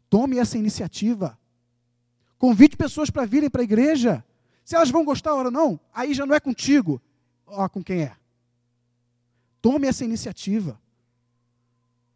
Tome 0.10 0.38
essa 0.38 0.58
iniciativa. 0.58 1.38
Convide 2.38 2.78
pessoas 2.78 3.10
para 3.10 3.26
virem 3.26 3.50
para 3.50 3.60
a 3.60 3.66
igreja. 3.66 4.24
Se 4.64 4.78
elas 4.78 4.90
vão 4.90 5.04
gostar 5.04 5.34
ou 5.34 5.52
não, 5.52 5.78
aí 5.94 6.14
já 6.14 6.26
não 6.26 6.34
é 6.34 6.40
contigo. 6.40 7.02
Ó, 7.46 7.68
com 7.68 7.84
quem 7.84 8.04
é. 8.04 8.16
Tome 9.62 9.88
essa 9.88 10.06
iniciativa. 10.06 10.80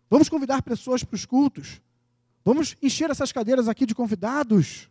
Vamos 0.09 0.30
convidar 0.30 0.62
pessoas 0.62 1.03
para 1.03 1.16
os 1.16 1.26
cultos. 1.26 1.82
Vamos 2.45 2.78
encher 2.82 3.09
essas 3.09 3.34
cadeiras 3.34 3.68
aqui 3.68 3.86
de 3.86 3.93
convidados. 3.93 4.89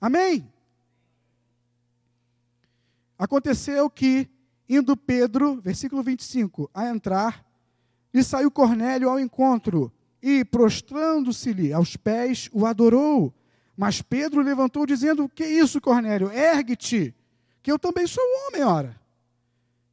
Amém? 0.00 0.50
Aconteceu 3.18 3.90
que, 3.90 4.30
indo 4.66 4.96
Pedro, 4.96 5.60
versículo 5.60 6.02
25, 6.02 6.70
a 6.72 6.88
entrar, 6.88 7.44
e 8.14 8.24
saiu 8.24 8.50
Cornélio 8.50 9.10
ao 9.10 9.20
encontro, 9.20 9.92
e, 10.22 10.44
prostrando-se-lhe 10.44 11.72
aos 11.72 11.96
pés, 11.96 12.48
o 12.52 12.64
adorou. 12.66 13.34
Mas 13.76 14.02
Pedro 14.02 14.42
levantou, 14.42 14.86
dizendo: 14.86 15.28
Que 15.28 15.44
isso, 15.44 15.80
Cornélio? 15.80 16.30
Ergue-te, 16.30 17.14
que 17.62 17.70
eu 17.70 17.78
também 17.78 18.06
sou 18.06 18.24
homem, 18.48 18.62
ora. 18.62 19.00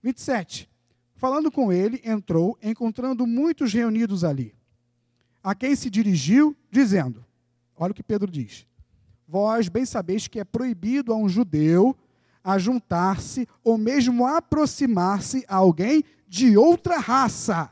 27. 0.01 0.69
Falando 1.15 1.51
com 1.51 1.71
ele, 1.71 2.01
entrou, 2.05 2.57
encontrando 2.61 3.25
muitos 3.25 3.73
reunidos 3.73 4.23
ali, 4.23 4.55
a 5.43 5.55
quem 5.55 5.75
se 5.75 5.89
dirigiu, 5.89 6.55
dizendo: 6.71 7.25
Olha 7.75 7.91
o 7.91 7.95
que 7.95 8.03
Pedro 8.03 8.31
diz. 8.31 8.67
Vós 9.27 9.67
bem 9.67 9.85
sabeis 9.85 10.27
que 10.27 10.39
é 10.39 10.43
proibido 10.43 11.11
a 11.11 11.17
um 11.17 11.27
judeu 11.27 11.95
a 12.43 12.57
juntar-se 12.57 13.45
ou 13.61 13.77
mesmo 13.77 14.25
aproximar-se 14.25 15.43
a 15.49 15.57
alguém 15.57 16.01
de 16.29 16.57
outra 16.57 16.97
raça. 16.97 17.69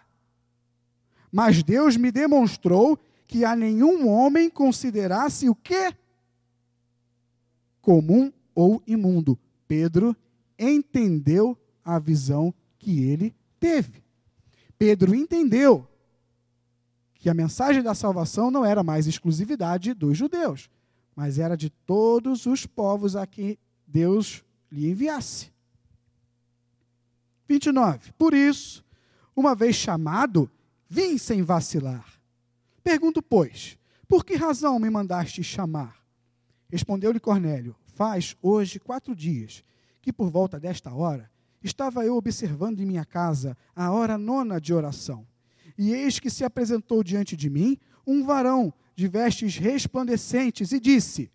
Mas 1.31 1.63
Deus 1.63 1.95
me 1.95 2.11
demonstrou 2.11 2.99
que 3.25 3.45
a 3.45 3.55
nenhum 3.55 4.07
homem 4.07 4.49
considerasse 4.49 5.49
o 5.49 5.55
quê? 5.55 5.95
Comum 7.81 8.33
ou 8.53 8.83
imundo. 8.85 9.39
Pedro 9.67 10.15
entendeu 10.59 11.57
a 11.83 11.97
visão 11.97 12.53
que 12.77 13.03
ele 13.03 13.33
teve. 13.59 14.03
Pedro 14.77 15.15
entendeu 15.15 15.87
que 17.13 17.29
a 17.29 17.33
mensagem 17.33 17.81
da 17.81 17.95
salvação 17.95 18.51
não 18.51 18.65
era 18.65 18.83
mais 18.83 19.07
exclusividade 19.07 19.93
dos 19.93 20.17
judeus, 20.17 20.69
mas 21.15 21.39
era 21.39 21.55
de 21.55 21.69
todos 21.69 22.45
os 22.45 22.65
povos 22.65 23.15
a 23.15 23.25
que 23.25 23.57
Deus 23.87 24.43
lhe 24.71 24.89
enviasse. 24.89 25.51
29. 27.47 28.11
Por 28.13 28.33
isso, 28.33 28.83
uma 29.35 29.55
vez 29.55 29.75
chamado, 29.75 30.49
vim 30.89 31.17
sem 31.17 31.41
vacilar. 31.41 32.05
Pergunto, 32.83 33.21
pois, 33.21 33.77
por 34.07 34.25
que 34.25 34.35
razão 34.35 34.77
me 34.79 34.89
mandaste 34.89 35.43
chamar? 35.43 35.95
Respondeu-lhe 36.69 37.19
Cornélio: 37.19 37.75
Faz 37.85 38.35
hoje 38.41 38.79
quatro 38.79 39.15
dias 39.15 39.63
que, 40.01 40.11
por 40.11 40.29
volta 40.29 40.59
desta 40.59 40.93
hora, 40.93 41.29
estava 41.63 42.05
eu 42.05 42.15
observando 42.15 42.79
em 42.79 42.85
minha 42.85 43.05
casa 43.05 43.57
a 43.75 43.91
hora 43.91 44.17
nona 44.17 44.59
de 44.59 44.73
oração. 44.73 45.25
E 45.77 45.93
eis 45.93 46.19
que 46.19 46.29
se 46.29 46.43
apresentou 46.43 47.03
diante 47.03 47.35
de 47.35 47.49
mim 47.49 47.77
um 48.05 48.23
varão 48.23 48.73
de 48.95 49.07
vestes 49.07 49.57
resplandecentes 49.57 50.71
e 50.71 50.79
disse: 50.79 51.31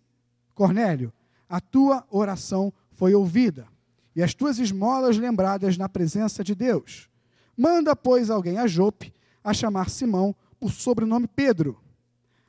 Cornélio, 0.55 1.13
a 1.47 1.59
tua 1.59 2.05
oração 2.09 2.73
foi 2.91 3.13
ouvida, 3.13 3.67
e 4.15 4.23
as 4.23 4.33
tuas 4.33 4.59
esmolas 4.59 5.17
lembradas 5.17 5.77
na 5.77 5.87
presença 5.87 6.43
de 6.43 6.55
Deus. 6.55 7.09
Manda, 7.55 7.95
pois, 7.95 8.29
alguém 8.29 8.57
a 8.57 8.67
Jope 8.67 9.13
a 9.43 9.53
chamar 9.53 9.89
Simão 9.89 10.35
por 10.59 10.71
sobrenome 10.71 11.27
Pedro. 11.27 11.79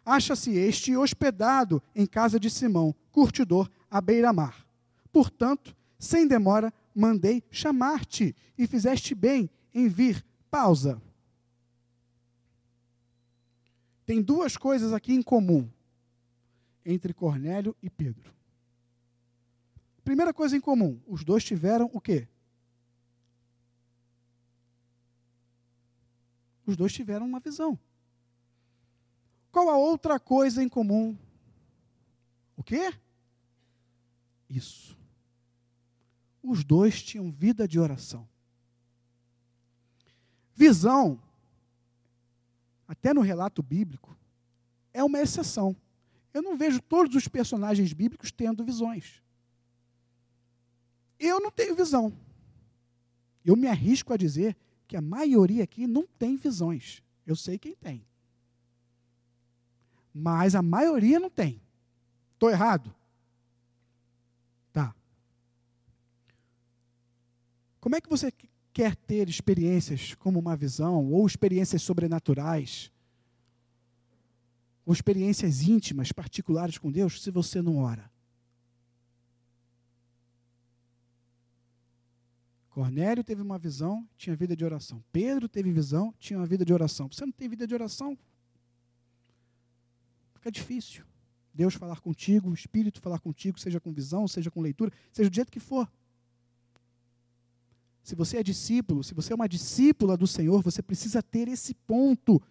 Acha-se 0.04 0.50
este 0.52 0.96
hospedado 0.96 1.82
em 1.94 2.06
casa 2.06 2.38
de 2.38 2.50
Simão, 2.50 2.94
curtidor 3.10 3.70
à 3.90 4.00
beira-mar. 4.00 4.66
Portanto, 5.12 5.76
sem 5.98 6.26
demora, 6.26 6.72
mandei 6.94 7.42
chamar-te, 7.50 8.34
e 8.58 8.66
fizeste 8.66 9.14
bem 9.14 9.48
em 9.74 9.88
vir. 9.88 10.24
Pausa. 10.50 11.00
Tem 14.05 14.20
duas 14.20 14.57
coisas 14.57 14.92
aqui 14.92 15.12
em 15.12 15.22
comum 15.22 15.68
entre 16.84 17.14
Cornélio 17.14 17.76
e 17.82 17.88
Pedro. 17.88 18.32
Primeira 20.05 20.34
coisa 20.34 20.57
em 20.57 20.61
comum, 20.61 21.00
os 21.07 21.22
dois 21.22 21.44
tiveram 21.44 21.88
o 21.92 22.00
quê? 22.00 22.28
Os 26.66 26.76
dois 26.76 26.92
tiveram 26.92 27.26
uma 27.26 27.40
visão. 27.40 27.78
Qual 29.50 29.68
a 29.68 29.76
outra 29.76 30.18
coisa 30.18 30.62
em 30.62 30.68
comum? 30.68 31.16
O 32.57 32.62
quê? 32.62 32.92
Isso. 34.48 34.98
Os 36.42 36.64
dois 36.64 37.03
tinham 37.03 37.30
vida 37.30 37.68
de 37.68 37.78
oração. 37.78 38.28
Visão, 40.55 41.20
até 42.86 43.14
no 43.14 43.20
relato 43.20 43.62
bíblico, 43.62 44.16
é 44.92 45.02
uma 45.02 45.20
exceção. 45.20 45.76
Eu 46.32 46.42
não 46.42 46.56
vejo 46.56 46.80
todos 46.80 47.14
os 47.14 47.28
personagens 47.28 47.92
bíblicos 47.92 48.30
tendo 48.30 48.64
visões. 48.64 49.22
Eu 51.18 51.40
não 51.40 51.50
tenho 51.50 51.76
visão. 51.76 52.12
Eu 53.44 53.56
me 53.56 53.66
arrisco 53.66 54.12
a 54.12 54.16
dizer 54.16 54.56
que 54.86 54.96
a 54.96 55.00
maioria 55.00 55.64
aqui 55.64 55.86
não 55.86 56.06
tem 56.06 56.36
visões. 56.36 57.02
Eu 57.26 57.36
sei 57.36 57.58
quem 57.58 57.74
tem. 57.74 58.04
Mas 60.12 60.54
a 60.54 60.62
maioria 60.62 61.18
não 61.18 61.30
tem. 61.30 61.60
Estou 62.34 62.50
errado? 62.50 62.94
Tá. 64.72 64.94
Como 67.80 67.96
é 67.96 68.00
que 68.00 68.08
você 68.08 68.32
quer 68.72 68.96
ter 68.96 69.28
experiências 69.28 70.14
como 70.14 70.38
uma 70.38 70.56
visão, 70.56 71.10
ou 71.10 71.26
experiências 71.26 71.82
sobrenaturais, 71.82 72.90
ou 74.84 74.92
experiências 74.92 75.62
íntimas, 75.62 76.10
particulares 76.10 76.78
com 76.78 76.90
Deus, 76.90 77.22
se 77.22 77.30
você 77.30 77.60
não 77.60 77.76
ora? 77.78 78.10
Cornélio 82.70 83.22
teve 83.22 83.42
uma 83.42 83.58
visão, 83.58 84.08
tinha 84.16 84.34
vida 84.34 84.56
de 84.56 84.64
oração. 84.64 85.04
Pedro 85.12 85.46
teve 85.46 85.70
visão, 85.70 86.14
tinha 86.18 86.38
uma 86.38 86.46
vida 86.46 86.64
de 86.64 86.72
oração. 86.72 87.06
Você 87.12 87.24
não 87.24 87.32
tem 87.32 87.46
vida 87.46 87.66
de 87.66 87.74
oração? 87.74 88.18
Fica 90.32 90.50
difícil. 90.50 91.04
Deus 91.52 91.74
falar 91.74 92.00
contigo, 92.00 92.48
o 92.48 92.54
Espírito 92.54 92.98
falar 92.98 93.20
contigo, 93.20 93.60
seja 93.60 93.78
com 93.78 93.92
visão, 93.92 94.26
seja 94.26 94.50
com 94.50 94.62
leitura, 94.62 94.90
seja 95.12 95.28
do 95.28 95.34
jeito 95.34 95.52
que 95.52 95.60
for. 95.60 95.86
Se 98.03 98.14
você 98.14 98.38
é 98.38 98.42
discípulo, 98.42 99.05
se 99.05 99.14
você 99.14 99.32
é 99.32 99.36
uma 99.36 99.48
discípula 99.48 100.16
do 100.16 100.26
Senhor, 100.26 100.62
você 100.62 100.82
precisa 100.82 101.22
ter 101.22 101.48
esse 101.48 101.74
ponto 101.74 102.42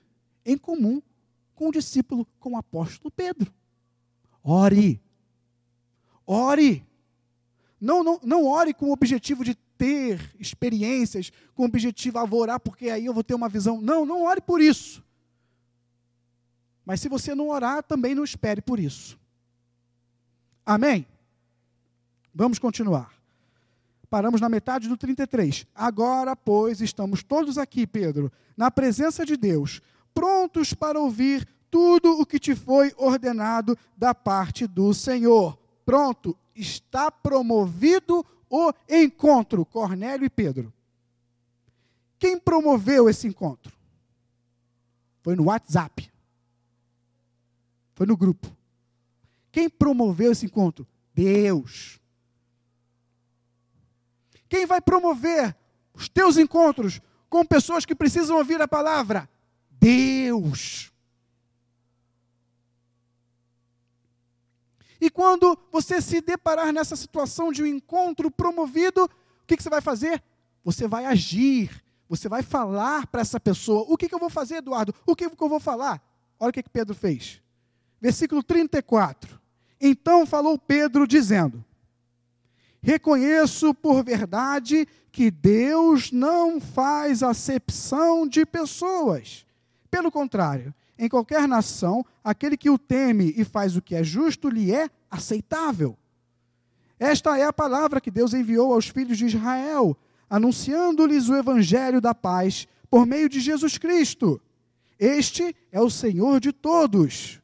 em 0.46 0.58
comum 0.58 1.02
com 1.54 1.70
o 1.70 1.72
discípulo, 1.72 2.26
com 2.40 2.54
o 2.54 2.58
apóstolo 2.58 3.12
Pedro. 3.12 3.54
Ore. 4.44 5.02
Ore. 6.26 6.86
Não, 7.80 8.04
não, 8.04 8.20
não 8.24 8.46
ore 8.46 8.74
com 8.74 8.88
o 8.88 8.94
objetivo 8.94 9.44
de 9.44 9.56
ter 9.78 10.36
experiências 10.40 11.32
com 11.54 11.64
o 11.64 11.66
objetivo 11.66 12.18
a 12.18 12.24
orar, 12.24 12.60
porque 12.60 12.90
aí 12.90 13.06
eu 13.06 13.14
vou 13.14 13.24
ter 13.24 13.34
uma 13.34 13.50
visão. 13.50 13.82
Não, 13.82 14.06
não 14.06 14.24
ore 14.24 14.40
por 14.40 14.62
isso. 14.62 15.04
Mas 16.86 17.02
se 17.02 17.10
você 17.10 17.36
não 17.36 17.50
orar, 17.50 17.84
também 17.84 18.16
não 18.16 18.24
espere 18.24 18.62
por 18.62 18.80
isso. 18.80 19.20
Amém? 20.66 21.06
Vamos 22.34 22.58
continuar. 22.58 23.21
Paramos 24.12 24.42
na 24.42 24.50
metade 24.50 24.90
do 24.90 24.98
33. 24.98 25.66
Agora, 25.74 26.36
pois, 26.36 26.82
estamos 26.82 27.24
todos 27.24 27.58
aqui, 27.58 27.88
Pedro, 27.88 28.30
na 28.58 28.70
presença 28.70 29.26
de 29.26 29.38
Deus, 29.38 29.82
prontos 30.14 30.74
para 30.74 31.00
ouvir 31.00 31.48
tudo 31.70 32.20
o 32.20 32.26
que 32.26 32.38
te 32.38 32.54
foi 32.54 32.94
ordenado 32.98 33.78
da 33.96 34.14
parte 34.14 34.68
do 34.68 34.94
Senhor. 34.94 35.58
Pronto, 35.86 36.38
está 36.54 37.10
promovido 37.10 38.26
o 38.50 38.74
encontro, 38.90 39.66
Cornélio 39.66 40.26
e 40.26 40.30
Pedro. 40.30 40.74
Quem 42.20 42.38
promoveu 42.38 43.08
esse 43.08 43.30
encontro? 43.30 43.72
Foi 45.22 45.38
no 45.38 45.46
WhatsApp. 45.46 46.12
Foi 47.94 48.06
no 48.06 48.18
grupo. 48.18 48.54
Quem 49.54 49.70
promoveu 49.70 50.34
esse 50.34 50.48
encontro? 50.48 50.86
Deus. 51.16 52.01
Quem 54.52 54.66
vai 54.66 54.82
promover 54.82 55.56
os 55.94 56.10
teus 56.10 56.36
encontros 56.36 57.00
com 57.30 57.46
pessoas 57.46 57.86
que 57.86 57.96
precisam 57.96 58.36
ouvir 58.36 58.62
a 58.62 58.68
palavra? 58.68 59.30
Deus. 59.70 60.92
E 65.00 65.10
quando 65.10 65.58
você 65.72 66.02
se 66.02 66.20
deparar 66.20 66.74
nessa 66.74 66.98
situação 66.98 67.50
de 67.50 67.64
um 67.64 67.66
encontro 67.66 68.30
promovido, 68.30 69.06
o 69.06 69.48
que, 69.48 69.56
que 69.56 69.64
você 69.64 69.70
vai 69.70 69.80
fazer? 69.80 70.22
Você 70.66 70.86
vai 70.86 71.06
agir, 71.06 71.72
você 72.10 72.28
vai 72.28 72.44
falar 72.44 73.08
para 73.08 73.22
essa 73.22 73.40
pessoa. 73.40 73.86
O 73.88 73.96
que, 73.96 74.10
que 74.10 74.14
eu 74.14 74.20
vou 74.20 74.30
fazer, 74.30 74.56
Eduardo? 74.56 74.94
O 75.06 75.16
que, 75.16 75.30
que 75.30 75.42
eu 75.42 75.48
vou 75.50 75.62
falar? 75.62 76.04
Olha 76.38 76.50
o 76.50 76.54
que, 76.54 76.62
que 76.62 76.70
Pedro 76.70 76.94
fez. 76.94 77.42
Versículo 78.02 78.44
34. 78.44 79.40
Então 79.80 80.26
falou 80.26 80.60
Pedro, 80.60 81.08
dizendo: 81.08 81.64
Reconheço 82.82 83.74
por 83.74 84.04
verdade 84.04 84.88
que 85.12 85.30
Deus 85.30 86.12
não 86.12 86.60
faz 86.60 87.22
acepção 87.22 88.28
de 88.28 88.46
pessoas. 88.46 89.46
Pelo 89.90 90.12
contrário, 90.12 90.74
em 90.98 91.10
qualquer 91.10 91.48
nação, 91.48 92.06
aquele 92.24 92.58
que 92.58 92.70
o 92.70 92.78
teme 92.78 93.34
e 93.38 93.44
faz 93.44 93.76
o 93.76 93.82
que 93.82 93.96
é 93.96 94.04
justo 94.04 94.50
lhe 94.50 94.74
é 94.74 94.90
aceitável. 95.10 95.98
Esta 97.00 97.38
é 97.38 97.44
a 97.44 97.54
palavra 97.54 98.00
que 98.00 98.12
Deus 98.12 98.34
enviou 98.34 98.74
aos 98.74 98.88
filhos 98.88 99.18
de 99.18 99.26
Israel, 99.26 99.98
anunciando-lhes 100.30 101.30
o 101.30 101.36
evangelho 101.36 102.00
da 102.00 102.14
paz 102.14 102.68
por 102.90 103.06
meio 103.06 103.28
de 103.28 103.40
Jesus 103.40 103.78
Cristo. 103.78 104.40
Este 105.00 105.56
é 105.72 105.82
o 105.82 105.90
Senhor 105.90 106.40
de 106.40 106.52
todos. 106.52 107.42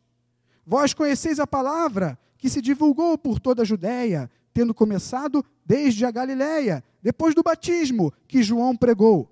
Vós 0.65 0.93
conheceis 0.93 1.39
a 1.39 1.47
palavra 1.47 2.19
que 2.38 2.49
se 2.49 2.61
divulgou 2.61 3.17
por 3.17 3.39
toda 3.39 3.63
a 3.63 3.65
Judéia, 3.65 4.29
tendo 4.58 4.74
começado 4.74 5.45
desde 5.64 6.03
a 6.03 6.10
Galiléia, 6.10 6.84
depois 6.99 7.36
do 7.36 7.43
batismo 7.43 8.12
que 8.28 8.41
João 8.41 8.76
pregou. 8.76 9.32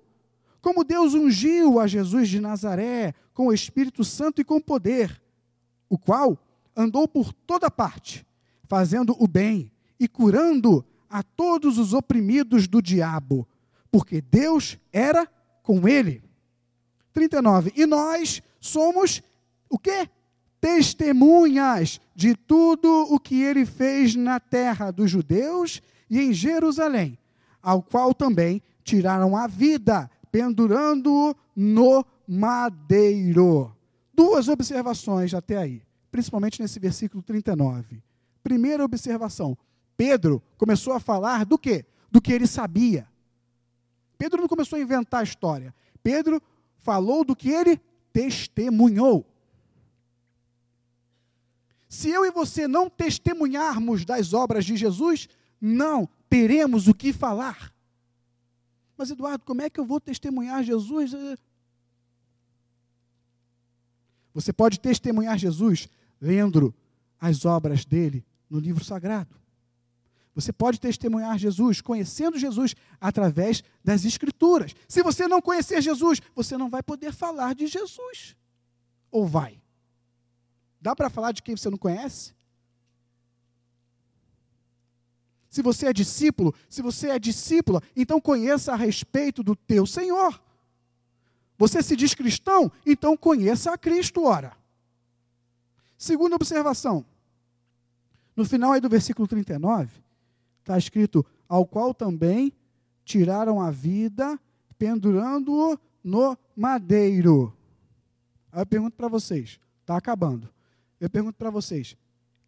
Como 0.62 0.84
Deus 0.84 1.14
ungiu 1.14 1.80
a 1.80 1.88
Jesus 1.88 2.28
de 2.28 2.38
Nazaré 2.38 3.12
com 3.34 3.48
o 3.48 3.52
Espírito 3.52 4.04
Santo 4.04 4.40
e 4.40 4.44
com 4.44 4.60
poder, 4.60 5.20
o 5.88 5.98
qual 5.98 6.38
andou 6.76 7.08
por 7.08 7.32
toda 7.32 7.68
parte, 7.68 8.24
fazendo 8.68 9.16
o 9.18 9.26
bem 9.26 9.72
e 9.98 10.06
curando 10.06 10.86
a 11.10 11.24
todos 11.24 11.76
os 11.76 11.92
oprimidos 11.92 12.68
do 12.68 12.80
diabo, 12.80 13.48
porque 13.90 14.20
Deus 14.20 14.78
era 14.92 15.26
com 15.60 15.88
ele. 15.88 16.22
39. 17.12 17.72
E 17.74 17.84
nós 17.84 18.40
somos 18.60 19.20
o 19.68 19.76
quê? 19.76 20.08
Testemunhas 20.60 22.00
de 22.14 22.34
tudo 22.34 22.88
o 23.10 23.20
que 23.20 23.42
ele 23.42 23.66
fez 23.66 24.14
na 24.14 24.40
terra 24.40 24.90
dos 24.90 25.10
judeus 25.10 25.82
e 26.08 26.20
em 26.20 26.32
Jerusalém, 26.32 27.18
ao 27.62 27.82
qual 27.82 28.14
também 28.14 28.62
tiraram 28.82 29.36
a 29.36 29.46
vida, 29.46 30.10
pendurando-o 30.30 31.34
no 31.54 32.04
madeiro. 32.26 33.74
Duas 34.14 34.48
observações 34.48 35.34
até 35.34 35.56
aí, 35.56 35.82
principalmente 36.10 36.60
nesse 36.60 36.78
versículo 36.78 37.22
39. 37.22 38.02
Primeira 38.42 38.84
observação: 38.84 39.56
Pedro 39.96 40.42
começou 40.56 40.92
a 40.92 41.00
falar 41.00 41.44
do 41.44 41.58
quê? 41.58 41.84
Do 42.10 42.20
que 42.20 42.32
ele 42.32 42.46
sabia. 42.46 43.06
Pedro 44.16 44.40
não 44.40 44.48
começou 44.48 44.78
a 44.78 44.82
inventar 44.82 45.20
a 45.20 45.24
história. 45.24 45.74
Pedro 46.02 46.40
falou 46.78 47.24
do 47.24 47.36
que 47.36 47.50
ele 47.50 47.80
testemunhou. 48.12 49.26
Se 51.88 52.10
eu 52.10 52.24
e 52.24 52.30
você 52.30 52.66
não 52.66 52.90
testemunharmos 52.90 54.04
das 54.04 54.32
obras 54.32 54.64
de 54.64 54.76
Jesus, 54.76 55.28
não 55.60 56.08
teremos 56.28 56.88
o 56.88 56.94
que 56.94 57.12
falar. 57.12 57.72
Mas, 58.96 59.10
Eduardo, 59.10 59.44
como 59.44 59.62
é 59.62 59.70
que 59.70 59.78
eu 59.78 59.84
vou 59.84 60.00
testemunhar 60.00 60.64
Jesus? 60.64 61.12
Você 64.32 64.52
pode 64.52 64.80
testemunhar 64.80 65.38
Jesus 65.38 65.88
lendo 66.20 66.74
as 67.20 67.44
obras 67.44 67.84
dele 67.84 68.24
no 68.48 68.58
livro 68.58 68.84
sagrado. 68.84 69.34
Você 70.34 70.52
pode 70.52 70.78
testemunhar 70.78 71.38
Jesus, 71.38 71.80
conhecendo 71.80 72.38
Jesus 72.38 72.74
através 73.00 73.62
das 73.82 74.04
Escrituras. 74.04 74.74
Se 74.86 75.02
você 75.02 75.26
não 75.26 75.40
conhecer 75.40 75.80
Jesus, 75.80 76.20
você 76.34 76.58
não 76.58 76.68
vai 76.68 76.82
poder 76.82 77.12
falar 77.12 77.54
de 77.54 77.66
Jesus. 77.66 78.36
Ou 79.10 79.26
vai? 79.26 79.58
Dá 80.86 80.94
para 80.94 81.10
falar 81.10 81.32
de 81.32 81.42
quem 81.42 81.56
você 81.56 81.68
não 81.68 81.76
conhece? 81.76 82.32
Se 85.50 85.60
você 85.60 85.86
é 85.86 85.92
discípulo, 85.92 86.54
se 86.68 86.80
você 86.80 87.08
é 87.08 87.18
discípula, 87.18 87.82
então 87.96 88.20
conheça 88.20 88.72
a 88.72 88.76
respeito 88.76 89.42
do 89.42 89.56
teu 89.56 89.84
Senhor. 89.84 90.40
Você 91.58 91.82
se 91.82 91.96
diz 91.96 92.14
cristão, 92.14 92.70
então 92.86 93.16
conheça 93.16 93.72
a 93.72 93.76
Cristo, 93.76 94.22
ora. 94.22 94.56
Segunda 95.98 96.36
observação. 96.36 97.04
No 98.36 98.44
final 98.44 98.70
aí 98.70 98.80
do 98.80 98.88
versículo 98.88 99.26
39, 99.26 99.90
está 100.60 100.78
escrito: 100.78 101.26
ao 101.48 101.66
qual 101.66 101.92
também 101.92 102.52
tiraram 103.04 103.60
a 103.60 103.72
vida, 103.72 104.38
pendurando-o 104.78 105.76
no 106.04 106.38
madeiro. 106.54 107.52
Aí 108.52 108.62
eu 108.62 108.66
pergunto 108.66 108.96
para 108.96 109.08
vocês: 109.08 109.58
está 109.82 109.96
acabando. 109.96 110.54
Eu 111.00 111.10
pergunto 111.10 111.36
para 111.36 111.50
vocês: 111.50 111.96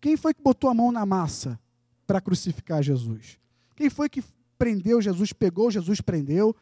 quem 0.00 0.16
foi 0.16 0.32
que 0.34 0.42
botou 0.42 0.70
a 0.70 0.74
mão 0.74 0.90
na 0.92 1.04
massa 1.04 1.58
para 2.06 2.20
crucificar 2.20 2.82
Jesus? 2.82 3.38
Quem 3.74 3.90
foi 3.90 4.08
que 4.08 4.22
prendeu 4.58 5.00
Jesus, 5.00 5.32
pegou 5.32 5.70
Jesus, 5.70 6.00
prendeu, 6.00 6.54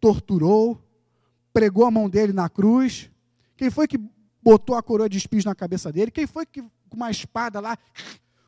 torturou, 0.00 0.82
pregou 1.52 1.84
a 1.84 1.90
mão 1.90 2.08
dele 2.08 2.32
na 2.32 2.48
cruz? 2.48 3.10
Quem 3.56 3.70
foi 3.70 3.86
que 3.86 3.98
botou 4.42 4.76
a 4.76 4.82
coroa 4.82 5.08
de 5.08 5.18
espinhos 5.18 5.44
na 5.44 5.54
cabeça 5.54 5.92
dele? 5.92 6.10
Quem 6.10 6.26
foi 6.26 6.46
que 6.46 6.62
com 6.62 6.96
uma 6.96 7.10
espada 7.10 7.60
lá 7.60 7.78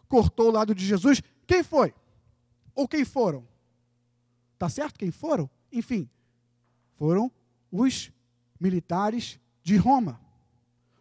cortou 0.08 0.48
o 0.48 0.52
lado 0.52 0.74
de 0.74 0.84
Jesus? 0.84 1.22
Quem 1.46 1.62
foi? 1.62 1.94
Ou 2.74 2.86
quem 2.86 3.04
foram? 3.04 3.46
Tá 4.58 4.68
certo 4.68 4.98
quem 4.98 5.10
foram? 5.10 5.48
Enfim, 5.72 6.08
foram 6.96 7.30
os 7.70 8.10
militares 8.58 9.38
de 9.62 9.76
Roma. 9.76 10.20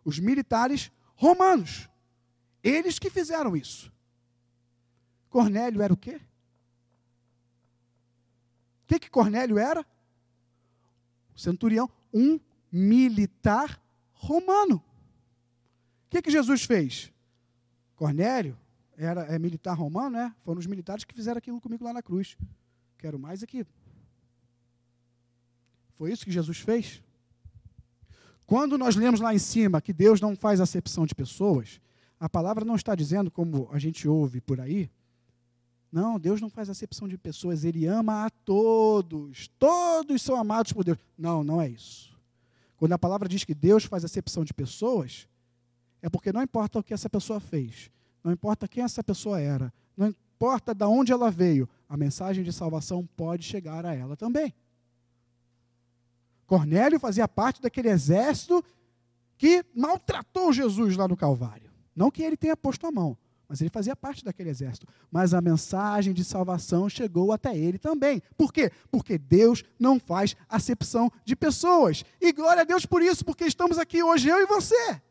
Os 0.03 0.19
militares 0.19 0.91
romanos. 1.15 1.89
Eles 2.63 2.99
que 2.99 3.09
fizeram 3.09 3.55
isso. 3.55 3.91
Cornélio 5.29 5.81
era 5.81 5.93
o 5.93 5.97
quê? 5.97 6.15
O 8.83 8.87
que, 8.87 8.99
que 8.99 9.09
Cornélio 9.09 9.57
era? 9.57 9.85
O 11.35 11.39
centurião, 11.39 11.89
um 12.13 12.39
militar 12.71 13.81
romano. 14.13 14.77
O 14.77 16.09
que, 16.09 16.21
que 16.21 16.31
Jesus 16.31 16.63
fez? 16.63 17.11
Cornélio 17.95 18.57
era 18.97 19.23
é 19.23 19.37
militar 19.37 19.73
romano, 19.73 20.17
né? 20.17 20.35
Foram 20.43 20.59
os 20.59 20.65
militares 20.65 21.03
que 21.03 21.13
fizeram 21.13 21.37
aquilo 21.37 21.59
comigo 21.59 21.83
lá 21.83 21.91
na 21.91 22.01
cruz. 22.01 22.37
Quero 22.97 23.19
mais 23.19 23.43
aqui. 23.43 23.65
Foi 25.97 26.11
isso 26.11 26.25
que 26.25 26.31
Jesus 26.31 26.59
fez? 26.59 27.01
Quando 28.45 28.77
nós 28.77 28.95
lemos 28.95 29.19
lá 29.19 29.33
em 29.33 29.39
cima 29.39 29.81
que 29.81 29.93
Deus 29.93 30.21
não 30.21 30.35
faz 30.35 30.61
acepção 30.61 31.05
de 31.05 31.15
pessoas, 31.15 31.79
a 32.19 32.29
palavra 32.29 32.63
não 32.63 32.75
está 32.75 32.93
dizendo, 32.93 33.31
como 33.31 33.67
a 33.71 33.79
gente 33.79 34.07
ouve 34.07 34.39
por 34.39 34.59
aí, 34.59 34.89
não, 35.91 36.19
Deus 36.19 36.41
não 36.41 36.49
faz 36.49 36.69
acepção 36.69 37.07
de 37.07 37.17
pessoas, 37.17 37.63
Ele 37.63 37.85
ama 37.85 38.25
a 38.25 38.29
todos, 38.29 39.47
todos 39.57 40.21
são 40.21 40.35
amados 40.35 40.73
por 40.73 40.83
Deus. 40.83 40.97
Não, 41.17 41.43
não 41.43 41.61
é 41.61 41.69
isso. 41.69 42.13
Quando 42.77 42.91
a 42.91 42.99
palavra 42.99 43.29
diz 43.29 43.43
que 43.43 43.55
Deus 43.55 43.85
faz 43.85 44.03
acepção 44.03 44.43
de 44.43 44.53
pessoas, 44.53 45.27
é 46.01 46.09
porque 46.09 46.33
não 46.33 46.43
importa 46.43 46.79
o 46.79 46.83
que 46.83 46.93
essa 46.93 47.09
pessoa 47.09 47.39
fez, 47.39 47.89
não 48.23 48.31
importa 48.31 48.67
quem 48.67 48.83
essa 48.83 49.03
pessoa 49.03 49.39
era, 49.39 49.73
não 49.95 50.07
importa 50.07 50.73
de 50.73 50.83
onde 50.83 51.11
ela 51.11 51.31
veio, 51.31 51.67
a 51.87 51.95
mensagem 51.95 52.43
de 52.43 52.51
salvação 52.51 53.07
pode 53.15 53.43
chegar 53.43 53.85
a 53.85 53.93
ela 53.93 54.15
também. 54.17 54.53
Cornélio 56.45 56.99
fazia 56.99 57.27
parte 57.27 57.61
daquele 57.61 57.89
exército 57.89 58.63
que 59.37 59.65
maltratou 59.75 60.53
Jesus 60.53 60.95
lá 60.95 61.07
no 61.07 61.17
Calvário. 61.17 61.71
Não 61.95 62.11
que 62.11 62.23
ele 62.23 62.37
tenha 62.37 62.55
posto 62.55 62.85
a 62.85 62.91
mão, 62.91 63.17
mas 63.47 63.61
ele 63.61 63.69
fazia 63.69 63.95
parte 63.95 64.23
daquele 64.23 64.49
exército. 64.49 64.87
Mas 65.11 65.33
a 65.33 65.41
mensagem 65.41 66.13
de 66.13 66.23
salvação 66.23 66.89
chegou 66.89 67.31
até 67.31 67.55
ele 67.55 67.77
também. 67.77 68.21
Por 68.37 68.51
quê? 68.51 68.71
Porque 68.91 69.17
Deus 69.17 69.63
não 69.79 69.99
faz 69.99 70.35
acepção 70.49 71.11
de 71.23 71.35
pessoas. 71.35 72.03
E 72.19 72.31
glória 72.31 72.61
a 72.61 72.65
Deus 72.65 72.85
por 72.85 73.01
isso, 73.01 73.23
porque 73.23 73.45
estamos 73.45 73.77
aqui 73.77 74.03
hoje, 74.03 74.29
eu 74.29 74.41
e 74.41 74.45
você. 74.45 75.01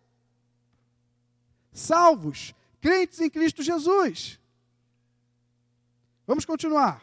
Salvos, 1.72 2.54
crentes 2.80 3.20
em 3.20 3.30
Cristo 3.30 3.62
Jesus. 3.62 4.38
Vamos 6.26 6.44
continuar. 6.44 7.02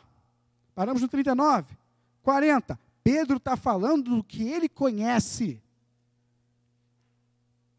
Paramos 0.73 1.01
no 1.01 1.07
39. 1.07 1.75
40. 2.23 2.79
Pedro 3.04 3.38
está 3.38 3.56
falando 3.56 4.16
do 4.16 4.24
que 4.24 4.43
ele 4.43 4.70
conhece. 4.70 5.62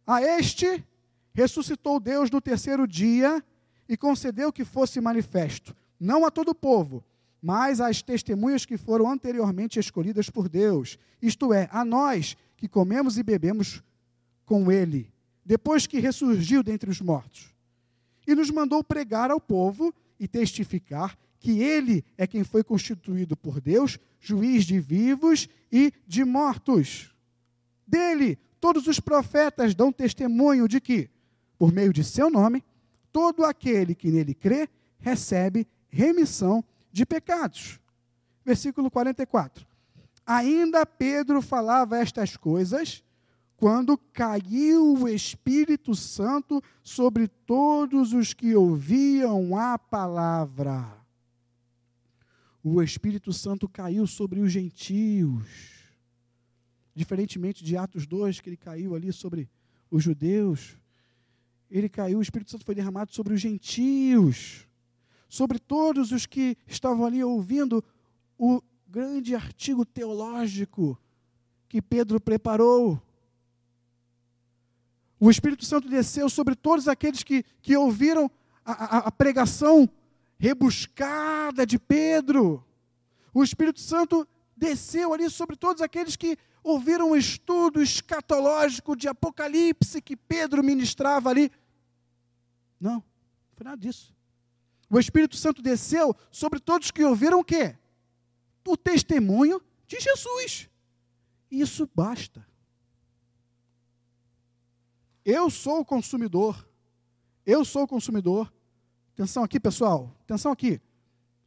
A 0.07 0.23
este 0.23 0.85
ressuscitou 1.33 2.01
Deus 2.01 2.31
no 2.31 2.41
terceiro 2.41 2.87
dia 2.87 3.43
e 3.89 3.97
concedeu 3.97 4.53
que 4.53 4.65
fosse 4.65 5.01
manifesto, 5.01 5.75
não 5.99 6.25
a 6.25 6.31
todo 6.31 6.51
o 6.51 6.55
povo, 6.55 7.05
mas 7.41 7.81
às 7.81 8.03
testemunhas 8.03 8.65
que 8.65 8.77
foram 8.77 9.11
anteriormente 9.11 9.79
escolhidas 9.79 10.29
por 10.31 10.49
Deus, 10.49 10.99
isto 11.21 11.53
é, 11.53 11.69
a 11.73 11.85
nós 11.85 12.37
que 12.57 12.69
comemos 12.69 13.19
e 13.19 13.23
bebemos 13.23 13.83
com 14.45 14.71
ele, 14.71 15.13
depois 15.45 15.87
que 15.87 15.99
ressurgiu 15.99 16.63
dentre 16.63 16.91
os 16.91 17.01
mortos 17.01 17.53
e 18.27 18.35
nos 18.35 18.51
mandou 18.51 18.83
pregar 18.85 19.31
ao 19.31 19.41
povo 19.41 19.93
e 20.19 20.29
testificar 20.29 21.19
que 21.43 21.61
ele 21.61 22.05
é 22.17 22.25
quem 22.25 22.45
foi 22.45 22.63
constituído 22.63 23.37
por 23.37 23.61
Deus, 23.61 23.99
juiz 24.21 24.65
de 24.65 24.79
vivos 24.79 25.49
e 25.71 25.93
de 26.07 26.25
mortos. 26.25 27.13
Dele, 27.85 28.39
todos 28.61 28.87
os 28.87 29.01
profetas 29.01 29.75
dão 29.75 29.91
testemunho 29.93 30.69
de 30.69 30.81
que, 30.81 31.11
por 31.59 31.73
meio 31.73 31.93
de 31.93 32.05
seu 32.05 32.31
nome, 32.31 32.65
todo 33.11 33.45
aquele 33.45 33.93
que 33.93 34.09
nele 34.09 34.35
crê 34.35 34.69
recebe 35.01 35.67
remissão 35.91 36.65
de 36.93 37.05
pecados. 37.05 37.81
Versículo 38.45 38.89
44. 38.89 39.67
Ainda 40.25 40.87
Pedro 40.87 41.43
falava 41.43 41.99
estas 41.99 42.37
coisas 42.37 43.03
quando 43.57 43.99
caiu 44.13 44.95
o 44.95 45.09
Espírito 45.09 45.95
Santo 45.97 46.63
sobre 46.85 47.27
todos 47.27 48.13
os 48.13 48.33
que 48.33 48.55
ouviam 48.55 49.57
a 49.59 49.77
palavra. 49.77 51.02
O 52.63 52.81
Espírito 52.81 53.33
Santo 53.33 53.69
caiu 53.69 54.07
sobre 54.07 54.41
os 54.41 54.53
gentios. 54.53 55.49
Diferentemente 56.95 57.65
de 57.65 57.77
Atos 57.77 58.07
2, 58.07 58.41
que 58.41 58.51
ele 58.51 58.57
caiu 58.57 58.95
ali 58.95 59.13
sobre 59.13 59.51
os 59.91 60.05
judeus, 60.05 60.77
ele 61.71 61.89
caiu, 61.89 62.19
o 62.19 62.23
Espírito 62.23 62.51
Santo 62.51 62.65
foi 62.65 62.75
derramado 62.75 63.13
sobre 63.13 63.33
os 63.33 63.41
gentios, 63.41 64.69
sobre 65.29 65.59
todos 65.59 66.13
os 66.13 66.27
que 66.27 66.57
estavam 66.67 67.05
ali 67.07 67.25
ouvindo 67.25 67.83
o 68.39 68.63
grande 68.87 69.35
artigo 69.35 69.85
teológico 69.85 70.99
que 71.69 71.81
Pedro 71.81 72.21
preparou. 72.21 73.01
O 75.19 75.31
Espírito 75.31 75.65
Santo 75.65 75.89
desceu 75.89 76.29
sobre 76.29 76.55
todos 76.55 76.87
aqueles 76.87 77.23
que, 77.23 77.43
que 77.63 77.77
ouviram 77.77 78.31
a, 78.65 78.73
a, 78.73 78.99
a 79.09 79.13
pregação 79.13 79.89
rebuscada 80.43 81.65
de 81.65 81.79
Pedro. 81.79 82.67
O 83.33 83.45
Espírito 83.45 83.79
Santo 83.79 84.27
desceu 84.57 85.15
ali 85.15 85.31
sobre 85.31 85.55
todos 85.55 85.81
aqueles 85.81 86.17
que 86.17 86.37
ouviram 86.65 87.13
o 87.13 87.17
estudo 87.17 87.81
escatológico 87.81 88.97
de 88.97 89.07
Apocalipse 89.07 90.03
que 90.03 90.17
Pedro 90.17 90.65
ministrava 90.65 91.31
ali. 91.31 91.49
Não, 92.81 92.95
não 92.95 93.05
foi 93.55 93.65
nada 93.65 93.77
disso. 93.77 94.13
O 94.91 94.99
Espírito 94.99 95.37
Santo 95.37 95.63
desceu 95.63 96.13
sobre 96.33 96.59
todos 96.59 96.91
que 96.91 97.05
ouviram 97.05 97.39
o 97.39 97.45
quê? 97.45 97.77
O 98.67 98.77
testemunho 98.77 99.63
de 99.87 100.01
Jesus. 100.01 100.69
Isso 101.49 101.89
basta. 101.95 102.45
Eu 105.25 105.49
sou 105.49 105.79
o 105.79 105.85
consumidor. 105.85 106.69
Eu 107.47 107.65
sou 107.65 107.85
o 107.85 107.89
consumidor. 107.89 108.53
Atenção 109.15 109.45
aqui, 109.45 109.61
pessoal. 109.61 110.15
Atenção 110.25 110.53
aqui. 110.53 110.81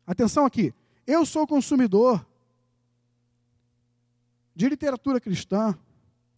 Atenção 0.06 0.46
aqui. 0.46 0.74
Eu 1.06 1.26
sou 1.26 1.48
consumidor 1.48 2.26
de 4.56 4.70
literatura 4.70 5.20
cristã, 5.20 5.78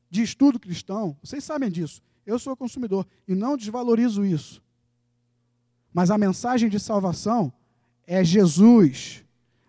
de 0.10 0.24
estudo 0.24 0.60
cristão, 0.60 1.16
vocês 1.22 1.44
sabem 1.44 1.70
disso. 1.70 2.02
Eu 2.26 2.40
sou 2.40 2.56
consumidor 2.58 3.06
e 3.28 3.36
não 3.36 3.56
desvalorizo 3.56 4.26
isso. 4.26 4.62
Mas 5.94 6.12
a 6.12 6.18
mensagem 6.18 6.70
de 6.70 6.80
salvação 6.80 7.54
é 8.06 8.24
Jesus. 8.24 9.24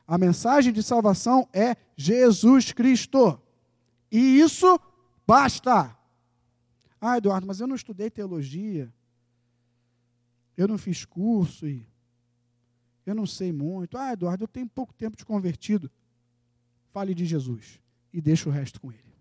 A 0.07 0.17
mensagem 0.17 0.73
de 0.73 0.83
salvação 0.83 1.49
é 1.53 1.77
Jesus 1.97 2.73
Cristo. 2.73 3.41
E 4.11 4.41
isso 4.41 4.81
basta. 5.27 5.97
Ah, 7.01 7.19
Eduardo, 7.19 7.47
mas 7.47 7.61
eu 7.61 7.67
não 7.67 7.77
estudei 7.77 8.11
teologia. 8.11 8.93
Eu 10.59 10.67
não 10.67 10.77
fiz 10.77 11.05
curso 11.05 11.69
e 11.69 11.87
eu 13.07 13.15
não 13.15 13.27
sei 13.27 13.53
muito. 13.53 13.97
Ah, 13.97 14.13
Eduardo, 14.13 14.43
eu 14.43 14.49
tenho 14.49 14.69
pouco 14.69 14.93
tempo 14.93 15.17
de 15.17 15.25
convertido. 15.25 15.89
Fale 16.91 17.15
de 17.15 17.25
Jesus 17.25 17.81
e 18.13 18.21
deixa 18.21 18.49
o 18.49 18.53
resto 18.53 18.81
com 18.81 18.91
ele. 18.91 19.15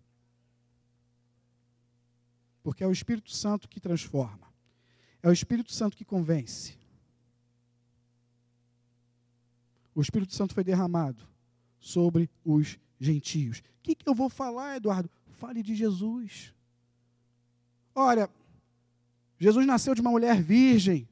Porque 2.63 2.83
é 2.83 2.87
o 2.87 2.91
Espírito 2.91 3.31
Santo 3.31 3.69
que 3.69 3.79
transforma. 3.79 4.51
É 5.21 5.29
o 5.29 5.31
Espírito 5.31 5.71
Santo 5.71 5.95
que 5.95 6.03
convence. 6.03 6.75
O 9.93 10.01
Espírito 10.01 10.33
Santo 10.33 10.55
foi 10.55 10.63
derramado 10.63 11.23
sobre 11.79 12.31
os 12.43 12.79
gentios. 12.99 13.59
O 13.59 13.63
que, 13.83 13.93
que 13.93 14.09
eu 14.09 14.15
vou 14.15 14.27
falar, 14.27 14.77
Eduardo? 14.77 15.09
Fale 15.27 15.61
de 15.61 15.75
Jesus. 15.75 16.51
Olha, 17.93 18.27
Jesus 19.37 19.67
nasceu 19.67 19.93
de 19.93 20.01
uma 20.01 20.09
mulher 20.09 20.41
virgem 20.41 21.07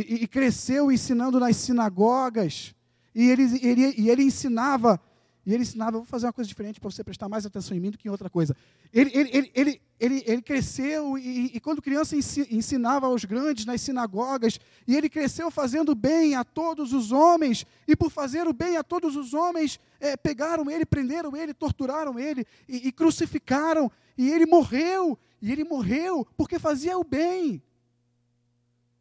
e, 0.00 0.24
e, 0.24 0.28
cresceu 0.28 0.92
ensinando 0.92 1.40
nas 1.40 1.56
sinagogas. 1.56 2.74
E 3.14 3.28
ele, 3.30 3.42
ele, 3.66 3.94
e 3.96 4.10
ele 4.10 4.22
ensinava 4.22 5.00
e 5.48 5.54
ele 5.54 5.62
ensinava, 5.62 5.92
vou 5.92 6.04
fazer 6.04 6.26
uma 6.26 6.32
coisa 6.34 6.46
diferente 6.46 6.78
para 6.78 6.90
você 6.90 7.02
prestar 7.02 7.26
mais 7.26 7.46
atenção 7.46 7.74
em 7.74 7.80
mim 7.80 7.90
do 7.90 7.96
que 7.96 8.06
em 8.06 8.10
outra 8.10 8.28
coisa. 8.28 8.54
Ele, 8.92 9.10
ele, 9.14 9.30
ele, 9.32 9.52
ele, 9.54 9.80
ele, 9.98 10.22
ele 10.26 10.42
cresceu 10.42 11.16
e, 11.16 11.52
e, 11.54 11.58
quando 11.58 11.80
criança 11.80 12.14
ensinava 12.14 13.06
aos 13.06 13.24
grandes 13.24 13.64
nas 13.64 13.80
sinagogas, 13.80 14.60
e 14.86 14.94
ele 14.94 15.08
cresceu 15.08 15.50
fazendo 15.50 15.94
bem 15.94 16.34
a 16.34 16.44
todos 16.44 16.92
os 16.92 17.12
homens, 17.12 17.64
e 17.86 17.96
por 17.96 18.10
fazer 18.10 18.46
o 18.46 18.52
bem 18.52 18.76
a 18.76 18.84
todos 18.84 19.16
os 19.16 19.32
homens, 19.32 19.80
é, 19.98 20.18
pegaram 20.18 20.70
ele, 20.70 20.84
prenderam 20.84 21.34
ele, 21.34 21.54
torturaram 21.54 22.18
ele 22.18 22.46
e, 22.68 22.88
e 22.88 22.92
crucificaram, 22.92 23.90
e 24.18 24.30
ele 24.30 24.44
morreu, 24.44 25.18
e 25.40 25.50
ele 25.50 25.64
morreu 25.64 26.26
porque 26.36 26.58
fazia 26.58 26.98
o 26.98 27.04
bem. 27.04 27.62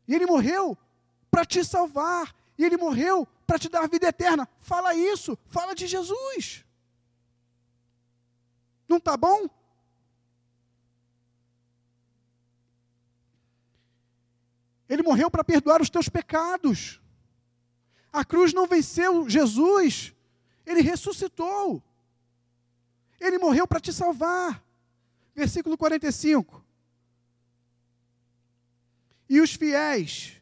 E 0.08 0.16
ele 0.16 0.26
morreu 0.26 0.78
para 1.30 1.46
te 1.46 1.64
salvar, 1.64 2.36
e 2.58 2.66
ele 2.66 2.78
morreu 2.78 3.28
para 3.46 3.60
te 3.60 3.70
dar 3.70 3.88
vida 3.88 4.08
eterna. 4.08 4.48
Fala 4.60 4.94
isso, 4.94 5.38
fala 5.48 5.74
de 5.74 5.88
Jesus. 5.88 6.66
Não 8.88 8.98
está 8.98 9.16
bom? 9.16 9.50
Ele 14.90 15.04
morreu 15.04 15.30
para 15.30 15.44
perdoar 15.44 15.82
os 15.82 15.90
teus 15.90 16.08
pecados. 16.08 17.02
A 18.12 18.24
cruz 18.24 18.54
não 18.54 18.66
venceu 18.66 19.30
Jesus, 19.30 20.14
ele 20.66 20.82
ressuscitou. 20.82 21.84
Ele 23.20 23.38
morreu 23.38 23.68
para 23.68 23.80
te 23.80 23.92
salvar. 23.92 24.64
Versículo 25.36 25.78
45. 25.78 26.64
E 29.30 29.42
os 29.42 29.54
fiéis, 29.54 30.37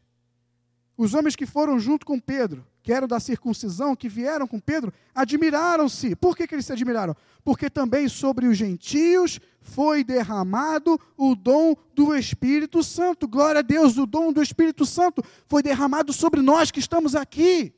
os 0.96 1.12
homens 1.12 1.36
que 1.36 1.44
foram 1.44 1.78
junto 1.78 2.06
com 2.06 2.18
Pedro, 2.18 2.66
que 2.82 2.92
eram 2.92 3.06
da 3.06 3.20
circuncisão, 3.20 3.94
que 3.94 4.08
vieram 4.08 4.46
com 4.46 4.58
Pedro, 4.58 4.92
admiraram-se. 5.14 6.16
Por 6.16 6.36
que, 6.36 6.46
que 6.46 6.54
eles 6.54 6.64
se 6.64 6.72
admiraram? 6.72 7.14
Porque 7.44 7.68
também 7.68 8.08
sobre 8.08 8.46
os 8.46 8.56
gentios 8.56 9.38
foi 9.60 10.02
derramado 10.02 10.98
o 11.16 11.34
dom 11.34 11.76
do 11.94 12.14
Espírito 12.14 12.82
Santo. 12.82 13.28
Glória 13.28 13.58
a 13.58 13.62
Deus, 13.62 13.98
o 13.98 14.06
dom 14.06 14.32
do 14.32 14.42
Espírito 14.42 14.86
Santo 14.86 15.22
foi 15.46 15.62
derramado 15.62 16.12
sobre 16.12 16.40
nós 16.40 16.70
que 16.70 16.80
estamos 16.80 17.14
aqui. 17.14 17.74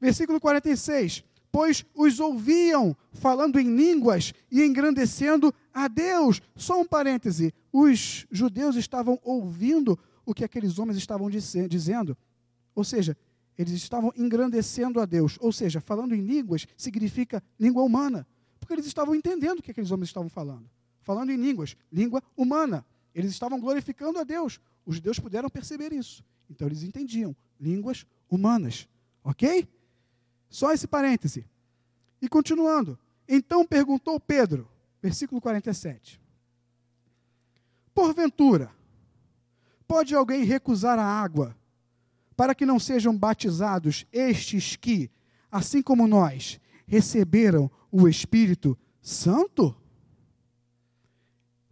Versículo 0.00 0.38
46 0.38 1.24
pois 1.54 1.86
os 1.94 2.18
ouviam 2.18 2.96
falando 3.12 3.60
em 3.60 3.76
línguas 3.76 4.34
e 4.50 4.60
engrandecendo 4.64 5.54
a 5.72 5.86
Deus. 5.86 6.42
Só 6.56 6.80
um 6.80 6.84
parêntese: 6.84 7.54
os 7.72 8.26
judeus 8.28 8.74
estavam 8.74 9.20
ouvindo 9.22 9.96
o 10.26 10.34
que 10.34 10.42
aqueles 10.42 10.80
homens 10.80 10.98
estavam 10.98 11.30
dizendo. 11.30 12.18
Ou 12.74 12.82
seja, 12.82 13.16
eles 13.56 13.72
estavam 13.72 14.12
engrandecendo 14.16 14.98
a 14.98 15.04
Deus. 15.04 15.38
Ou 15.40 15.52
seja, 15.52 15.80
falando 15.80 16.12
em 16.12 16.22
línguas 16.22 16.66
significa 16.76 17.40
língua 17.56 17.84
humana. 17.84 18.26
Porque 18.58 18.74
eles 18.74 18.86
estavam 18.86 19.14
entendendo 19.14 19.60
o 19.60 19.62
que 19.62 19.70
aqueles 19.70 19.92
homens 19.92 20.08
estavam 20.08 20.28
falando. 20.28 20.68
Falando 21.02 21.30
em 21.30 21.36
línguas, 21.36 21.76
língua 21.92 22.20
humana. 22.36 22.84
Eles 23.14 23.30
estavam 23.30 23.60
glorificando 23.60 24.18
a 24.18 24.24
Deus. 24.24 24.58
Os 24.84 24.96
judeus 24.96 25.20
puderam 25.20 25.48
perceber 25.48 25.92
isso. 25.92 26.24
Então 26.50 26.66
eles 26.66 26.82
entendiam 26.82 27.36
línguas 27.60 28.04
humanas. 28.28 28.88
Ok? 29.22 29.68
Só 30.54 30.72
esse 30.72 30.86
parêntese. 30.86 31.44
E 32.22 32.28
continuando. 32.28 32.96
Então 33.26 33.66
perguntou 33.66 34.20
Pedro, 34.20 34.68
versículo 35.02 35.40
47. 35.40 36.20
Porventura, 37.94 38.70
Pode 39.86 40.14
alguém 40.14 40.44
recusar 40.44 40.98
a 40.98 41.04
água 41.04 41.56
para 42.36 42.54
que 42.54 42.66
não 42.66 42.78
sejam 42.78 43.16
batizados 43.16 44.06
estes 44.12 44.76
que, 44.76 45.10
assim 45.50 45.82
como 45.82 46.08
nós, 46.08 46.60
receberam 46.86 47.70
o 47.92 48.08
Espírito 48.08 48.76
Santo? 49.00 49.76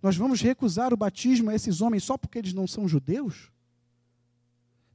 Nós 0.01 0.16
vamos 0.16 0.41
recusar 0.41 0.93
o 0.93 0.97
batismo 0.97 1.51
a 1.51 1.55
esses 1.55 1.80
homens 1.80 2.05
só 2.05 2.18
porque 2.18 2.39
eles 2.39 2.53
não 2.53 2.66
são 2.66 2.87
judeus? 2.87 3.51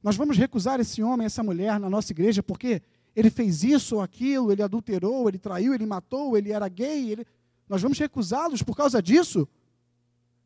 Nós 0.02 0.16
vamos 0.16 0.38
recusar 0.38 0.78
esse 0.78 1.02
homem, 1.02 1.26
essa 1.26 1.42
mulher 1.42 1.78
na 1.80 1.90
nossa 1.90 2.12
igreja 2.12 2.42
porque 2.42 2.82
ele 3.18 3.30
fez 3.30 3.64
isso 3.64 3.96
ou 3.96 4.02
aquilo, 4.02 4.52
ele 4.52 4.62
adulterou, 4.62 5.28
ele 5.28 5.38
traiu, 5.38 5.74
ele 5.74 5.86
matou, 5.86 6.36
ele 6.36 6.52
era 6.52 6.68
gay? 6.68 7.12
Ele... 7.12 7.26
Nós 7.68 7.82
vamos 7.82 7.98
recusá-los 7.98 8.62
por 8.62 8.76
causa 8.76 9.02
disso? 9.02 9.48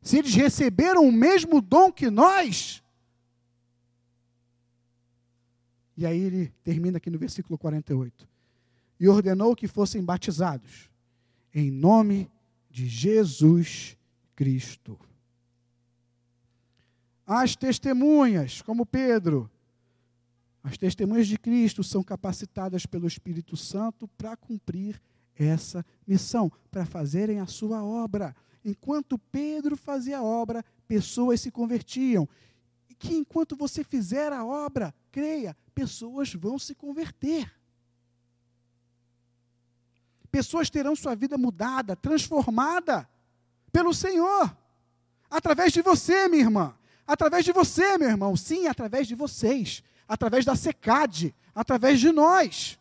se 0.02 0.18
eles 0.18 0.34
receberam 0.34 1.06
o 1.06 1.12
mesmo 1.12 1.60
dom 1.60 1.92
que 1.92 2.10
nós. 2.10 2.82
E 5.96 6.04
aí 6.04 6.18
ele 6.18 6.52
termina 6.64 6.96
aqui 6.96 7.08
no 7.08 7.18
versículo 7.18 7.56
48. 7.56 8.28
E 8.98 9.08
ordenou 9.08 9.54
que 9.54 9.68
fossem 9.68 10.04
batizados 10.04 10.90
em 11.54 11.70
nome 11.70 12.30
de 12.68 12.88
Jesus 12.88 13.96
Cristo. 14.34 14.98
As 17.24 17.54
testemunhas, 17.54 18.60
como 18.62 18.84
Pedro, 18.84 19.48
as 20.62 20.76
testemunhas 20.76 21.26
de 21.26 21.36
Cristo 21.36 21.82
são 21.82 22.02
capacitadas 22.02 22.86
pelo 22.86 23.06
Espírito 23.06 23.56
Santo 23.56 24.06
para 24.06 24.36
cumprir 24.36 25.00
essa 25.34 25.84
missão, 26.06 26.52
para 26.70 26.86
fazerem 26.86 27.40
a 27.40 27.46
sua 27.46 27.82
obra. 27.82 28.34
Enquanto 28.64 29.18
Pedro 29.18 29.76
fazia 29.76 30.18
a 30.18 30.22
obra, 30.22 30.64
pessoas 30.86 31.40
se 31.40 31.50
convertiam. 31.50 32.28
E 32.88 32.94
que 32.94 33.14
enquanto 33.14 33.56
você 33.56 33.82
fizer 33.82 34.32
a 34.32 34.44
obra, 34.44 34.94
creia, 35.10 35.56
pessoas 35.74 36.32
vão 36.34 36.58
se 36.58 36.74
converter. 36.74 37.52
Pessoas 40.30 40.70
terão 40.70 40.94
sua 40.94 41.16
vida 41.16 41.36
mudada, 41.36 41.96
transformada 41.96 43.08
pelo 43.72 43.92
Senhor. 43.92 44.56
Através 45.28 45.72
de 45.72 45.82
você, 45.82 46.28
minha 46.28 46.42
irmã. 46.42 46.74
Através 47.04 47.44
de 47.44 47.52
você, 47.52 47.98
meu 47.98 48.08
irmão. 48.08 48.36
Sim, 48.36 48.68
através 48.68 49.08
de 49.08 49.14
vocês. 49.14 49.82
Através 50.08 50.44
da 50.44 50.54
SECAD. 50.54 51.34
Através 51.54 52.00
de 52.00 52.12
nós. 52.12 52.78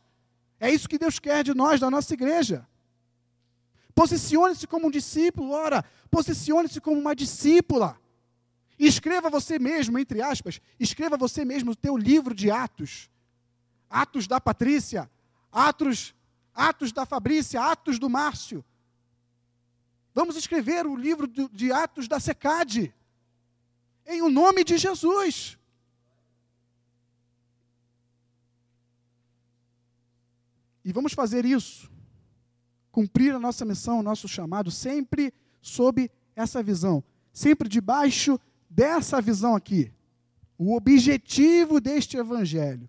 É 0.59 0.69
isso 0.69 0.88
que 0.88 0.97
Deus 0.97 1.17
quer 1.17 1.43
de 1.43 1.53
nós, 1.53 1.80
da 1.80 1.89
nossa 1.89 2.13
igreja. 2.13 2.67
Posicione-se 3.95 4.67
como 4.67 4.88
um 4.88 4.91
discípulo, 4.91 5.51
ora, 5.51 5.84
posicione-se 6.09 6.80
como 6.80 6.99
uma 6.99 7.15
discípula. 7.15 7.99
escreva 8.78 9.30
você 9.30 9.59
mesmo, 9.59 9.99
entre 9.99 10.22
aspas, 10.22 10.61
escreva 10.80 11.17
você 11.17 11.43
mesmo 11.45 11.72
o 11.72 11.76
teu 11.76 11.97
livro 11.97 12.34
de 12.34 12.49
Atos. 12.49 13.09
Atos 13.89 14.28
da 14.28 14.39
Patrícia, 14.39 15.09
Atos, 15.51 16.15
Atos 16.53 16.91
da 16.91 17.05
Fabrícia, 17.05 17.61
Atos 17.61 17.99
do 17.99 18.09
Márcio. 18.09 18.63
Vamos 20.13 20.36
escrever 20.36 20.86
o 20.86 20.95
livro 20.95 21.28
de 21.28 21.72
Atos 21.72 22.07
da 22.07 22.19
Secade. 22.19 22.93
Em 24.05 24.22
o 24.22 24.30
nome 24.30 24.63
de 24.63 24.78
Jesus. 24.78 25.57
E 30.84 30.92
vamos 30.92 31.14
fazer 31.14 31.46
isso 31.46 31.92
cumprir 32.92 33.34
a 33.34 33.40
nossa 33.40 33.64
missão, 33.64 34.00
o 34.00 34.04
nosso 34.04 34.28
chamado, 34.28 34.70
sempre 34.70 35.34
sob 35.62 36.12
essa 36.36 36.62
visão, 36.62 37.04
sempre 37.32 37.70
debaixo 37.70 38.40
dessa 38.70 39.22
visão 39.22 39.56
aqui. 39.56 39.92
O 40.58 40.76
objetivo 40.76 41.80
deste 41.80 42.18
evangelho. 42.18 42.88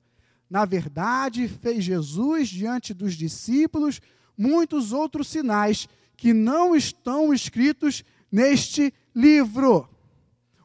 Na 0.51 0.65
verdade, 0.65 1.49
fez 1.49 1.85
Jesus 1.85 2.49
diante 2.49 2.93
dos 2.93 3.15
discípulos 3.15 4.01
muitos 4.37 4.93
outros 4.93 5.29
sinais 5.29 5.89
que 6.17 6.35
não 6.35 6.77
estão 6.77 7.33
escritos 7.33 8.05
neste 8.31 8.93
livro. 9.15 9.89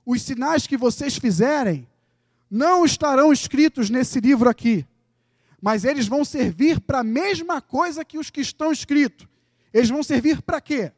Os 0.06 0.22
sinais 0.22 0.68
que 0.68 0.76
vocês 0.76 1.18
fizerem 1.18 1.88
não 2.50 2.84
estarão 2.84 3.32
escritos 3.32 3.90
nesse 3.90 4.20
livro 4.20 4.50
aqui 4.50 4.86
mas 5.62 5.84
eles 5.84 6.08
vão 6.08 6.24
servir 6.24 6.80
para 6.80 6.99
a 6.99 7.03
mesma 7.03 7.62
coisa 7.62 8.05
que 8.05 8.18
os 8.18 8.30
que 8.30 8.41
estão 8.41 8.72
escritos. 8.72 9.28
Eles 9.74 9.89
vão 9.89 10.03
servir 10.03 10.41
para 10.41 10.62
quê? 10.62 10.91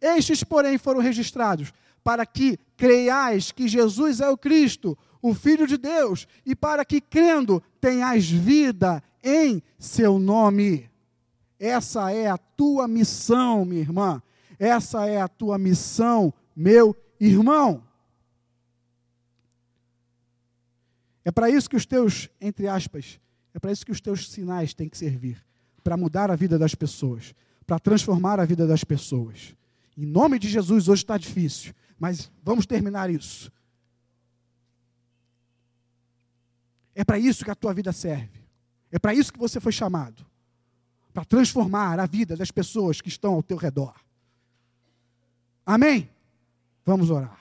Estes, 0.00 0.42
porém, 0.42 0.78
foram 0.78 1.00
registrados 1.00 1.72
para 2.02 2.24
que 2.24 2.58
creiais 2.76 3.52
que 3.52 3.68
Jesus 3.68 4.20
é 4.20 4.28
o 4.28 4.38
Cristo, 4.38 4.96
o 5.20 5.34
Filho 5.34 5.66
de 5.66 5.76
Deus, 5.76 6.26
e 6.46 6.56
para 6.56 6.84
que, 6.84 7.00
crendo, 7.00 7.62
tenhais 7.80 8.30
vida 8.30 9.02
em 9.22 9.62
seu 9.78 10.18
nome. 10.18 10.90
Essa 11.58 12.10
é 12.10 12.28
a 12.28 12.38
tua 12.38 12.88
missão, 12.88 13.64
minha 13.66 13.82
irmã. 13.82 14.22
Essa 14.58 15.06
é 15.06 15.20
a 15.20 15.28
tua 15.28 15.58
missão, 15.58 16.32
meu 16.56 16.96
irmão. 17.18 17.82
É 21.22 21.30
para 21.30 21.50
isso 21.50 21.68
que 21.68 21.76
os 21.76 21.84
teus, 21.84 22.30
entre 22.40 22.66
aspas, 22.66 23.20
é 23.54 23.58
para 23.58 23.72
isso 23.72 23.84
que 23.84 23.92
os 23.92 24.00
teus 24.00 24.30
sinais 24.30 24.74
têm 24.74 24.88
que 24.88 24.96
servir 24.96 25.44
para 25.82 25.96
mudar 25.96 26.30
a 26.30 26.36
vida 26.36 26.58
das 26.58 26.74
pessoas, 26.74 27.34
para 27.66 27.78
transformar 27.78 28.38
a 28.38 28.44
vida 28.44 28.66
das 28.66 28.84
pessoas. 28.84 29.54
Em 29.96 30.06
nome 30.06 30.38
de 30.38 30.48
Jesus, 30.48 30.88
hoje 30.88 31.02
está 31.02 31.16
difícil, 31.16 31.74
mas 31.98 32.30
vamos 32.42 32.66
terminar 32.66 33.10
isso. 33.10 33.50
É 36.94 37.04
para 37.04 37.18
isso 37.18 37.44
que 37.44 37.50
a 37.50 37.54
tua 37.54 37.72
vida 37.72 37.92
serve. 37.92 38.40
É 38.90 38.98
para 38.98 39.14
isso 39.14 39.32
que 39.32 39.38
você 39.38 39.60
foi 39.60 39.72
chamado 39.72 40.26
para 41.12 41.24
transformar 41.24 41.98
a 41.98 42.06
vida 42.06 42.36
das 42.36 42.50
pessoas 42.50 43.00
que 43.00 43.08
estão 43.08 43.34
ao 43.34 43.42
teu 43.42 43.56
redor. 43.56 43.94
Amém? 45.66 46.08
Vamos 46.84 47.10
orar. 47.10 47.39